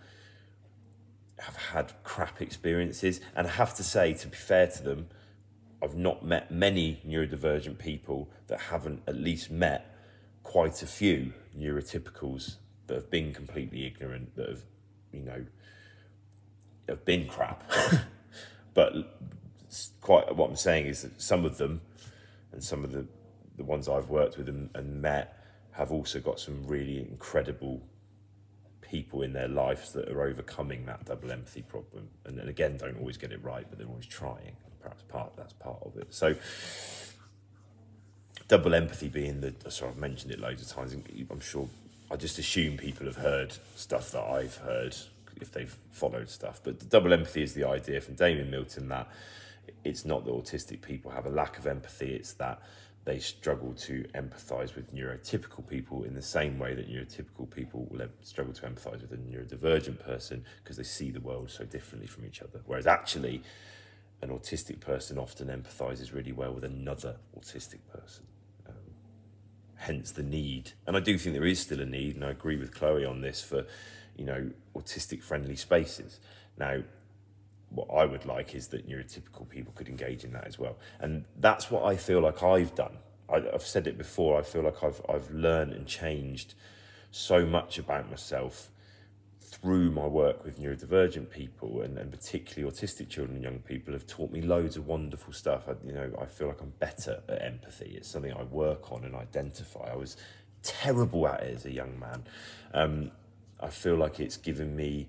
have 1.39 1.55
had 1.55 1.93
crap 2.03 2.41
experiences. 2.41 3.21
And 3.35 3.47
I 3.47 3.51
have 3.51 3.73
to 3.75 3.83
say, 3.83 4.13
to 4.13 4.27
be 4.27 4.35
fair 4.35 4.67
to 4.67 4.83
them, 4.83 5.07
I've 5.81 5.95
not 5.95 6.25
met 6.25 6.51
many 6.51 7.01
neurodivergent 7.07 7.77
people 7.77 8.29
that 8.47 8.59
haven't 8.59 9.01
at 9.07 9.15
least 9.15 9.51
met 9.51 9.95
quite 10.43 10.81
a 10.81 10.87
few 10.87 11.33
neurotypicals 11.57 12.55
that 12.87 12.95
have 12.95 13.09
been 13.09 13.33
completely 13.33 13.85
ignorant, 13.85 14.35
that 14.35 14.49
have, 14.49 14.63
you 15.15 15.23
know, 15.23 15.45
have 16.87 17.05
been 17.05 17.27
crap. 17.27 17.63
but 18.73 18.93
quite 20.01 20.35
what 20.35 20.49
I'm 20.49 20.55
saying 20.55 20.85
is 20.85 21.01
that 21.01 21.21
some 21.21 21.45
of 21.45 21.57
them, 21.57 21.81
and 22.51 22.63
some 22.63 22.83
of 22.83 22.91
the 22.91 23.05
the 23.57 23.63
ones 23.63 23.87
I've 23.87 24.09
worked 24.09 24.37
with 24.37 24.49
and, 24.49 24.69
and 24.75 25.01
met, 25.01 25.41
have 25.71 25.91
also 25.91 26.19
got 26.19 26.39
some 26.39 26.65
really 26.67 26.99
incredible 26.99 27.81
people 28.81 29.21
in 29.21 29.33
their 29.33 29.47
lives 29.47 29.93
that 29.93 30.09
are 30.09 30.23
overcoming 30.23 30.85
that 30.85 31.05
double 31.05 31.31
empathy 31.31 31.61
problem. 31.61 32.09
And, 32.25 32.39
and 32.39 32.49
again, 32.49 32.77
don't 32.77 32.97
always 32.99 33.17
get 33.17 33.31
it 33.31 33.43
right, 33.43 33.65
but 33.69 33.79
they're 33.79 33.87
always 33.87 34.05
trying. 34.05 34.55
Perhaps 34.81 35.03
part 35.03 35.35
that's 35.35 35.53
part 35.53 35.79
of 35.83 35.97
it. 35.97 36.13
So 36.13 36.35
double 38.47 38.75
empathy 38.75 39.07
being 39.07 39.41
the 39.41 39.71
sorry 39.71 39.91
I've 39.91 39.97
mentioned 39.97 40.31
it 40.31 40.39
loads 40.39 40.61
of 40.61 40.69
times. 40.69 40.95
I'm 41.29 41.39
sure 41.39 41.67
I 42.11 42.15
just 42.15 42.37
assume 42.37 42.77
people 42.77 43.05
have 43.07 43.15
heard 43.15 43.55
stuff 43.75 44.11
that 44.11 44.23
I've 44.23 44.57
heard 44.57 44.95
if 45.41 45.51
they've 45.51 45.75
followed 45.91 46.29
stuff. 46.29 46.61
But 46.63 46.79
the 46.79 46.85
double 46.85 47.13
empathy 47.13 47.41
is 47.41 47.53
the 47.53 47.67
idea 47.67 47.99
from 48.01 48.15
Damian 48.15 48.49
Milton 48.49 48.87
that 48.89 49.07
it's 49.83 50.05
not 50.05 50.25
that 50.25 50.31
autistic 50.31 50.81
people 50.81 51.11
have 51.11 51.25
a 51.25 51.29
lack 51.29 51.57
of 51.57 51.67
empathy, 51.67 52.13
it's 52.13 52.33
that 52.33 52.61
they 53.05 53.19
struggle 53.19 53.73
to 53.73 54.03
empathize 54.15 54.75
with 54.75 54.93
neurotypical 54.93 55.67
people 55.67 56.03
in 56.03 56.15
the 56.15 56.21
same 56.21 56.57
way 56.57 56.73
that 56.73 56.89
neurotypical 56.89 57.49
people 57.49 57.87
will 57.91 58.07
struggle 58.21 58.53
to 58.53 58.63
empathize 58.63 59.01
with 59.01 59.11
a 59.11 59.17
neurodivergent 59.17 59.99
person 60.03 60.43
because 60.63 60.77
they 60.77 60.83
see 60.83 61.11
the 61.11 61.21
world 61.21 61.49
so 61.49 61.65
differently 61.65 62.07
from 62.07 62.25
each 62.25 62.41
other. 62.41 62.61
Whereas 62.65 62.87
actually, 62.87 63.43
an 64.21 64.29
autistic 64.29 64.79
person 64.79 65.19
often 65.19 65.47
empathizes 65.47 66.13
really 66.13 66.31
well 66.31 66.53
with 66.53 66.63
another 66.63 67.17
autistic 67.37 67.79
person. 67.93 68.25
Hence 69.85 70.11
the 70.11 70.23
need, 70.23 70.71
and 70.87 70.97
I 70.97 70.99
do 70.99 71.15
think 71.15 71.35
there 71.35 71.45
is 71.45 71.59
still 71.59 71.79
a 71.79 71.85
need, 71.85 72.15
and 72.15 72.25
I 72.25 72.31
agree 72.31 72.57
with 72.57 72.73
Chloe 72.73 73.05
on 73.05 73.21
this 73.21 73.43
for, 73.43 73.67
you 74.17 74.25
know, 74.25 74.49
autistic 74.75 75.21
friendly 75.21 75.55
spaces. 75.55 76.19
Now, 76.57 76.81
what 77.69 77.87
I 77.93 78.05
would 78.05 78.25
like 78.25 78.55
is 78.55 78.69
that 78.69 78.89
neurotypical 78.89 79.47
people 79.47 79.73
could 79.75 79.87
engage 79.87 80.23
in 80.23 80.33
that 80.33 80.47
as 80.47 80.57
well. 80.57 80.77
And 80.99 81.25
that's 81.37 81.69
what 81.69 81.83
I 81.83 81.97
feel 81.97 82.21
like 82.21 82.41
I've 82.41 82.73
done. 82.73 82.97
I, 83.29 83.41
have 83.51 83.61
said 83.61 83.85
it 83.85 83.95
before, 83.95 84.39
I 84.39 84.41
feel 84.41 84.63
like 84.63 84.83
I've, 84.83 85.01
I've 85.07 85.29
learned 85.29 85.73
and 85.73 85.85
changed 85.85 86.55
so 87.11 87.45
much 87.45 87.77
about 87.77 88.09
myself 88.09 88.71
through 89.65 89.89
my 89.89 90.05
work 90.05 90.45
with 90.45 90.59
neurodivergent 90.61 91.27
people 91.31 91.81
and, 91.81 91.97
and 91.97 92.11
particularly 92.11 92.71
autistic 92.71 93.09
children 93.09 93.37
and 93.37 93.43
young 93.43 93.57
people 93.57 93.93
have 93.93 94.05
taught 94.05 94.29
me 94.29 94.39
loads 94.39 94.77
of 94.77 94.85
wonderful 94.85 95.33
stuff. 95.33 95.63
I, 95.67 95.73
you 95.83 95.91
know, 95.91 96.11
I 96.21 96.25
feel 96.25 96.49
like 96.49 96.61
I'm 96.61 96.71
better 96.77 97.23
at 97.27 97.41
empathy. 97.41 97.95
It's 97.97 98.07
something 98.07 98.31
I 98.31 98.43
work 98.43 98.91
on 98.91 99.03
and 99.05 99.15
identify. 99.15 99.91
I 99.91 99.95
was 99.95 100.17
terrible 100.61 101.27
at 101.27 101.41
it 101.41 101.55
as 101.55 101.65
a 101.65 101.71
young 101.71 101.99
man. 101.99 102.23
Um, 102.75 103.11
I 103.59 103.69
feel 103.69 103.95
like 103.95 104.19
it's 104.19 104.37
given 104.37 104.75
me, 104.75 105.07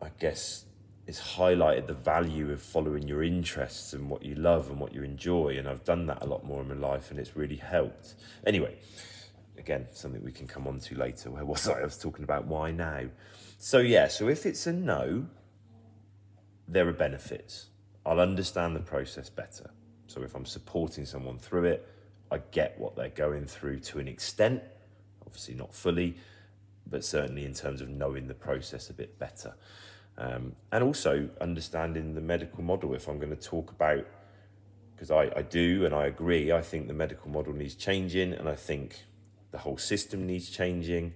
I 0.00 0.08
guess, 0.18 0.64
it's 1.06 1.20
highlighted 1.20 1.88
the 1.88 1.92
value 1.92 2.50
of 2.52 2.62
following 2.62 3.06
your 3.06 3.22
interests 3.22 3.92
and 3.92 4.08
what 4.08 4.24
you 4.24 4.34
love 4.34 4.70
and 4.70 4.80
what 4.80 4.94
you 4.94 5.02
enjoy. 5.02 5.56
And 5.58 5.68
I've 5.68 5.84
done 5.84 6.06
that 6.06 6.22
a 6.22 6.26
lot 6.26 6.46
more 6.46 6.62
in 6.62 6.68
my 6.68 6.74
life 6.74 7.10
and 7.10 7.20
it's 7.20 7.36
really 7.36 7.56
helped. 7.56 8.14
Anyway, 8.46 8.78
again, 9.66 9.88
something 9.92 10.22
we 10.22 10.30
can 10.30 10.46
come 10.46 10.68
on 10.68 10.78
to 10.78 10.94
later. 10.96 11.30
Where 11.30 11.44
was 11.52 11.68
I? 11.68 11.80
I 11.80 11.84
was 11.84 11.98
talking 11.98 12.22
about 12.22 12.46
why 12.46 12.70
now. 12.70 13.02
So, 13.58 13.78
yeah, 13.78 14.06
so 14.06 14.28
if 14.28 14.46
it's 14.46 14.66
a 14.66 14.72
no, 14.72 15.26
there 16.68 16.88
are 16.88 16.92
benefits. 16.92 17.66
I'll 18.04 18.20
understand 18.20 18.76
the 18.76 18.80
process 18.80 19.28
better. 19.28 19.70
So, 20.06 20.22
if 20.22 20.36
I'm 20.36 20.46
supporting 20.46 21.04
someone 21.04 21.38
through 21.38 21.64
it, 21.64 21.88
I 22.30 22.38
get 22.52 22.78
what 22.78 22.94
they're 22.94 23.08
going 23.08 23.46
through 23.46 23.80
to 23.80 23.98
an 23.98 24.06
extent, 24.06 24.62
obviously 25.24 25.54
not 25.54 25.74
fully, 25.74 26.16
but 26.86 27.04
certainly 27.04 27.44
in 27.44 27.52
terms 27.52 27.80
of 27.80 27.88
knowing 27.88 28.28
the 28.28 28.34
process 28.34 28.90
a 28.90 28.92
bit 28.92 29.18
better. 29.18 29.54
Um, 30.18 30.54
and 30.70 30.82
also 30.82 31.28
understanding 31.40 32.14
the 32.14 32.20
medical 32.20 32.62
model. 32.62 32.94
If 32.94 33.08
I'm 33.08 33.18
going 33.18 33.36
to 33.36 33.42
talk 33.42 33.72
about, 33.72 34.06
because 34.94 35.10
I, 35.10 35.30
I 35.36 35.42
do 35.42 35.84
and 35.84 35.94
I 35.94 36.06
agree, 36.06 36.52
I 36.52 36.62
think 36.62 36.86
the 36.86 36.94
medical 36.94 37.30
model 37.30 37.52
needs 37.52 37.74
changing, 37.74 38.32
and 38.32 38.48
I 38.48 38.54
think 38.54 39.04
the 39.56 39.62
whole 39.62 39.78
system 39.78 40.26
needs 40.26 40.50
changing, 40.50 41.14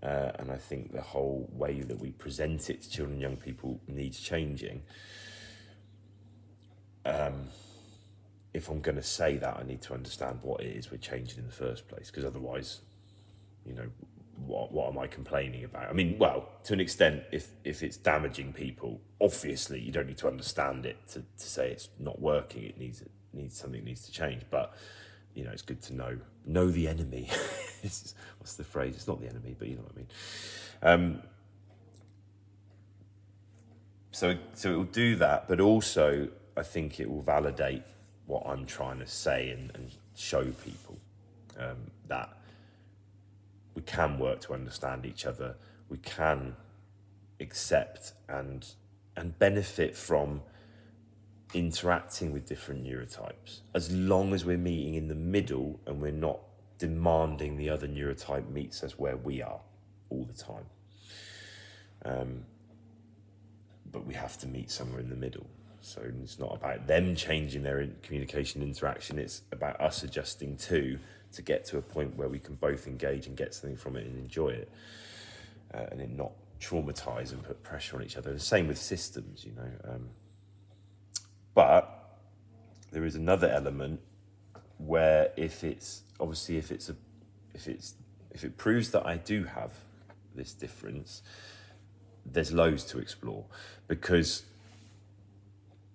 uh, 0.00 0.30
and 0.38 0.52
I 0.52 0.58
think 0.58 0.92
the 0.92 1.02
whole 1.02 1.50
way 1.52 1.80
that 1.80 1.98
we 1.98 2.12
present 2.12 2.70
it 2.70 2.82
to 2.82 2.88
children 2.88 3.14
and 3.14 3.20
young 3.20 3.36
people 3.36 3.80
needs 3.88 4.20
changing. 4.20 4.82
Um, 7.04 7.48
if 8.54 8.68
I'm 8.68 8.80
going 8.80 8.94
to 8.94 9.02
say 9.02 9.38
that, 9.38 9.56
I 9.60 9.64
need 9.64 9.82
to 9.82 9.94
understand 9.94 10.38
what 10.42 10.60
it 10.60 10.76
is 10.76 10.92
we're 10.92 10.98
changing 10.98 11.40
in 11.40 11.46
the 11.46 11.52
first 11.66 11.88
place, 11.88 12.12
because 12.12 12.24
otherwise, 12.24 12.82
you 13.66 13.74
know, 13.74 13.88
what 14.46 14.70
what 14.70 14.86
am 14.92 14.96
I 14.96 15.08
complaining 15.08 15.64
about? 15.64 15.90
I 15.90 15.92
mean, 15.92 16.16
well, 16.16 16.48
to 16.66 16.72
an 16.72 16.80
extent, 16.80 17.24
if 17.32 17.48
if 17.64 17.82
it's 17.82 17.96
damaging 17.96 18.52
people, 18.52 19.00
obviously 19.20 19.80
you 19.80 19.90
don't 19.90 20.06
need 20.06 20.18
to 20.18 20.28
understand 20.28 20.86
it 20.86 20.96
to, 21.08 21.18
to 21.42 21.46
say 21.56 21.72
it's 21.72 21.88
not 21.98 22.20
working. 22.20 22.62
It 22.62 22.78
needs 22.78 23.02
it 23.02 23.10
needs 23.32 23.56
something 23.56 23.82
needs 23.84 24.06
to 24.06 24.12
change. 24.12 24.42
But 24.48 24.74
you 25.34 25.44
know, 25.44 25.50
it's 25.50 25.62
good 25.62 25.82
to 25.82 25.94
know 25.94 26.18
know 26.46 26.70
the 26.70 26.88
enemy. 26.88 27.28
what's 27.82 28.54
the 28.56 28.64
phrase? 28.64 28.94
It's 28.96 29.08
not 29.08 29.20
the 29.20 29.28
enemy, 29.28 29.54
but 29.58 29.68
you 29.68 29.76
know 29.76 29.82
what 29.82 29.92
I 29.92 29.96
mean. 29.96 30.08
Um, 30.82 31.22
so 34.12 34.36
so 34.54 34.72
it 34.72 34.76
will 34.76 34.84
do 34.84 35.16
that, 35.16 35.48
but 35.48 35.60
also 35.60 36.28
I 36.56 36.62
think 36.62 37.00
it 37.00 37.08
will 37.08 37.22
validate 37.22 37.82
what 38.26 38.42
I'm 38.46 38.66
trying 38.66 38.98
to 38.98 39.06
say 39.06 39.50
and, 39.50 39.70
and 39.74 39.90
show 40.14 40.44
people 40.44 40.98
um, 41.58 41.90
that 42.08 42.30
we 43.74 43.82
can 43.82 44.18
work 44.18 44.40
to 44.42 44.54
understand 44.54 45.06
each 45.06 45.26
other. 45.26 45.56
We 45.88 45.98
can 45.98 46.56
accept 47.40 48.12
and 48.28 48.66
and 49.16 49.38
benefit 49.38 49.96
from 49.96 50.42
interacting 51.54 52.32
with 52.32 52.46
different 52.46 52.84
neurotypes 52.84 53.60
as 53.74 53.90
long 53.92 54.32
as 54.32 54.44
we're 54.44 54.58
meeting 54.58 54.94
in 54.94 55.08
the 55.08 55.14
middle 55.14 55.80
and 55.86 56.00
we're 56.00 56.12
not 56.12 56.38
demanding 56.78 57.56
the 57.56 57.68
other 57.68 57.86
neurotype 57.86 58.48
meets 58.50 58.82
us 58.82 58.98
where 58.98 59.16
we 59.16 59.42
are 59.42 59.60
all 60.08 60.24
the 60.24 60.42
time. 60.42 60.64
Um, 62.04 62.44
but 63.92 64.06
we 64.06 64.14
have 64.14 64.38
to 64.38 64.46
meet 64.46 64.70
somewhere 64.70 65.00
in 65.00 65.10
the 65.10 65.16
middle. 65.16 65.46
So 65.82 66.02
it's 66.22 66.38
not 66.38 66.54
about 66.54 66.86
them 66.86 67.14
changing 67.16 67.62
their 67.62 67.86
communication 68.02 68.62
interaction, 68.62 69.18
it's 69.18 69.42
about 69.52 69.80
us 69.80 70.02
adjusting 70.02 70.56
too 70.56 70.98
to 71.32 71.42
get 71.42 71.64
to 71.66 71.78
a 71.78 71.82
point 71.82 72.16
where 72.16 72.28
we 72.28 72.38
can 72.38 72.54
both 72.56 72.86
engage 72.86 73.26
and 73.26 73.36
get 73.36 73.54
something 73.54 73.76
from 73.76 73.96
it 73.96 74.06
and 74.06 74.18
enjoy 74.18 74.48
it 74.48 74.70
uh, 75.74 75.86
and 75.92 76.16
not 76.16 76.32
traumatize 76.60 77.32
and 77.32 77.42
put 77.42 77.62
pressure 77.62 77.96
on 77.96 78.02
each 78.02 78.16
other. 78.16 78.32
The 78.32 78.40
same 78.40 78.68
with 78.68 78.78
systems, 78.78 79.44
you 79.44 79.52
know. 79.52 79.92
Um, 79.92 80.08
but 81.54 82.18
there 82.92 83.04
is 83.04 83.14
another 83.14 83.48
element 83.48 84.00
where 84.78 85.30
if 85.36 85.62
it's 85.64 86.02
obviously 86.18 86.56
if 86.56 86.70
it's 86.70 86.88
a 86.88 86.96
if 87.54 87.68
it's 87.68 87.94
if 88.30 88.44
it 88.44 88.56
proves 88.56 88.90
that 88.92 89.06
I 89.06 89.16
do 89.16 89.44
have 89.44 89.72
this 90.34 90.52
difference, 90.52 91.22
there's 92.24 92.52
loads 92.52 92.84
to 92.84 92.98
explore. 92.98 93.44
Because 93.88 94.44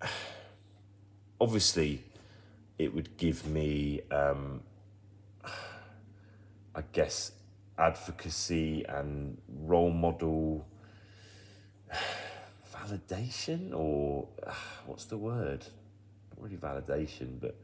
obviously 1.39 2.03
it 2.77 2.93
would 2.93 3.15
give 3.17 3.47
me 3.47 4.01
um, 4.11 4.61
I 6.75 6.83
guess, 6.91 7.31
advocacy 7.77 8.83
and 8.87 9.37
role 9.63 9.91
model 9.91 10.65
validation, 12.85 13.73
or 13.73 14.27
uh, 14.45 14.53
what's 14.85 15.05
the 15.05 15.17
word? 15.17 15.65
Not 16.31 16.41
really 16.41 16.57
validation, 16.57 17.39
but 17.39 17.55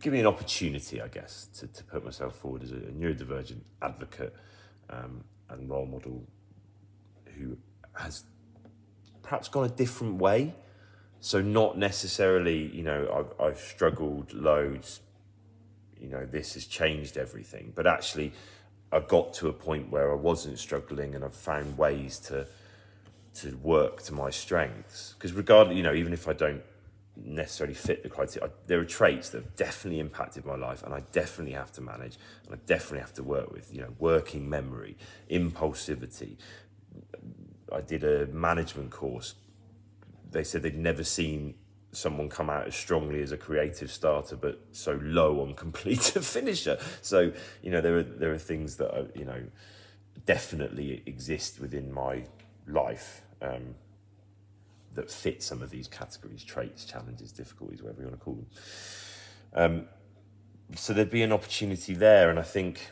give 0.00 0.12
me 0.12 0.20
an 0.20 0.26
opportunity, 0.26 1.00
I 1.00 1.08
guess, 1.08 1.48
to, 1.58 1.66
to 1.66 1.84
put 1.84 2.04
myself 2.04 2.36
forward 2.36 2.62
as 2.62 2.72
a, 2.72 2.76
a 2.76 2.92
neurodivergent 2.92 3.60
advocate 3.82 4.34
um, 4.90 5.24
and 5.50 5.68
role 5.68 5.86
model 5.86 6.24
who 7.36 7.56
has 7.94 8.24
perhaps 9.22 9.48
gone 9.48 9.64
a 9.64 9.68
different 9.68 10.16
way. 10.16 10.54
So 11.20 11.40
not 11.40 11.78
necessarily, 11.78 12.66
you 12.66 12.82
know, 12.82 13.26
I've, 13.40 13.46
I've 13.46 13.58
struggled 13.58 14.32
loads 14.34 15.00
you 16.04 16.10
know, 16.10 16.26
this 16.26 16.54
has 16.54 16.66
changed 16.66 17.16
everything. 17.16 17.72
But 17.74 17.86
actually, 17.86 18.32
I 18.92 19.00
got 19.00 19.32
to 19.34 19.48
a 19.48 19.52
point 19.52 19.90
where 19.90 20.12
I 20.12 20.14
wasn't 20.14 20.58
struggling 20.58 21.14
and 21.14 21.24
I've 21.24 21.34
found 21.34 21.78
ways 21.78 22.18
to 22.28 22.46
to 23.34 23.56
work 23.56 24.02
to 24.04 24.14
my 24.14 24.30
strengths. 24.30 25.14
Because 25.14 25.32
regardless, 25.32 25.76
you 25.76 25.82
know, 25.82 25.94
even 25.94 26.12
if 26.12 26.28
I 26.28 26.32
don't 26.32 26.62
necessarily 27.16 27.74
fit 27.74 28.02
the 28.02 28.08
criteria. 28.08 28.48
I, 28.48 28.52
there 28.66 28.80
are 28.80 28.84
traits 28.84 29.30
that 29.30 29.42
have 29.42 29.56
definitely 29.56 30.00
impacted 30.00 30.44
my 30.44 30.56
life, 30.56 30.82
and 30.82 30.92
I 30.92 31.02
definitely 31.12 31.52
have 31.52 31.72
to 31.72 31.80
manage, 31.80 32.18
and 32.44 32.54
I 32.54 32.58
definitely 32.66 33.00
have 33.00 33.14
to 33.14 33.22
work 33.22 33.52
with. 33.52 33.72
You 33.72 33.82
know, 33.82 33.94
working 33.98 34.48
memory, 34.48 34.96
impulsivity. 35.30 36.36
I 37.72 37.80
did 37.80 38.04
a 38.04 38.26
management 38.26 38.90
course. 38.90 39.34
They 40.30 40.44
said 40.44 40.62
they'd 40.62 40.76
never 40.76 41.04
seen 41.04 41.54
someone 41.92 42.28
come 42.28 42.50
out 42.50 42.66
as 42.66 42.74
strongly 42.74 43.22
as 43.22 43.30
a 43.30 43.36
creative 43.36 43.90
starter, 43.90 44.36
but 44.36 44.60
so 44.72 44.98
low 45.02 45.40
on 45.40 45.54
completer 45.64 46.20
finisher. 46.20 46.78
So 47.00 47.32
you 47.62 47.70
know, 47.70 47.80
there 47.80 47.96
are 47.96 48.02
there 48.02 48.32
are 48.32 48.38
things 48.38 48.76
that 48.76 48.92
are, 48.92 49.06
you 49.14 49.24
know 49.24 49.42
definitely 50.26 51.02
exist 51.04 51.60
within 51.60 51.92
my 51.92 52.24
life. 52.66 53.22
Um, 53.44 53.74
that 54.94 55.10
fit 55.10 55.42
some 55.42 55.60
of 55.60 55.70
these 55.70 55.88
categories, 55.88 56.44
traits, 56.44 56.84
challenges, 56.84 57.32
difficulties, 57.32 57.82
whatever 57.82 58.02
you 58.02 58.08
want 58.08 58.20
to 58.20 58.24
call 58.24 58.34
them. 58.34 58.46
Um, 59.54 59.84
so 60.76 60.92
there'd 60.92 61.10
be 61.10 61.22
an 61.22 61.32
opportunity 61.32 61.94
there, 61.94 62.30
and 62.30 62.38
I 62.38 62.42
think 62.42 62.90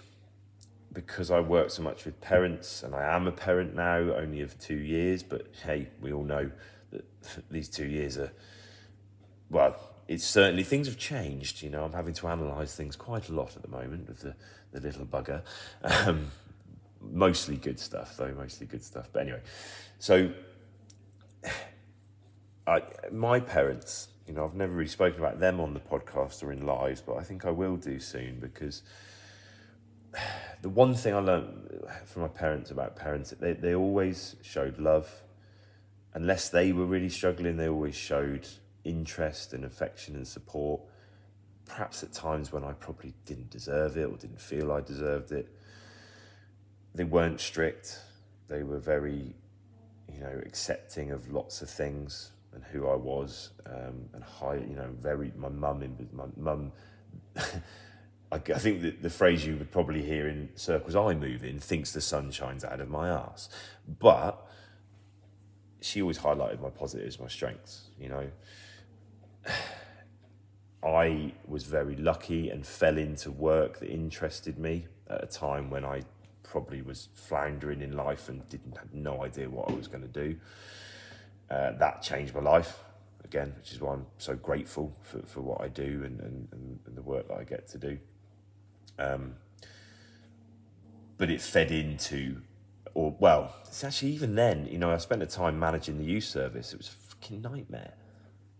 because 0.92 1.30
I 1.30 1.40
work 1.40 1.70
so 1.70 1.82
much 1.82 2.04
with 2.04 2.20
parents, 2.20 2.82
and 2.82 2.94
I 2.94 3.14
am 3.14 3.26
a 3.26 3.32
parent 3.32 3.74
now, 3.74 3.96
only 3.96 4.42
of 4.42 4.58
two 4.58 4.76
years, 4.76 5.22
but 5.22 5.46
hey, 5.64 5.88
we 6.00 6.12
all 6.12 6.24
know 6.24 6.50
that 6.90 7.04
these 7.50 7.68
two 7.68 7.86
years 7.86 8.18
are, 8.18 8.32
well, 9.48 9.76
it's 10.08 10.24
certainly 10.24 10.64
things 10.64 10.86
have 10.86 10.98
changed. 10.98 11.62
You 11.62 11.70
know, 11.70 11.84
I'm 11.84 11.92
having 11.92 12.14
to 12.14 12.26
analyse 12.26 12.74
things 12.74 12.96
quite 12.96 13.28
a 13.28 13.32
lot 13.32 13.56
at 13.56 13.62
the 13.62 13.68
moment 13.68 14.08
with 14.08 14.20
the, 14.20 14.34
the 14.72 14.80
little 14.80 15.06
bugger. 15.06 15.42
Um, 15.82 16.30
mostly 17.10 17.56
good 17.56 17.78
stuff, 17.78 18.16
though, 18.16 18.32
mostly 18.32 18.66
good 18.66 18.82
stuff. 18.82 19.08
But 19.12 19.22
anyway, 19.22 19.40
so 19.98 20.32
I, 22.66 22.82
my 23.10 23.40
parents, 23.40 24.08
you 24.26 24.34
know, 24.34 24.44
I've 24.44 24.54
never 24.54 24.72
really 24.72 24.88
spoken 24.88 25.18
about 25.18 25.40
them 25.40 25.60
on 25.60 25.74
the 25.74 25.80
podcast 25.80 26.42
or 26.42 26.52
in 26.52 26.66
lives, 26.66 27.00
but 27.00 27.16
I 27.16 27.22
think 27.22 27.44
I 27.44 27.50
will 27.50 27.76
do 27.76 27.98
soon 27.98 28.38
because 28.40 28.82
the 30.62 30.68
one 30.68 30.94
thing 30.94 31.14
I 31.14 31.18
learned 31.18 31.84
from 32.04 32.22
my 32.22 32.28
parents 32.28 32.70
about 32.70 32.96
parents, 32.96 33.30
they, 33.38 33.52
they 33.54 33.74
always 33.74 34.36
showed 34.42 34.78
love. 34.78 35.10
Unless 36.14 36.50
they 36.50 36.72
were 36.72 36.84
really 36.84 37.08
struggling, 37.08 37.56
they 37.56 37.68
always 37.68 37.96
showed 37.96 38.46
interest 38.84 39.54
and 39.54 39.64
affection 39.64 40.14
and 40.14 40.26
support. 40.26 40.80
Perhaps 41.64 42.02
at 42.02 42.12
times 42.12 42.52
when 42.52 42.64
I 42.64 42.72
probably 42.72 43.14
didn't 43.24 43.50
deserve 43.50 43.96
it 43.96 44.04
or 44.04 44.16
didn't 44.16 44.40
feel 44.40 44.72
I 44.72 44.80
deserved 44.80 45.32
it. 45.32 45.48
They 46.94 47.04
weren't 47.04 47.40
strict. 47.40 48.00
They 48.48 48.62
were 48.62 48.78
very, 48.78 49.34
you 50.12 50.20
know, 50.20 50.42
accepting 50.44 51.10
of 51.10 51.30
lots 51.32 51.62
of 51.62 51.70
things 51.70 52.32
and 52.54 52.62
who 52.64 52.88
I 52.88 52.94
was, 52.94 53.50
um, 53.66 54.08
and 54.12 54.22
high, 54.22 54.56
you 54.56 54.76
know, 54.76 54.90
very, 55.00 55.32
my 55.36 55.48
mum, 55.48 55.96
my 56.12 56.24
mum, 56.36 56.72
I, 57.36 58.36
I 58.36 58.58
think 58.58 58.82
that 58.82 59.02
the 59.02 59.10
phrase 59.10 59.46
you 59.46 59.56
would 59.56 59.70
probably 59.70 60.02
hear 60.02 60.28
in 60.28 60.48
circles 60.54 60.96
I 60.96 61.14
move 61.14 61.44
in 61.44 61.58
thinks 61.58 61.92
the 61.92 62.00
sun 62.00 62.30
shines 62.30 62.64
out 62.64 62.80
of 62.80 62.88
my 62.88 63.08
ass. 63.08 63.48
But 63.98 64.46
she 65.80 66.00
always 66.00 66.18
highlighted 66.18 66.60
my 66.60 66.70
positives, 66.70 67.20
my 67.20 67.28
strengths, 67.28 67.88
you 67.98 68.08
know. 68.08 68.30
I 70.84 71.32
was 71.46 71.62
very 71.62 71.94
lucky 71.94 72.50
and 72.50 72.66
fell 72.66 72.98
into 72.98 73.30
work 73.30 73.78
that 73.78 73.88
interested 73.88 74.58
me 74.58 74.86
at 75.08 75.22
a 75.22 75.26
time 75.26 75.70
when 75.70 75.84
I 75.84 76.02
probably 76.52 76.82
was 76.82 77.08
floundering 77.14 77.80
in 77.80 77.96
life 77.96 78.28
and 78.28 78.46
didn't 78.50 78.76
have 78.76 78.92
no 78.92 79.24
idea 79.24 79.48
what 79.48 79.70
I 79.70 79.72
was 79.72 79.88
going 79.88 80.02
to 80.02 80.06
do. 80.26 80.36
Uh, 81.50 81.72
that 81.78 82.02
changed 82.02 82.34
my 82.34 82.42
life 82.42 82.78
again, 83.24 83.54
which 83.56 83.72
is 83.72 83.80
why 83.80 83.94
I'm 83.94 84.04
so 84.18 84.34
grateful 84.34 84.94
for, 85.00 85.22
for 85.22 85.40
what 85.40 85.62
I 85.62 85.68
do 85.68 86.02
and, 86.04 86.20
and, 86.20 86.48
and 86.52 86.94
the 86.94 87.00
work 87.00 87.28
that 87.28 87.38
I 87.38 87.44
get 87.44 87.68
to 87.68 87.78
do. 87.78 87.98
Um, 88.98 89.36
but 91.16 91.30
it 91.30 91.40
fed 91.40 91.70
into, 91.70 92.42
or 92.92 93.16
well, 93.18 93.56
it's 93.66 93.82
actually 93.82 94.10
even 94.10 94.34
then, 94.34 94.66
you 94.70 94.76
know, 94.76 94.90
I 94.90 94.98
spent 94.98 95.22
a 95.22 95.26
time 95.26 95.58
managing 95.58 95.96
the 95.96 96.04
youth 96.04 96.24
service. 96.24 96.74
It 96.74 96.76
was 96.76 96.88
a 96.88 97.14
fucking 97.14 97.40
nightmare. 97.40 97.94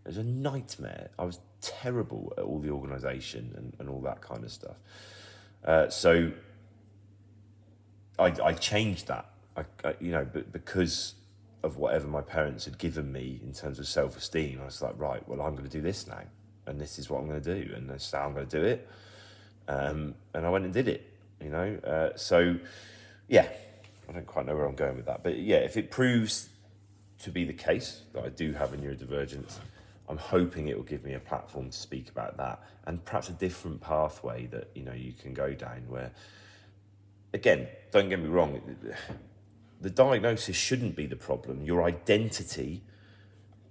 It 0.06 0.08
was 0.08 0.16
a 0.16 0.24
nightmare. 0.24 1.10
I 1.18 1.24
was 1.24 1.40
terrible 1.60 2.32
at 2.38 2.44
all 2.44 2.58
the 2.58 2.70
organisation 2.70 3.52
and, 3.54 3.76
and 3.78 3.90
all 3.90 4.00
that 4.00 4.22
kind 4.22 4.44
of 4.44 4.50
stuff. 4.50 4.76
Uh, 5.62 5.90
so 5.90 6.32
I, 8.22 8.46
I 8.46 8.52
changed 8.52 9.08
that. 9.08 9.26
I, 9.56 9.64
I, 9.84 9.94
you 10.00 10.12
know, 10.12 10.26
but 10.30 10.52
because 10.52 11.14
of 11.62 11.76
whatever 11.76 12.08
my 12.08 12.20
parents 12.20 12.64
had 12.64 12.78
given 12.78 13.12
me 13.12 13.40
in 13.42 13.52
terms 13.52 13.78
of 13.78 13.86
self 13.86 14.16
esteem. 14.16 14.60
I 14.60 14.64
was 14.64 14.82
like, 14.82 14.98
right, 14.98 15.26
well, 15.28 15.40
I'm 15.40 15.52
going 15.52 15.68
to 15.68 15.70
do 15.70 15.80
this 15.80 16.06
now, 16.06 16.22
and 16.66 16.80
this 16.80 16.98
is 16.98 17.08
what 17.08 17.20
I'm 17.20 17.28
going 17.28 17.40
to 17.40 17.64
do, 17.64 17.74
and 17.74 17.88
this 17.88 18.06
is 18.06 18.10
how 18.10 18.26
I'm 18.26 18.34
going 18.34 18.46
to 18.46 18.60
do 18.60 18.64
it. 18.64 18.88
Um, 19.68 20.14
and 20.34 20.44
I 20.44 20.50
went 20.50 20.64
and 20.64 20.74
did 20.74 20.88
it, 20.88 21.08
you 21.40 21.50
know. 21.50 21.78
Uh, 21.84 22.16
so, 22.16 22.56
yeah, 23.28 23.48
I 24.08 24.12
don't 24.12 24.26
quite 24.26 24.46
know 24.46 24.56
where 24.56 24.66
I'm 24.66 24.74
going 24.74 24.96
with 24.96 25.06
that, 25.06 25.22
but 25.22 25.38
yeah, 25.38 25.58
if 25.58 25.76
it 25.76 25.90
proves 25.90 26.48
to 27.20 27.30
be 27.30 27.44
the 27.44 27.52
case 27.52 28.02
that 28.12 28.24
I 28.24 28.28
do 28.28 28.52
have 28.52 28.72
a 28.72 28.76
neurodivergence, 28.76 29.58
I'm 30.08 30.18
hoping 30.18 30.66
it 30.66 30.76
will 30.76 30.82
give 30.82 31.04
me 31.04 31.14
a 31.14 31.20
platform 31.20 31.70
to 31.70 31.76
speak 31.76 32.08
about 32.08 32.36
that, 32.38 32.60
and 32.86 33.04
perhaps 33.04 33.28
a 33.28 33.32
different 33.32 33.80
pathway 33.80 34.46
that 34.46 34.68
you 34.74 34.82
know 34.82 34.92
you 34.92 35.12
can 35.12 35.32
go 35.32 35.54
down. 35.54 35.84
Where, 35.88 36.10
again, 37.32 37.68
don't 37.90 38.08
get 38.08 38.20
me 38.20 38.28
wrong 38.28 38.60
the 39.82 39.90
diagnosis 39.90 40.56
shouldn't 40.56 40.94
be 40.94 41.06
the 41.06 41.16
problem. 41.16 41.64
Your 41.64 41.82
identity 41.82 42.82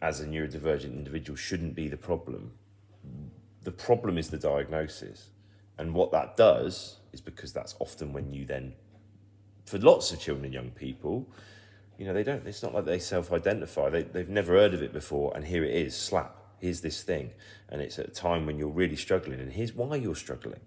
as 0.01 0.19
a 0.19 0.25
neurodivergent 0.25 0.93
individual 0.93 1.37
shouldn't 1.37 1.73
be 1.73 1.87
the 1.87 1.97
problem. 1.97 2.51
The 3.63 3.71
problem 3.71 4.17
is 4.17 4.29
the 4.29 4.37
diagnosis. 4.37 5.29
And 5.77 5.93
what 5.93 6.11
that 6.11 6.35
does 6.35 6.97
is 7.13 7.21
because 7.21 7.53
that's 7.53 7.75
often 7.79 8.11
when 8.11 8.33
you 8.33 8.45
then, 8.45 8.73
for 9.65 9.77
lots 9.77 10.11
of 10.11 10.19
children 10.19 10.45
and 10.45 10.53
young 10.53 10.71
people, 10.71 11.27
you 11.97 12.05
know, 12.05 12.13
they 12.13 12.23
don't, 12.23 12.45
it's 12.45 12.61
not 12.61 12.73
like 12.73 12.85
they 12.85 12.99
self 12.99 13.31
identify. 13.31 13.89
They, 13.89 14.03
they've 14.03 14.29
never 14.29 14.53
heard 14.53 14.73
of 14.73 14.81
it 14.81 14.91
before, 14.91 15.31
and 15.35 15.45
here 15.45 15.63
it 15.63 15.73
is 15.73 15.95
slap, 15.95 16.35
here's 16.59 16.81
this 16.81 17.03
thing. 17.03 17.31
And 17.69 17.81
it's 17.81 17.99
at 17.99 18.07
a 18.07 18.11
time 18.11 18.45
when 18.45 18.57
you're 18.57 18.67
really 18.67 18.95
struggling, 18.95 19.39
and 19.39 19.51
here's 19.51 19.73
why 19.73 19.95
you're 19.95 20.15
struggling. 20.15 20.59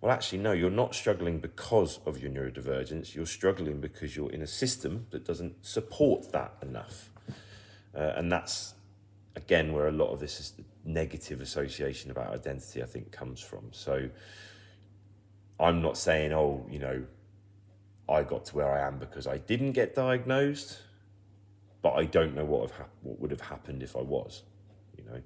Well, 0.00 0.12
actually, 0.12 0.38
no, 0.38 0.52
you're 0.52 0.70
not 0.70 0.94
struggling 0.94 1.40
because 1.40 1.98
of 2.06 2.22
your 2.22 2.30
neurodivergence. 2.30 3.14
You're 3.14 3.26
struggling 3.26 3.80
because 3.80 4.14
you're 4.14 4.30
in 4.30 4.42
a 4.42 4.46
system 4.46 5.06
that 5.10 5.24
doesn't 5.24 5.64
support 5.66 6.30
that 6.32 6.54
enough. 6.62 7.10
Uh, 7.94 8.12
and 8.16 8.30
that's, 8.30 8.74
again, 9.34 9.72
where 9.72 9.88
a 9.88 9.92
lot 9.92 10.12
of 10.12 10.20
this 10.20 10.38
is 10.38 10.52
negative 10.84 11.40
association 11.40 12.12
about 12.12 12.32
identity, 12.32 12.80
I 12.80 12.86
think, 12.86 13.10
comes 13.10 13.40
from. 13.40 13.64
So 13.72 14.08
I'm 15.58 15.82
not 15.82 15.98
saying, 15.98 16.32
oh, 16.32 16.64
you 16.70 16.78
know, 16.78 17.04
I 18.08 18.22
got 18.22 18.44
to 18.46 18.56
where 18.56 18.70
I 18.70 18.86
am 18.86 18.98
because 18.98 19.26
I 19.26 19.38
didn't 19.38 19.72
get 19.72 19.96
diagnosed, 19.96 20.78
but 21.82 21.94
I 21.94 22.04
don't 22.04 22.36
know 22.36 22.44
what, 22.44 22.70
have 22.70 22.78
hap- 22.78 22.94
what 23.02 23.18
would 23.18 23.30
have 23.32 23.40
happened 23.40 23.82
if 23.82 23.96
I 23.96 24.00
was, 24.02 24.44
you 24.96 25.04
know. 25.04 25.22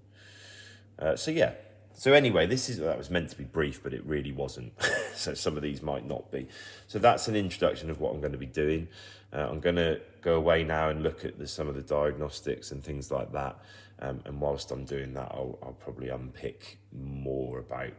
Uh, 0.98 1.16
so, 1.16 1.30
yeah, 1.30 1.52
so 1.94 2.12
anyway, 2.12 2.46
this 2.46 2.68
is 2.68 2.78
that 2.78 2.98
was 2.98 3.10
meant 3.10 3.30
to 3.30 3.36
be 3.36 3.44
brief, 3.44 3.82
but 3.82 3.92
it 3.92 4.04
really 4.04 4.32
wasn't. 4.32 4.72
so 5.14 5.34
some 5.34 5.56
of 5.56 5.62
these 5.62 5.82
might 5.82 6.06
not 6.06 6.30
be. 6.30 6.48
So 6.86 6.98
that's 6.98 7.28
an 7.28 7.36
introduction 7.36 7.90
of 7.90 8.00
what 8.00 8.14
I'm 8.14 8.20
going 8.20 8.32
to 8.32 8.38
be 8.38 8.46
doing. 8.46 8.88
Uh, 9.32 9.48
I'm 9.50 9.60
going 9.60 9.76
to 9.76 10.00
go 10.20 10.34
away 10.34 10.62
now 10.64 10.90
and 10.90 11.02
look 11.02 11.24
at 11.24 11.38
the, 11.38 11.46
some 11.46 11.68
of 11.68 11.74
the 11.74 11.82
diagnostics 11.82 12.70
and 12.70 12.84
things 12.84 13.10
like 13.10 13.32
that. 13.32 13.58
Um, 14.00 14.20
and 14.24 14.40
whilst 14.40 14.70
I'm 14.70 14.84
doing 14.84 15.14
that, 15.14 15.30
I'll, 15.30 15.58
I'll, 15.62 15.76
probably 15.78 16.08
unpick 16.08 16.78
more 16.92 17.60
about 17.60 17.92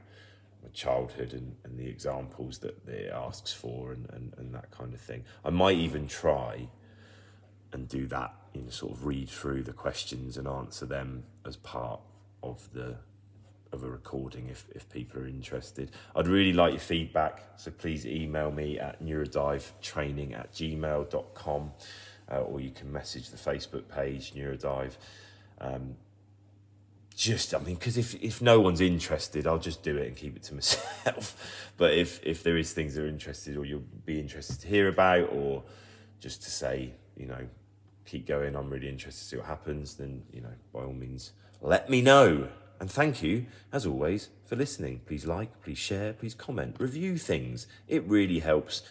my 0.62 0.70
childhood 0.74 1.34
and, 1.34 1.56
and 1.64 1.80
the 1.80 1.88
examples 1.88 2.60
that 2.60 2.88
it 2.88 3.12
asks 3.12 3.54
for 3.54 3.94
and, 3.94 4.10
and, 4.12 4.34
and 4.38 4.54
that 4.54 4.70
kind 4.72 4.94
of 4.94 5.00
thing. 5.00 5.24
I 5.46 5.50
might 5.50 5.78
even 5.78 6.08
try 6.08 6.68
and 7.72 7.88
do 7.88 8.06
that, 8.08 8.34
you 8.54 8.62
know, 8.62 8.70
sort 8.70 8.92
of 8.92 9.06
read 9.06 9.30
through 9.30 9.64
the 9.64 9.74
questions 9.74 10.38
and 10.38 10.48
answer 10.48 10.86
them 10.86 11.24
as 11.46 11.56
part 11.56 12.02
of 12.44 12.68
the 12.74 12.98
of 13.74 13.84
a 13.84 13.90
recording 13.90 14.50
if, 14.50 14.66
if 14.74 14.90
people 14.90 15.22
are 15.22 15.28
interested. 15.28 15.92
I'd 16.16 16.28
really 16.28 16.54
like 16.54 16.74
your 16.74 16.80
feedback, 16.80 17.44
so 17.58 17.72
please 17.72 18.06
email 18.06 18.52
me 18.52 18.80
at 18.80 19.04
neurodivetraining 19.04 20.38
at 20.38 20.54
gmail.com 20.54 21.72
uh, 22.32 22.38
or 22.38 22.62
you 22.62 22.72
can 22.72 22.92
message 22.92 23.30
the 23.30 23.38
Facebook 23.38 23.88
page, 23.88 24.34
Neurodive. 24.34 24.94
Um, 25.60 25.96
just, 27.16 27.54
I 27.54 27.60
mean, 27.60 27.76
because 27.76 27.98
if, 27.98 28.16
if 28.24 28.42
no 28.42 28.60
one's 28.60 28.82
interested, 28.82 29.46
I'll 29.46 29.60
just 29.60 29.84
do 29.84 29.98
it 29.98 30.08
and 30.08 30.16
keep 30.16 30.36
it 30.36 30.44
to 30.44 30.54
myself. 30.56 31.70
but 31.78 31.94
if, 31.94 32.20
if 32.24 32.44
there 32.44 32.58
is 32.58 32.74
things 32.74 32.96
that 32.96 33.04
are 33.04 33.08
interested 33.08 33.58
or 33.58 33.66
you'll 33.66 33.84
be 34.06 34.20
interested 34.20 34.60
to 34.62 34.68
hear 34.68 34.88
about 34.88 35.32
or 35.32 35.64
just 36.20 36.44
to 36.44 36.52
say, 36.52 36.94
you 37.16 37.28
know, 37.28 37.48
keep 38.06 38.26
going, 38.26 38.56
I'm 38.56 38.70
really 38.70 38.90
interested 38.90 39.22
to 39.22 39.28
see 39.28 39.38
what 39.38 39.46
happens, 39.46 39.96
then, 39.96 40.24
you 40.32 40.42
know, 40.42 40.54
by 40.74 40.82
all 40.82 40.94
means, 40.94 41.34
let 41.62 41.90
me 41.90 42.02
know. 42.02 42.48
And 42.80 42.92
thank 42.92 43.24
you, 43.24 43.46
as 43.72 43.86
always, 43.86 44.30
for 44.46 44.56
listening. 44.56 45.02
Please 45.06 45.26
like, 45.26 45.62
please 45.62 45.78
share, 45.78 46.14
please 46.14 46.34
comment, 46.34 46.76
review 46.80 47.18
things. 47.18 47.68
It 47.88 48.04
really 48.06 48.40
helps 48.40 48.82